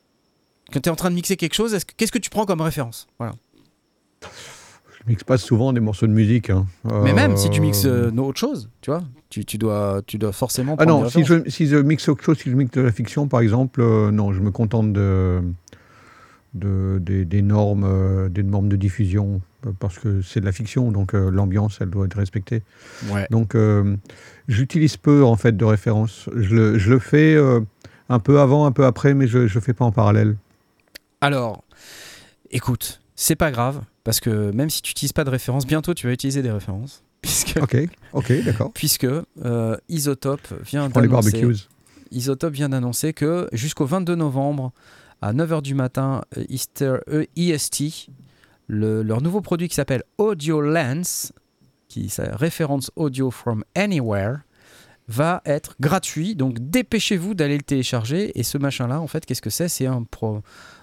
[0.72, 2.46] Quand tu es en train de mixer quelque chose, est-ce que- qu'est-ce que tu prends
[2.46, 3.06] comme référence?
[3.20, 3.34] Voilà.
[4.22, 6.50] Je mixe pas souvent des morceaux de musique.
[6.50, 6.66] hein.
[7.02, 9.04] Mais même si tu mixes autre chose, tu vois,
[9.34, 11.44] tu, tu dois, tu dois forcément Ah non, si références.
[11.46, 14.10] je, si je mixe autre chose, si je mixe de la fiction, par exemple, euh,
[14.12, 15.42] non, je me contente de,
[16.54, 20.52] de- des, des normes, euh, des normes de diffusion, euh, parce que c'est de la
[20.52, 22.62] fiction, donc euh, l'ambiance, elle doit être respectée.
[23.08, 23.26] Ouais.
[23.30, 23.96] Donc, euh,
[24.48, 26.28] j'utilise peu, en fait, de références.
[26.36, 27.60] Je le, je le fais euh,
[28.08, 30.36] un peu avant, un peu après, mais je ne fais pas en parallèle.
[31.20, 31.64] Alors,
[32.50, 36.06] écoute, c'est pas grave, parce que même si tu n'utilises pas de référence, bientôt tu
[36.06, 37.02] vas utiliser des références.
[37.24, 37.76] Puisque, Ok,
[38.12, 38.70] ok, d'accord.
[38.74, 39.04] puisque
[39.44, 41.66] euh, Isotope vient d'annoncer barbecues.
[42.10, 44.72] Isotope vient d'annoncer que jusqu'au 22 novembre,
[45.22, 48.08] à 9h du matin, euh, Easter, euh, EST,
[48.66, 51.32] le- leur nouveau produit qui s'appelle Audio Lens,
[51.88, 54.40] qui ça, référence audio from anywhere,
[55.08, 56.34] va être gratuit.
[56.36, 58.38] Donc dépêchez-vous d'aller le télécharger.
[58.38, 59.68] Et ce machin-là, en fait, qu'est-ce que c'est?
[59.68, 60.42] C'est un, pro-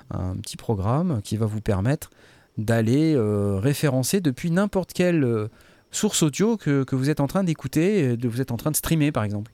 [0.09, 2.09] un petit programme qui va vous permettre
[2.57, 4.93] d'aller euh, référencer depuis n'importe
[5.23, 5.47] euh,
[5.91, 8.71] source audio que, que vous êtes en train d'écouter, euh, de vous êtes en train
[8.71, 9.51] de streamer par exemple.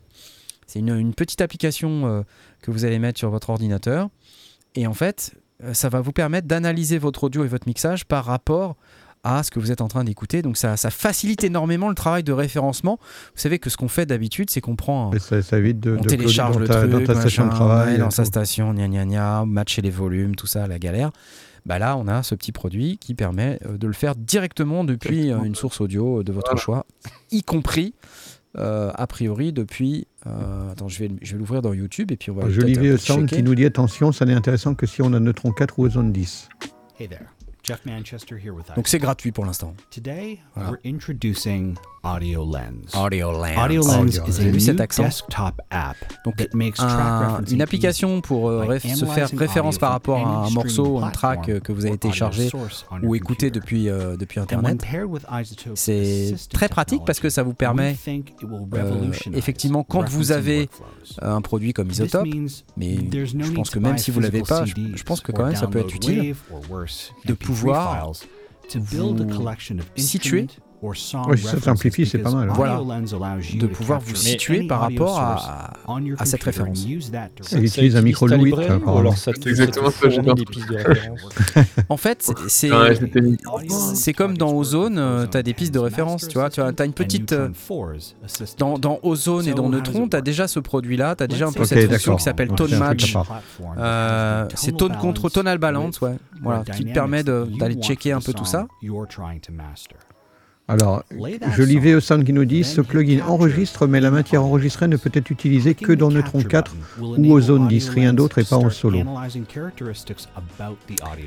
[0.65, 2.22] C'est une, une petite application euh,
[2.61, 4.09] que vous allez mettre sur votre ordinateur.
[4.76, 5.34] Et en fait,
[5.64, 8.76] euh, ça va vous permettre d'analyser votre audio et votre mixage par rapport
[9.23, 10.41] à ce que vous êtes en train d'écouter.
[10.41, 12.97] Donc ça, ça facilite énormément le travail de référencement.
[13.01, 15.11] Vous savez que ce qu'on fait d'habitude, c'est qu'on prend...
[15.14, 17.43] un- ça, ça évite de, on de télécharge dans le ta, truc, dans ta station
[17.43, 17.93] de machin, travail.
[17.93, 21.11] ouais, dans euh, sa station, gna gna gna, matcher les volumes, tout ça, la galère.
[21.68, 25.31] Bah là, on a ce petit produit qui permet euh, de le faire directement depuis
[25.31, 26.61] euh, une source audio de votre Voilà.
[26.61, 26.85] choix,
[27.31, 27.94] y compris
[28.57, 30.07] euh, a priori depuis.
[30.26, 32.49] euh, attends, je vais, je vais l'ouvrir dans YouTube et puis on va.
[32.49, 35.11] Je lis un peu Sound qui nous dit attention, ça n'est intéressant que si on
[35.14, 36.48] a Neutron 4 ou Ozone 10.
[36.99, 37.26] Hey there,
[37.68, 39.73] Jeff Manchester here with Donc c'est gratuit pour l'instant.
[39.91, 40.72] Today, Voilà.
[40.72, 42.95] we're introducing Audio Lens.
[42.95, 43.57] Audio Lens.
[43.57, 45.03] Audio Lens is a vu cet new accent.
[45.03, 49.91] desktop app Donc, that makes track un- une application pour euh, se faire référence par
[49.91, 52.49] rapport à un morceau, un track euh, que vous avez téléchargé
[53.03, 54.81] ou écouté depuis, euh, depuis Internet.
[55.76, 60.69] C'est très pratique parce que ça vous permet, euh, effectivement, quand vous avez.
[61.21, 62.27] Un produit comme Isotope,
[62.75, 65.55] mais je pense que même si vous l'avez physical pas, je, pense que quand même
[65.55, 66.35] ça peut être utile
[67.25, 68.11] de MP3 pouvoir
[68.73, 69.25] vous
[69.95, 70.47] situer
[70.93, 71.15] si
[71.47, 72.53] ça simplifie, c'est pas mal, hein.
[72.55, 72.79] Voilà.
[73.59, 75.73] De pouvoir vous situer par rapport à,
[76.17, 76.85] à cette référence.
[76.85, 77.65] directly.
[77.65, 78.53] utilise un micro Louis,
[79.15, 81.29] C'est exactement ça j'ai fournit bien des pistes de référence
[81.89, 82.69] En fait, c'est
[83.69, 86.93] c'est comme dans Ozone, tu as des pistes de référence, tu vois, tu as, une
[86.93, 87.33] petite...
[87.33, 87.49] euh,
[88.57, 91.51] Dans, dans Ozone et dans Neutron, tu as déjà ce produit-là, tu as déjà un
[91.51, 93.15] peu Ok, cette fonction qui s'appelle Tone Match.
[93.77, 96.15] Euh, c'est tone control, tonal balance, ouais.
[96.41, 98.67] Voilà, qui te permet d'aller checker un peu tout ça.
[100.69, 101.03] Alors,
[101.56, 104.98] je lis VO Sound qui nous dit ce plugin enregistre, mais la matière enregistrée ne
[104.98, 108.69] peut être utilisée que dans Neutron 4 ou Ozone 10, rien d'autre et pas en
[108.69, 108.99] solo.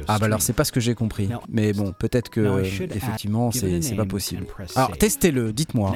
[0.09, 1.31] Ah bah alors c'est pas ce que j'ai compris.
[1.51, 4.45] Mais bon, peut-être que effectivement c'est c'est pas possible.
[4.77, 5.95] Alors testez-le, dites-moi.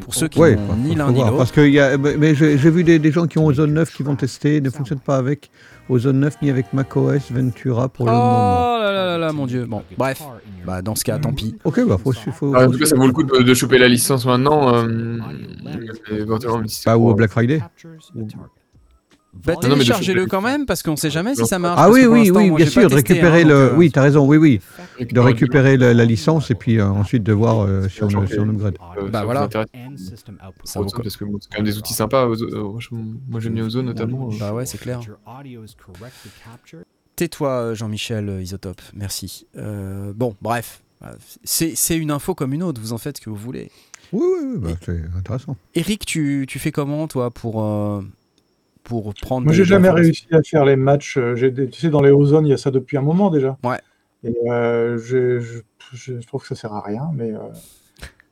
[0.00, 1.36] Pour ceux qui Ouais, n'ont ni l'un ni l'autre.
[1.36, 3.92] Parce que y a, mais j'ai j'ai vu des, des gens qui ont Ozone 9
[3.92, 5.50] qui vont tester, ne fonctionne pas avec
[5.88, 8.78] Ozone 9 ni avec macOS Ventura pour Oh le moment.
[8.78, 9.66] là là là là, mon dieu.
[9.66, 10.22] Bon, bref.
[10.66, 11.54] Bah dans ce cas, tant pis.
[11.64, 13.78] Ok, bah faut, faut, Ah, en tout cas, ça vaut le coup de, de choper
[13.78, 14.74] la licence maintenant.
[14.74, 15.18] Euh,
[16.18, 16.38] ou
[16.96, 17.58] pour- au Black Friday.
[17.60, 17.70] Bah
[19.46, 21.80] Non, mais de téléchargez-le quand même parce qu'on sait jamais si ça marche.
[21.82, 23.54] Ah oui, oui, oui, moi, bien sûr, récupérer hein, le.
[23.54, 24.60] euh, Oui, t'as raison, oui, oui.
[25.10, 28.38] De Récupérer la, la licence et puis euh, ensuite de voir euh, si on, si
[28.38, 28.76] on upgrade.
[28.98, 29.48] euh, Bah ça voilà.
[30.64, 32.26] Ça vaut parce que bon, c'est quand même des outils sympas.
[32.26, 32.62] Euh,
[33.28, 34.28] moi j'aime bien Ozone notamment.
[34.30, 34.36] euh.
[34.40, 35.00] Bah ouais, c'est clair.
[37.16, 38.82] Tais-toi, Jean-Michel Isotope.
[38.94, 39.46] Merci.
[39.56, 40.82] Euh, bon, bref.
[41.44, 43.70] C'est c'est une info comme une autre, vous en faites ce que vous voulez.
[44.12, 45.56] Oui, oui, oui, bah, c'est intéressant.
[45.74, 48.02] Eric, tu, tu fais comment, toi, pour, euh,
[48.86, 49.44] pour prendre.
[49.46, 51.18] Moi, j'ai jamais réussi à faire les matchs.
[51.18, 53.58] euh, des- Tu sais, dans les Ozone, il y a ça depuis un moment déjà.
[53.64, 53.78] Ouais.
[54.24, 55.58] Et euh, je, je,
[55.92, 57.38] je- je trouve que ça sert à rien, mais euh,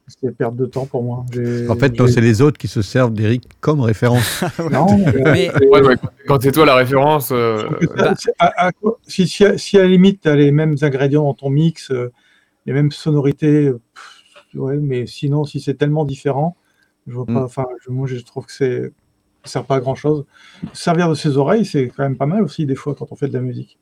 [0.07, 1.25] c'est perte de temps pour moi.
[1.33, 4.45] J'ai- En fait, c'est les autres qui se servent d'Eric comme référence.
[4.73, 7.31] Non, euh, Mais- Ouais, ouais, quand- c'est toi la référence.
[7.33, 7.63] euh,
[8.39, 11.25] à- à quoi- si, si, à- si à la limite, tu as les mêmes ingrédients
[11.25, 12.11] dans ton mix, euh,
[12.67, 16.57] les mêmes sonorités, euh, pff, ouais, mais sinon, si c'est tellement différent,
[17.07, 17.33] je vois pas.
[17.33, 17.37] Mm.
[17.45, 18.93] Enfin, je- moi, je trouve que c'est
[19.45, 20.25] ça sert pas à grand chose.
[20.73, 23.29] Servir de ses oreilles, c'est quand même pas mal aussi, des fois, quand on fait
[23.29, 23.79] de la musique.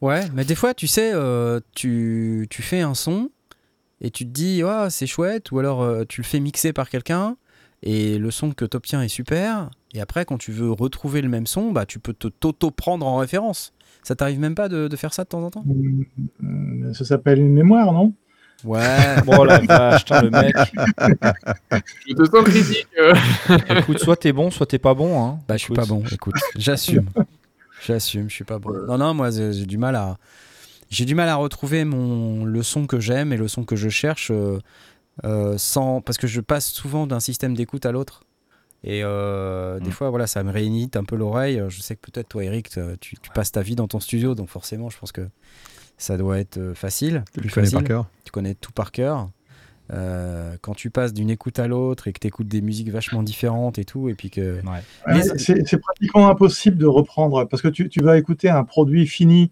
[0.00, 3.30] Ouais, mais des fois, tu sais, euh, tu, tu fais un son
[4.00, 6.88] et tu te dis, oh, c'est chouette, ou alors euh, tu le fais mixer par
[6.88, 7.36] quelqu'un
[7.82, 9.70] et le son que tu obtiens est super.
[9.94, 13.16] Et après, quand tu veux retrouver le même son, bah, tu peux te t'auto-prendre en
[13.16, 13.72] référence.
[14.02, 15.64] Ça t'arrive même pas de, de faire ça de temps en temps?
[16.94, 18.14] Ça s'appelle une mémoire, non?
[18.64, 19.16] Ouais.
[19.26, 20.54] Oh la vache, le mec.
[22.08, 22.86] Je te sens critique.
[22.98, 23.14] euh.
[23.78, 25.22] Écoute, soit t'es bon, soit t'es pas bon.
[25.24, 25.38] Hein.
[25.48, 27.08] Bah, je suis pas bon, écoute, j'assume.
[27.86, 28.72] J'assume, je suis pas bon.
[28.86, 30.16] Non, non, moi, j'ai du mal à.
[30.90, 33.88] J'ai du mal à retrouver mon, le son que j'aime et le son que je
[33.88, 34.58] cherche euh,
[35.24, 36.00] euh, sans.
[36.00, 38.22] Parce que je passe souvent d'un système d'écoute à l'autre.
[38.82, 39.92] Et euh, des Mm.
[39.92, 41.62] fois, voilà, ça me réunit un peu l'oreille.
[41.68, 42.70] Je sais que peut-être toi, Eric,
[43.00, 45.28] tu passes ta vie dans ton studio, donc forcément, je pense que
[46.00, 47.24] ça doit être euh, facile.
[47.36, 47.88] Je plus connais par facile.
[47.88, 48.06] cœur?
[48.24, 49.28] Tu connais tout par cœur.
[49.92, 53.24] Euh, quand tu passes d'une écoute à l'autre et que tu écoutes des musiques vachement
[53.24, 54.60] différentes et tout, et puis que.
[54.64, 54.82] Ouais.
[55.14, 55.22] Les-
[55.64, 59.50] C'est pratiquement impossible de reprendre parce que tu, tu vas écouter un produit fini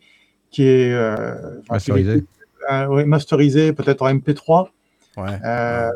[0.50, 2.24] qui est euh, Masterisé.
[2.70, 4.68] euh, ouais, masterisé, peut-être en MP3.
[5.16, 5.38] Ouais.
[5.44, 5.90] Euh,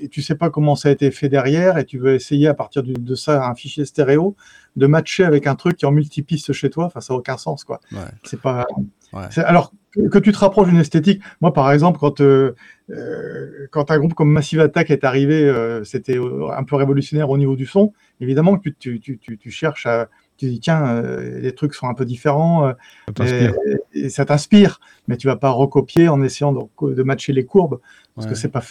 [0.00, 2.54] et tu sais pas comment ça a été fait derrière et tu veux essayer à
[2.54, 4.34] partir de ça un fichier stéréo
[4.76, 6.84] de matcher avec un truc qui est en multipiste chez toi.
[6.86, 7.80] Enfin, ça n'a aucun sens quoi.
[7.92, 7.98] Ouais.
[8.24, 8.66] C'est pas.
[9.14, 9.26] Ouais.
[9.30, 11.22] c'est- Alors que, que tu te rapproches d'une esthétique.
[11.40, 12.54] Moi, par exemple, quand euh,
[12.90, 17.38] euh, quand un groupe comme Massive Attack est arrivé, euh, c'était un peu révolutionnaire au
[17.38, 17.92] niveau du son.
[18.20, 21.74] Évidemment que tu, tu, tu, tu, tu cherches à tu dis tiens euh, les trucs
[21.74, 22.72] sont un peu différents euh,
[23.06, 23.54] Ça t'inspire.
[23.94, 27.44] et, et ça t'inspire, mais tu vas pas recopier en essayant de, de matcher les
[27.44, 27.78] courbes
[28.16, 28.32] parce Ouais.
[28.32, 28.62] que c'est pas.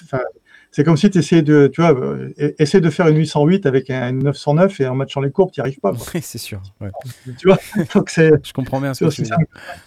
[0.76, 3.90] C'est comme si tu essayais de, tu vois, euh, essayer de faire une 808 avec
[3.92, 5.92] un une 909 et en matchant les courbes, tu n'y arrives pas.
[6.14, 6.62] Ouais, c'est sûr.
[6.82, 6.90] ouais.
[7.38, 7.58] tu vois,
[7.94, 9.38] donc c'est Je comprends bien ce que tu veux dire.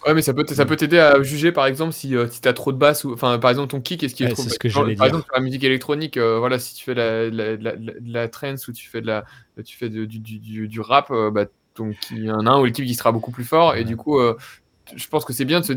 [0.06, 2.52] Ouais, mais ça peut ça peut t'aider à juger, par exemple, si, euh, si t'as
[2.52, 4.50] trop de basse ou, enfin, par exemple, ton kick, est-ce qu'il est Ouais, trop c'est
[4.50, 5.14] ce que par j'allais par dire.
[5.14, 8.12] exemple, sur la musique électronique, euh, voilà, si tu fais la, la, la, la- de
[8.12, 9.24] la trance ou tu fais de la,
[9.64, 12.50] tu fais de- du, du, du, du rap, euh, bah, donc il y en a
[12.50, 14.36] un ou l'équipe qui sera beaucoup plus fort, et du coup, euh,
[14.94, 15.72] je pense que c'est bien de se,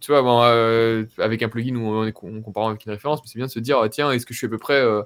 [0.00, 3.20] tu vois, bon, euh, avec un plugin où on est on compare avec une référence,
[3.22, 4.80] mais c'est bien de se dire, euh, tiens, est-ce que je suis à peu près
[4.80, 5.02] euh,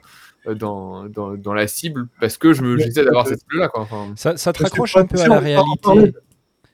[0.54, 3.82] dans, dans, dans la cible parce que je me, j'essaie d'avoir cette cible là, quoi.
[3.82, 6.12] Enfin, Ça, ça te raccroche un peu à la réalité.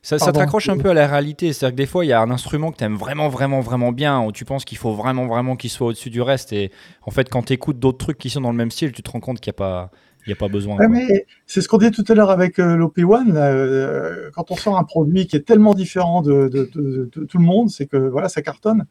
[0.07, 1.53] Ça, ça te raccroche un peu à la réalité.
[1.53, 3.91] C'est-à-dire que des fois, il y a un instrument que tu aimes vraiment, vraiment, vraiment
[3.91, 6.53] bien, où tu penses qu'il faut vraiment, vraiment qu'il soit au-dessus du reste.
[6.53, 6.71] Et
[7.03, 9.11] en fait, quand tu écoutes d'autres trucs qui sont dans le même style, tu te
[9.11, 9.91] rends compte qu'il n'y a, pas-
[10.25, 10.77] il y a pas besoin.
[10.89, 13.33] Mais c'est ce qu'on disait tout à l'heure avec euh, l'OP1.
[13.33, 17.25] là, euh, quand on sort un produit qui est tellement différent de, de- de- de
[17.25, 18.85] tout le monde, c'est que voilà, ça cartonne.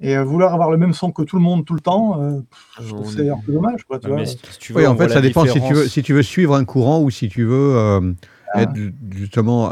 [0.00, 2.40] Et euh, vouloir avoir le même son que tout le monde tout le temps, euh,
[2.82, 3.84] je trouve c'est un peu dommage.
[3.84, 4.20] Quoi, tu Ouais, vois.
[4.22, 5.84] mais si si tu veux, Oui, en fait, ça dépend si tu, veux, différence.
[5.86, 8.12] si tu veux suivre un courant ou si tu veux euh,
[8.54, 8.62] Ah.
[8.62, 9.70] être ju- justement.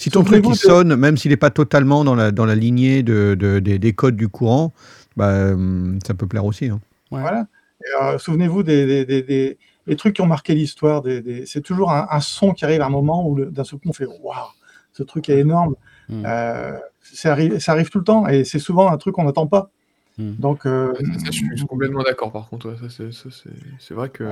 [0.00, 3.02] Si ton truc il sonne, même s'il n'est pas totalement dans la, dans la lignée
[3.02, 4.72] de, de- des, des codes du courant,
[5.16, 6.66] bah, euh, ça peut plaire aussi.
[6.68, 6.80] hein.
[7.10, 7.46] Voilà.
[8.02, 11.02] Euh, Souvenez-vous des, des, des, des- des trucs qui ont marqué l'histoire.
[11.02, 13.78] Des, des- C'est toujours un, un son qui arrive à un moment où d'un seul
[13.78, 14.34] coup on fait Waouh,
[14.92, 15.74] ce truc est énorme.
[16.08, 16.22] Mm.
[16.26, 19.46] Euh, ça, arrive, ça arrive tout le temps et c'est souvent un truc qu'on n'attend
[19.46, 19.70] pas.
[20.18, 20.30] Mm.
[20.38, 23.02] Donc, euh, ça, je, suis, je suis complètement d'accord, par contre, ouais, ça,
[23.78, 24.24] c'est, vrai que.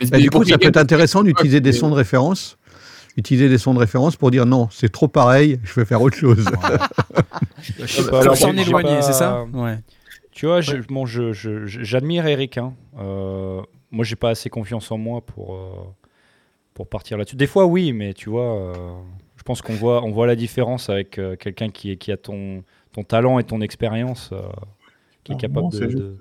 [0.00, 2.58] Mais- Bah, du coup, ça peut être intéressant d'utiliser des sons de référence.
[3.16, 6.16] Utiliser des sons de référence pour dire non, c'est trop pareil, je vais faire autre
[6.16, 6.44] chose.
[7.62, 9.78] Je sais Faut pas, s'en éloigner, c'est ça Ouais.
[10.30, 12.58] Tu vois, je- bon, je- je- je- j'admire Eric.
[12.58, 12.74] Hein.
[12.98, 15.70] Euh, moi, j'ai pas assez confiance en moi pour, euh,
[16.74, 17.36] pour partir là-dessus.
[17.36, 18.74] Des fois, oui, mais tu vois, euh,
[19.36, 22.62] je pense qu'on voit, on voit la différence avec euh, quelqu'un qui, a ton,
[22.92, 24.42] ton talent et ton expérience, euh,
[25.24, 25.76] qui est capable non, de.
[25.76, 26.18] c'est juste, de-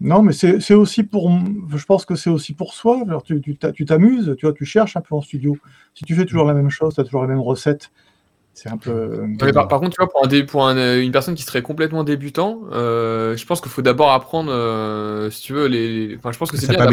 [0.00, 1.28] Non, mais c'est aussi pour.
[1.76, 3.02] Je pense que c'est aussi pour soi.
[3.08, 5.56] Alors, tu tu t'a- tu t'amuses, tu vois, tu cherches un peu en studio.
[5.94, 7.90] Si tu fais toujours la même chose, tu as toujours les mêmes recettes.
[8.60, 8.90] C'est un peu.
[8.90, 11.36] euh, Ouais, par, par contre, tu vois, pour, un dé- pour un, euh, une personne
[11.36, 15.66] qui serait complètement débutant, euh, je pense qu'il faut d'abord apprendre, euh, si tu veux,
[15.68, 16.16] les.
[16.16, 16.84] Enfin, je pense que c'est bien.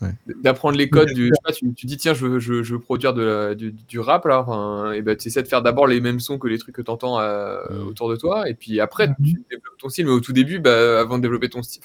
[0.00, 0.10] Ouais.
[0.44, 1.08] d'apprendre les codes.
[1.12, 3.14] Du, je sais pas, tu, tu dis, tiens, je veux, je, veux- je veux produire
[3.14, 4.40] de la- du, du rap, là.
[4.46, 6.82] Enfin, et ben, tu essaies de faire d'abord les mêmes sons que les trucs que
[6.82, 7.88] tu entends Mm.
[7.88, 8.48] autour de toi.
[8.48, 9.14] Et puis après, Mhm.
[9.24, 10.06] tu développes ton style.
[10.06, 11.82] Mais au tout début, bah, avant de développer ton style,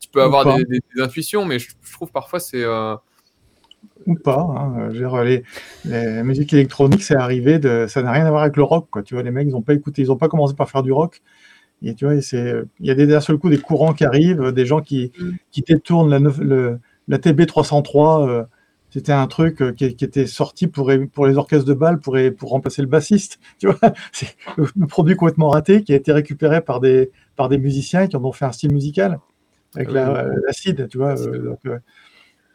[0.00, 0.56] tu peux avoir pas.
[0.56, 2.64] des, des- des intuitions, mais je, je trouve parfois c'est.
[3.84, 4.40] Euh, ou pas.
[4.40, 4.88] Hein.
[4.88, 5.42] Veux dire, les,
[5.84, 9.02] les musiques électroniques, c'est arrivé de, ça n'a rien à voir avec le rock, quoi.
[9.02, 10.92] Tu vois, les mecs, ils n'ont pas écouté, ils n'ont pas commencé par faire du
[10.92, 11.22] rock.
[11.82, 14.80] Et tu vois, il y a d'un seul coup des courants qui arrivent, des gens
[14.80, 15.12] qui,
[15.50, 16.78] qui détournent la, neuf- le-
[17.08, 18.28] la TB 303.
[18.28, 18.44] euh,
[18.90, 22.16] c'était un truc euh, qui, qui était sorti pour, pour les orchestres de bal pour,
[22.38, 23.40] pour remplacer le bassiste.
[23.58, 23.78] Tu vois,
[24.12, 28.06] c'est le, le produit complètement raté qui a été récupéré par des, par des musiciens
[28.06, 29.18] qui en ont fait un style musical
[29.74, 31.18] avec Ah la- l'acide, tu vois.
[31.20, 31.78] euh, donc, euh,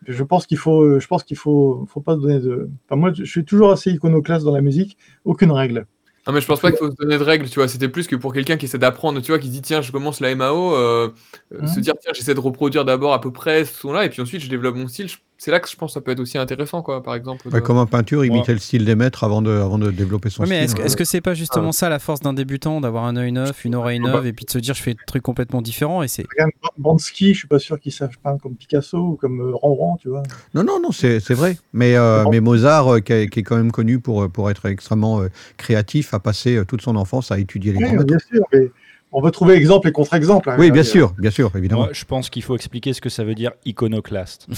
[0.06, 2.70] je pense qu'il faut, je pense qu'il faut, faut pas se donner de.
[2.86, 5.88] Enfin, moi, je suis toujours assez iconoclaste dans la musique, aucune règle.
[6.28, 7.70] Non, mais je pense pas qu'il faut se donner de règles, tu vois.
[7.70, 10.20] C'était plus que pour quelqu'un qui essaie d'apprendre, tu vois, qui dit, tiens, je commence
[10.20, 11.10] la MAO, euh,
[11.54, 14.22] euh, se dire, tiens, j'essaie de reproduire d'abord à peu près ce son-là, et puis
[14.22, 15.08] ensuite je développe mon style.
[15.08, 17.48] Je, c'est là que je pense que ça peut être aussi intéressant, quoi, par exemple.
[17.50, 20.44] Ouais, comme en peinture, imiter le style des maîtres avant de, avant de développer son
[20.44, 20.80] Ouais, mais style.
[20.80, 23.64] est-ce est-ce que c'est pas justement ça la force d'un débutant, d'avoir un œil neuf,
[23.66, 26.08] une oreille neuve, et puis de se dire je fais des trucs complètement différents et
[26.08, 26.26] c'est.
[26.30, 30.02] Regarde, Bansky, je suis pas sûr qu'il sache peindre comme Picasso ou comme euh, Rembrandt,
[30.02, 30.24] tu vois.
[30.54, 31.58] Non, non, non, c'est c'est vrai.
[31.74, 34.66] Mais, euh, mais Mozart, euh, qui, est, qui est quand même connu pour, pour être
[34.66, 38.06] extrêmement euh, créatif, a passé euh, toute son enfance à étudier les Oui, grands maîtres.
[38.06, 38.70] bien sûr, mais
[39.12, 40.50] on veut trouver exemple et contre-exemple.
[40.50, 40.56] hein.
[40.60, 41.84] Oui, bien sûr, bien sûr, évidemment.
[41.86, 44.48] Moi, je pense qu'il faut expliquer ce que ça veut dire iconoclaste.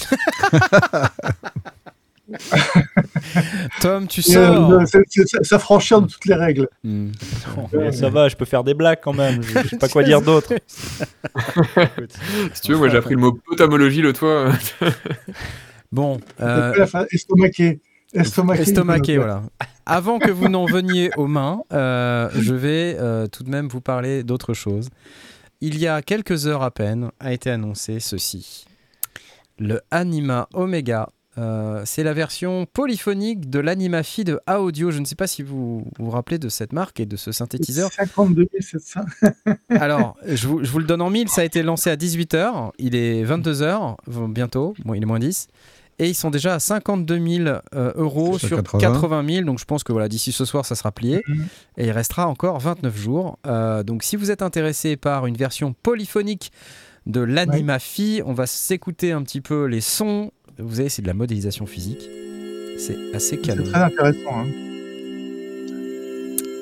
[3.82, 4.72] Tom, tu Et, sors.
[4.72, 6.68] euh, c'est- S'affranchir de toutes les règles.
[6.84, 7.10] Hmm.
[7.92, 9.42] Ça va, je peux faire des blagues quand même.
[9.42, 10.54] Je, je sais pas quoi dire d'autre.
[12.54, 14.52] Si tu veux, moi j'ai appris le mot potamologie l'autre fois.
[15.92, 17.80] Bon, euh, Estomaqué.
[18.14, 18.62] Estomaqué.
[18.64, 19.44] estomaqué, voilà.
[19.92, 23.82] Avant que vous n'en veniez aux mains, euh, je vais euh, tout de même vous
[23.82, 24.90] parler d'autre chose.
[25.62, 28.66] Il y a quelques heures à peine a été annoncé ceci.
[29.58, 31.10] Le Anima Omega,
[31.40, 34.92] euh, c'est la version polyphonique de l'Anima-Fi de A-Audio.
[34.92, 37.92] Je ne sais pas si vous vous rappelez de cette marque et de ce synthétiseur.
[37.92, 39.02] 52 700.
[39.72, 42.74] Alors, je vous, je vous le donne en mille, ça a été lancé à 18h,
[42.78, 43.96] il est 22h
[44.30, 45.48] bientôt, bon il est moins 10,
[46.00, 48.80] et ils sont déjà à 52 000 euh, euros Sur sur 80.
[48.80, 51.46] 80 000, donc je pense que voilà, d'ici ce soir ça sera plié, Mhm.
[51.78, 53.38] et il restera encore 29 jours.
[53.46, 56.52] Euh, donc si vous êtes intéressé par une version polyphonique
[57.06, 61.08] de l'Anima Phi, on va s'écouter un petit peu les sons, vous savez c'est de
[61.08, 62.02] la modélisation physique,
[62.78, 63.64] c'est assez C'est canon.
[63.64, 64.20] très intéressant.
[64.34, 64.46] hein.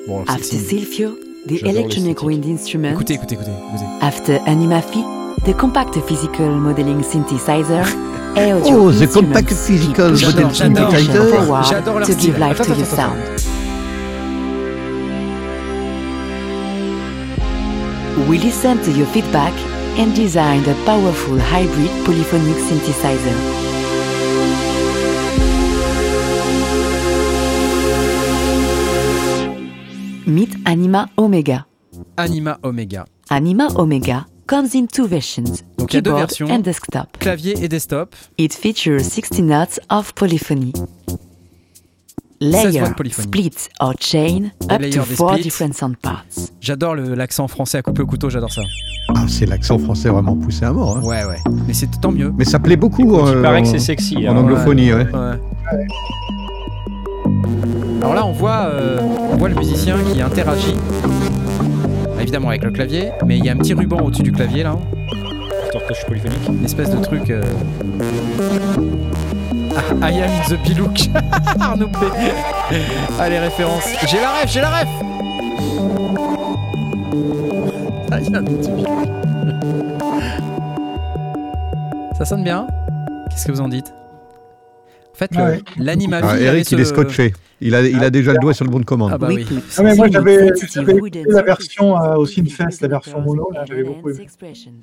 [0.06, 1.10] Bon, c'est- After c'est- Silphio,
[1.46, 2.90] the electronic wind instrument.
[2.92, 3.50] Écoutez, écoutez, écoutez.
[3.50, 3.84] écoutez.
[4.00, 5.02] After Animafi,
[5.44, 7.84] the compact physical modeling synthesizer.
[8.36, 11.62] audio Oh, the compact physical the synthesizer.
[11.64, 12.20] J'adore leur to style.
[12.26, 13.42] give life Attends, to your attends, attends.
[13.42, 13.58] sound.
[18.28, 19.54] We listen to your feedback
[19.98, 23.36] and designed a powerful hybrid polyphonic synthesizer.
[30.26, 31.66] Meet Anima Omega.
[32.16, 33.06] Anima Omega.
[33.30, 35.44] Anima Omega comes in two versions,
[35.76, 36.48] Donc il y a deux keyboard versions.
[36.50, 37.18] and desktop.
[37.20, 38.16] Clavier et desktop.
[38.38, 40.72] It features 60 notes of polyphony.
[42.40, 43.50] 16 Layer, split
[43.80, 45.42] or chain, Des up to four splits.
[45.42, 46.24] different sound parts.
[46.60, 48.62] J'adore le- l'accent français à couper au couteau, j'adore ça.
[49.14, 50.98] Ah, c'est l'accent français vraiment poussé à mort.
[50.98, 51.02] hein.
[51.02, 51.38] Ouais, ouais.
[51.66, 52.32] Mais c'est tant mieux.
[52.38, 53.02] Mais ça plaît beaucoup.
[53.02, 54.16] Écoute, il euh, paraît que en- c'est sexy.
[54.28, 54.36] En hein.
[54.36, 55.04] anglophonie, ouais.
[55.12, 55.86] Ouais.
[58.02, 59.00] Alors là, on voit, euh,
[59.32, 60.74] on voit le musicien qui interagit.
[62.20, 64.76] Évidemment avec le clavier, mais il y a un petit ruban au-dessus du clavier là,
[65.72, 66.48] Tortoche polyphonique.
[66.48, 67.30] une espèce de truc.
[67.30, 67.42] euh,
[70.00, 70.98] Ah, I am in the Bilouk.
[71.60, 71.98] Arnaud P.
[73.28, 73.84] Les références.
[74.08, 74.88] J'ai la ref, j'ai la ref.
[78.10, 78.58] I am in the.
[82.16, 82.66] Ça sonne bien?
[83.30, 83.94] Qu'est-ce que vous en dites?
[85.18, 85.60] Fait, le- Ouais.
[85.78, 87.32] l'anima Ah, Eric, il est ce- scotché.
[87.60, 89.10] Il a, il a déjà le doigt sur le bon de commande.
[89.12, 89.44] Ah bah oui.
[89.76, 93.50] Ah, mais moi, j'avais écouté la version euh, au to Synfest, la version the mono,
[93.52, 94.26] là, j'avais beaucoup aimé.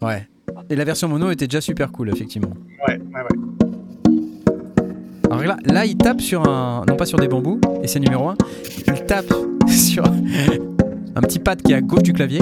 [0.02, 0.28] Ouais.
[0.70, 2.49] Et la version mono était déjà super cool, effectivement.
[2.88, 4.12] Ouais, ouais, ouais.
[5.32, 6.84] Alors là, là, il tape sur un.
[6.88, 8.36] Non pas sur des bambous, et c'est numéro 1.
[8.88, 9.34] Il tape
[9.68, 12.41] sur un petit pad qui est à gauche du clavier.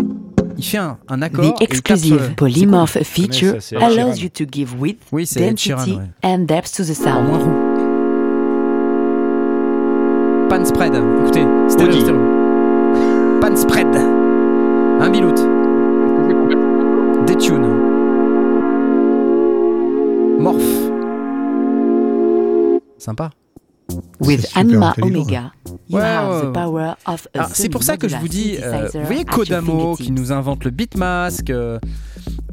[0.58, 1.46] Il fait un, un accord.
[1.54, 5.86] The tape exclusive polymorph Mais feature Ed allows you to give width, Oui, density, Sheeran,
[5.86, 6.04] ouais.
[6.24, 7.63] and depth to the sound.
[10.64, 10.94] Pan spread.
[10.96, 11.74] Écoutez, Audi.
[11.74, 12.16] stéréo.
[13.42, 13.88] Pan spread.
[15.02, 15.36] Un bilout.
[17.28, 17.68] Des tunes.
[20.40, 20.64] Morph.
[22.98, 23.32] Sympa.
[24.22, 25.52] With Anima Omega,
[25.90, 28.30] you Ouais, have ouais, the power of a Alors, c'est pour ça que je vous
[28.30, 31.78] dis, euh, vous voyez Kodamo qui nous invente le Beatmask, euh,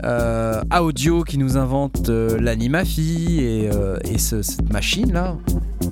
[0.02, 5.36] euh, Audio qui nous invente euh, l'Animafi et, euh, et ce- cette machine là.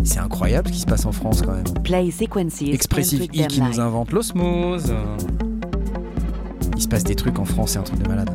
[0.05, 1.65] C'est incroyable ce qui se passe en France quand même.
[1.85, 4.93] play sequences Expressive E treat qui nous invente l'osmose.
[6.77, 8.31] Il se passe des trucs en France, c'est un truc de malade.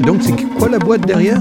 [0.00, 1.40] Et donc, c'est quoi la boîte derrière?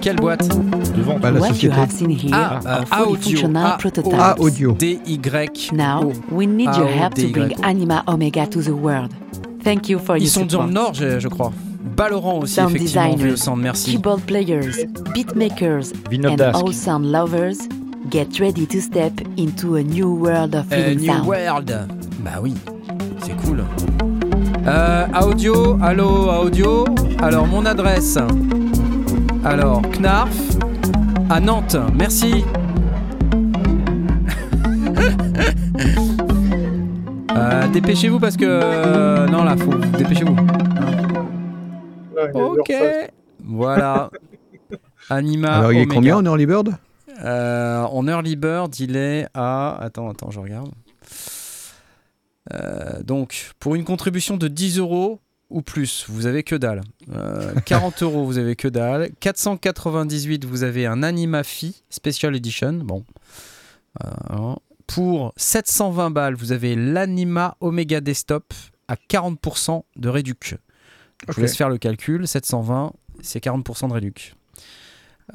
[0.00, 0.48] Quelle boîte?
[0.96, 1.18] Devant.
[1.18, 1.74] Bah, la What you société.
[1.74, 3.14] have seen here Ah, euh, fully Audio.
[3.30, 4.14] functional A- prototypes.
[4.18, 4.72] Ah, audio.
[4.72, 5.70] D-Y.
[5.72, 6.12] Now, O.
[6.32, 9.10] we need your help to bring Anima Omega to the world.
[9.64, 10.66] Thank you for Ils your sont dans support.
[10.66, 11.52] le Nord, je, je crois.
[11.96, 13.90] Balorant aussi, Sound effectivement, designers, sound, merci.
[13.92, 16.54] keyboard players, beatmakers, and Dask.
[16.62, 17.58] all sound lovers,
[18.10, 21.26] get ready to step into a new world of living New sound.
[21.26, 21.86] World.
[22.24, 22.54] Bah oui,
[23.20, 23.62] c'est cool.
[24.66, 26.84] Euh, audio, allô, audio.
[27.20, 28.16] Alors, mon adresse.
[29.44, 30.30] Alors, Knarf
[31.28, 31.76] à Nantes.
[31.98, 32.44] Merci.
[37.72, 38.44] Dépêchez-vous parce que.
[38.46, 39.74] euh, non, là, faut.
[39.74, 40.36] Dépêchez-vous.
[42.14, 42.72] Ouais, Ok.
[43.44, 44.10] Voilà.
[45.10, 45.52] Anima.
[45.58, 45.94] Alors, il est Omega.
[45.94, 46.70] combien en early bird
[47.24, 49.76] Euh, En early bird, il est à.
[49.80, 50.70] Attends, attends, je regarde.
[52.52, 55.20] Euh, donc, pour une contribution de 10 euros
[55.50, 56.80] ou plus, vous avez que dalle.
[57.14, 59.10] Euh, 40 euros, vous avez que dalle.
[59.20, 62.72] 498, vous avez un Anima Phi Special Edition.
[62.84, 63.04] Bon.
[64.04, 64.54] Euh,
[64.86, 68.52] pour 720 balles, vous avez l'Anima Omega Desktop
[68.88, 70.56] à 40% de réduc.
[71.28, 72.26] Je vous laisse faire le calcul.
[72.26, 74.34] 720, c'est 40% de réduc.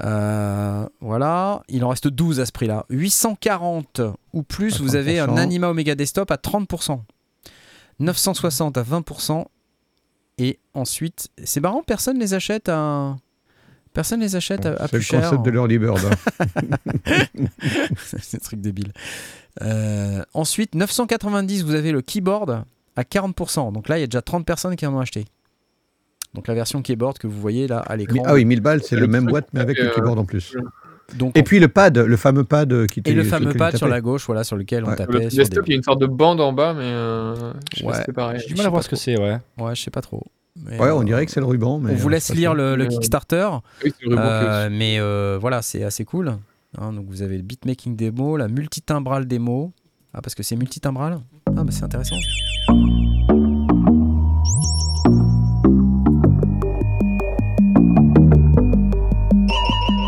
[0.03, 2.85] Euh, voilà, il en reste 12 à ce prix-là.
[2.89, 4.01] 840
[4.33, 5.37] ou plus, vous avez un 30%.
[5.39, 7.01] Anima Omega Desktop à 30%.
[7.99, 9.45] 960 à 20%.
[10.37, 13.17] Et ensuite, c'est marrant, personne les achète à.
[13.97, 15.21] Personne les achète à, à C'est plus le cher.
[15.23, 15.97] concept de l'early bird.
[15.97, 17.07] hein.
[17.97, 18.91] c'est un truc débile.
[19.63, 22.63] Euh, ensuite, 990, vous avez le keyboard
[22.95, 23.73] à 40%.
[23.73, 25.25] Donc là, il y a déjà 30 personnes qui en ont acheté.
[26.35, 28.21] Donc la version keyboard que vous voyez là à l'écran.
[28.27, 30.25] ah oui, 1000 balles, c'est Le le même boîte, mais avec le euh, keyboard en
[30.25, 30.55] plus.
[31.15, 33.87] Donc, Et puis le pad, le fameux pad qui et le sur fameux pad sur
[33.87, 34.95] la gauche, voilà, sur lequel on Ouais.
[34.95, 35.23] tapait.
[35.23, 37.33] Le sur des- il y a une sorte de bande en bas, mais euh,
[37.73, 37.93] je sais pas Ouais.
[37.95, 38.39] si c'était pareil.
[38.41, 39.37] J'ai du mal à voir pas ce que c'est, ouais.
[39.57, 40.23] Ouais, je sais pas trop.
[40.65, 41.79] Mais, Ouais, on euh, dirait que c'est le ruban.
[41.79, 43.47] Mais on vous euh, laisse lire le, le Euh, Kickstarter.
[43.83, 46.35] Oui, c'est le ruban Euh, mais euh, voilà, c'est assez cool.
[46.79, 49.71] Hein, donc vous avez le beatmaking démo, la multitimbral démo.
[50.13, 52.15] Ah, parce que c'est multitimbral Ah, bah c'est intéressant.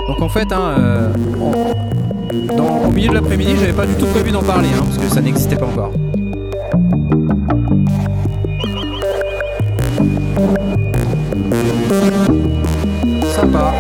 [0.07, 1.13] Donc en fait, hein, euh,
[2.57, 5.07] dans- au milieu de l'après-midi, j'avais pas du tout prévu d'en parler, hein, parce que
[5.13, 5.93] ça n'existait pas encore.
[13.33, 13.73] Sympa.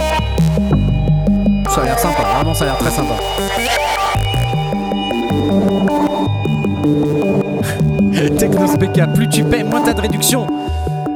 [1.69, 3.13] Ça a l'air sympa, vraiment ça a l'air très sympa.
[8.37, 8.77] Technos
[9.13, 10.47] plus tu paies, moins t'as de réduction.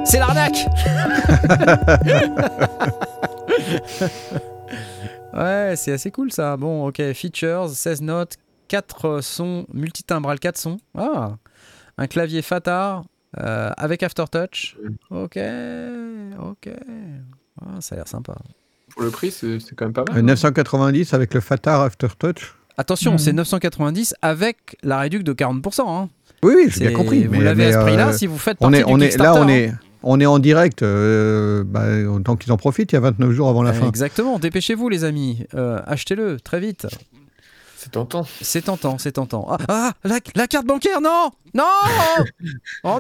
[0.06, 0.58] C'est l'arnaque
[5.34, 6.56] Ouais, c'est assez cool ça.
[6.58, 8.38] Bon, ok, features, 16 notes,
[8.68, 10.78] 4 sons, multitimbral 4 sons.
[10.98, 11.32] Ah,
[11.98, 13.04] un clavier Fatar
[13.40, 14.78] euh, avec Aftertouch.
[15.10, 15.38] Ok,
[16.40, 16.70] ok.
[17.62, 18.36] Ah, ça a l'air sympa.
[18.92, 20.20] Pour le prix, c'est quand même pas Euh, mal.
[20.20, 20.22] hein.
[20.24, 22.56] 990 avec le Fatar Aftertouch.
[22.78, 23.18] Attention, Mhm.
[23.20, 25.84] c'est 990 avec la réduction de 40%.
[26.04, 26.10] hein.
[26.44, 27.24] Oui, oui, j'ai bien C'est- compris.
[27.26, 29.00] Vous l'avez à ce prix-là euh, si vous faites on partie est, du on est,
[29.02, 29.48] là, Kickstarter, on hein.
[29.50, 29.74] est,
[30.04, 30.82] on est en direct.
[30.84, 31.86] euh, bah,
[32.26, 33.88] tant qu'ils en profitent, il y a 29 jours avant la Euh, fin.
[33.88, 36.88] Exactement, dépêchez-vous les amis, Euh, achetez-le très vite.
[37.84, 38.26] C'est tentant.
[38.42, 39.46] C'est tentant, c'est tentant.
[39.50, 41.64] Ah, ah, la, la carte bancaire, non Non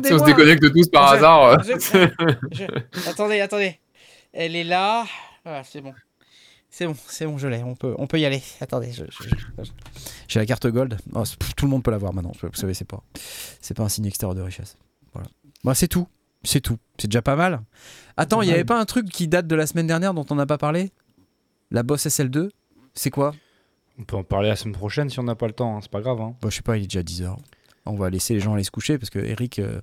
[0.04, 1.64] Si on se déconnecte tous par Je- hasard.
[1.64, 2.08] je-
[2.52, 3.80] je- Attendez, attendez.
[4.34, 5.06] Elle est là.
[5.46, 5.94] Voilà, c'est bon.
[6.70, 7.64] C'est bon, c'est bon, je l'ai.
[7.64, 8.42] On peut, on peut y aller.
[8.60, 9.30] Attendez, je- je-
[9.64, 9.70] je-
[10.28, 10.98] j'ai la carte gold.
[11.14, 11.24] Oh,
[11.56, 12.34] tout le monde peut l'avoir maintenant.
[12.42, 13.02] Vous savez, c'est pas,
[13.62, 14.76] c'est pas un signe extérieur de richesse.
[15.14, 15.30] Voilà.
[15.64, 16.08] Bah, c'est tout.
[16.44, 16.78] C'est tout.
[16.98, 17.62] C'est déjà pas mal.
[18.18, 20.36] Attends, il y avait pas un truc qui date de la semaine dernière dont on
[20.36, 20.92] n'a pas parlé?
[21.72, 22.50] La Boss SL2
[22.94, 23.34] C'est quoi?
[24.00, 25.92] On peut en parler la semaine prochaine si on n'a pas le temps, hein, c'est
[25.92, 26.20] pas grave.
[26.22, 26.36] Hein.
[26.42, 27.36] Bah, je sais pas, il est déjà 10h.
[27.86, 29.82] On va laisser les gens aller se coucher parce que Eric, euh,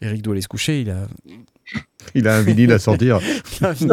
[0.00, 0.82] Eric doit aller se coucher.
[0.82, 1.06] Il a,
[2.14, 3.20] Il a un vinyle à sortir.
[3.60, 3.88] il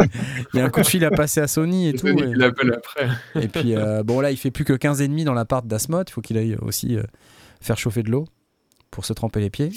[0.54, 2.14] y a un coup de fil à passer à Sony et tout.
[2.14, 3.08] Qui l'appelle après.
[3.40, 6.06] Et puis, euh, bon, là, il fait plus que 15 et demi dans l'appart d'Asmod.
[6.08, 7.02] Il faut qu'il aille aussi euh,
[7.60, 8.26] faire chauffer de l'eau
[8.90, 9.70] pour se tremper les pieds.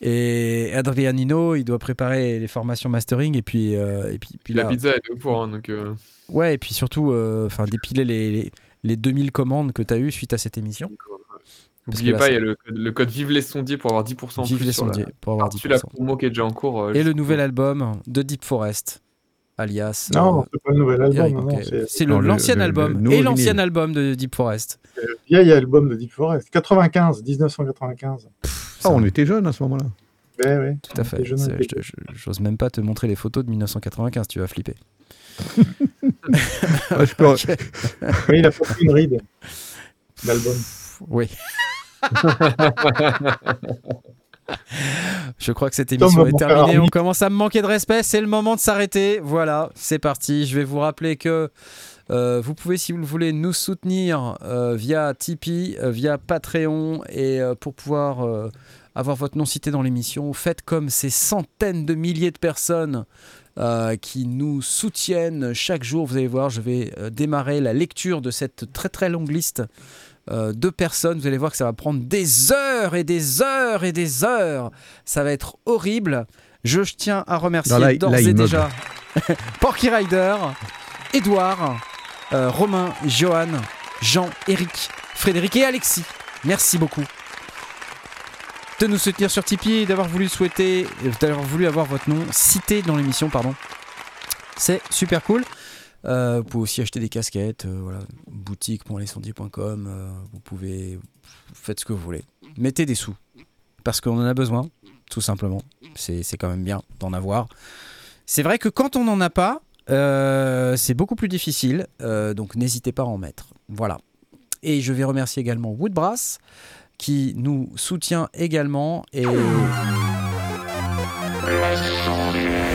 [0.00, 4.64] Et Adrianino, il doit préparer les formations mastering et puis, euh, et puis, puis La
[4.64, 5.48] là- pizza, elle est au point.
[5.48, 5.94] Donc, euh,
[6.28, 8.50] Ouais, et puis surtout, euh, enfin, dépiler les, les,
[8.82, 10.90] les 2000 commandes que tu as eues suite à cette émission.
[11.86, 14.04] Parce N'oubliez pas, il y a le, code- le code Vive les sondiers pour avoir
[14.04, 15.80] 10% en Vive plus les la- sondiers pour avoir par-dessus la 10%.
[15.94, 16.82] promo qui est déjà en cours.
[16.82, 19.02] euh, Et le nouvel album de Deep Forest,
[19.56, 20.10] alias.
[20.12, 21.50] Non, euh, c'est pas le nouvel album.
[21.86, 24.80] C'est l'ancien album le et l'ancien album de Deep Forest.
[24.96, 26.50] le vieil album de Deep Forest.
[26.50, 28.28] 95, 1995.
[28.82, 29.86] Ah, on était jeunes à ce moment-là.
[30.44, 30.76] Ouais, ouais.
[30.82, 31.22] Tout à fait.
[32.14, 34.74] J'ose même pas te montrer les photos de 1995, tu vas flipper.
[36.90, 37.46] Ah, je peux- Ok.
[38.28, 39.20] Oui, il a pas une ride
[40.24, 40.56] d'album.
[41.08, 41.28] Oui.
[45.38, 46.78] Je crois que cette émission est terminée.
[46.78, 48.02] On commence à me manquer de respect.
[48.02, 49.18] C'est le moment de s'arrêter.
[49.22, 50.46] Voilà, c'est parti.
[50.46, 51.50] Je vais vous rappeler que
[52.10, 57.02] euh, vous pouvez, si vous le voulez, nous soutenir euh, via Tipeee, euh, via Patreon.
[57.08, 58.48] Et euh, pour pouvoir euh,
[58.94, 63.04] avoir votre nom cité dans l'émission, faites comme ces centaines de milliers de personnes
[63.58, 66.06] euh, qui nous soutiennent chaque jour.
[66.06, 69.62] Vous allez voir, je vais euh, démarrer la lecture de cette très très longue liste
[70.30, 71.18] euh, de personnes.
[71.18, 74.70] Vous allez voir que ça va prendre des heures et des heures et des heures.
[75.06, 76.26] Ça va être horrible.
[76.64, 78.68] Je tiens à remercier d'ores et déjà
[79.60, 80.36] Porky Rider,
[81.14, 81.80] Edouard,
[82.32, 83.48] Romain, Johan,
[84.02, 86.04] Jean, Eric, Frédéric et Alexis.
[86.44, 87.04] Merci beaucoup.
[88.80, 90.86] De nous soutenir sur Tipeee et d'avoir voulu souhaiter,
[91.20, 93.54] d'avoir voulu avoir votre nom cité dans l'émission, pardon.
[94.56, 95.44] C'est super cool.
[96.04, 98.00] Euh, vous pouvez aussi acheter des casquettes, euh, euh,
[100.32, 100.98] vous pouvez,
[101.54, 102.22] faites ce que vous voulez.
[102.56, 103.14] Mettez des sous
[103.82, 104.68] parce qu'on en a besoin,
[105.10, 105.62] tout simplement.
[105.94, 107.48] C'est quand même bien d'en avoir.
[108.26, 112.92] C'est vrai que quand on n'en a pas, euh, c'est beaucoup plus difficile, donc n'hésitez
[112.92, 113.48] pas à en mettre.
[113.68, 113.98] Voilà.
[114.62, 116.38] Et je vais remercier également Woodbrass
[116.98, 119.28] qui nous soutient également et, et je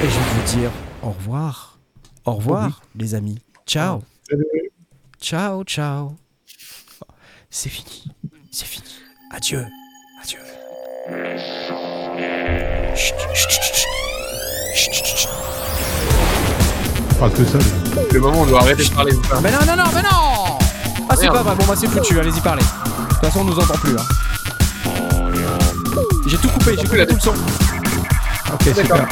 [0.03, 0.71] vais vous dire
[1.03, 1.79] au revoir.
[2.25, 3.39] Au revoir les amis.
[3.65, 4.01] Ciao.
[5.19, 6.15] Ciao, ciao.
[7.49, 8.11] C'est fini.
[8.51, 8.85] C'est fini.
[9.31, 9.65] Adieu.
[10.21, 10.39] Adieu.
[12.95, 15.29] Chut, chut, chut.
[17.19, 17.57] Pas que ça.
[18.11, 19.13] Le moment où on doit arrêter de parler.
[19.43, 20.57] Mais non, non, non, mais non
[21.09, 21.55] Ah, c'est pas vrai.
[21.55, 22.19] Bon, bah, c'est foutu.
[22.19, 22.63] Allez-y, parlez.
[23.21, 23.95] De toute façon, on nous entend plus.
[23.95, 24.05] Hein.
[26.25, 26.75] J'ai tout coupé.
[26.75, 27.35] J'ai coupé tout le son.
[28.51, 29.07] Ok, super.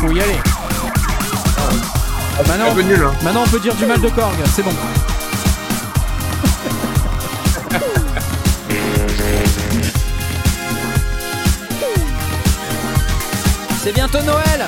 [0.00, 0.40] Faut y aller.
[2.48, 3.12] Maintenant, nul, hein.
[3.22, 4.34] maintenant, on peut dire du mal de Korg.
[4.52, 4.72] C'est bon.
[13.84, 14.66] C'est bientôt Noël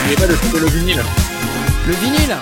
[0.00, 1.04] N'oubliez pas de couper le vinyle.
[1.86, 2.36] Le vinyle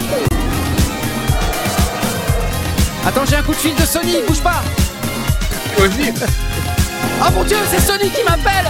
[3.06, 4.62] Attends, j'ai un coup de fil de Sony, bouge pas.
[7.18, 8.66] Oh mon dieu, c'est Sony qui m'appelle.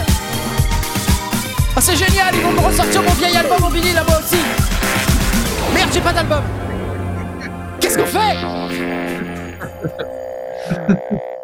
[1.75, 4.41] Ah c'est génial, ils vont me ressortir mon vieil album en vinyle à moi aussi.
[5.75, 6.43] Merde, j'ai pas d'album.
[7.81, 8.37] Qu'est-ce qu'on fait?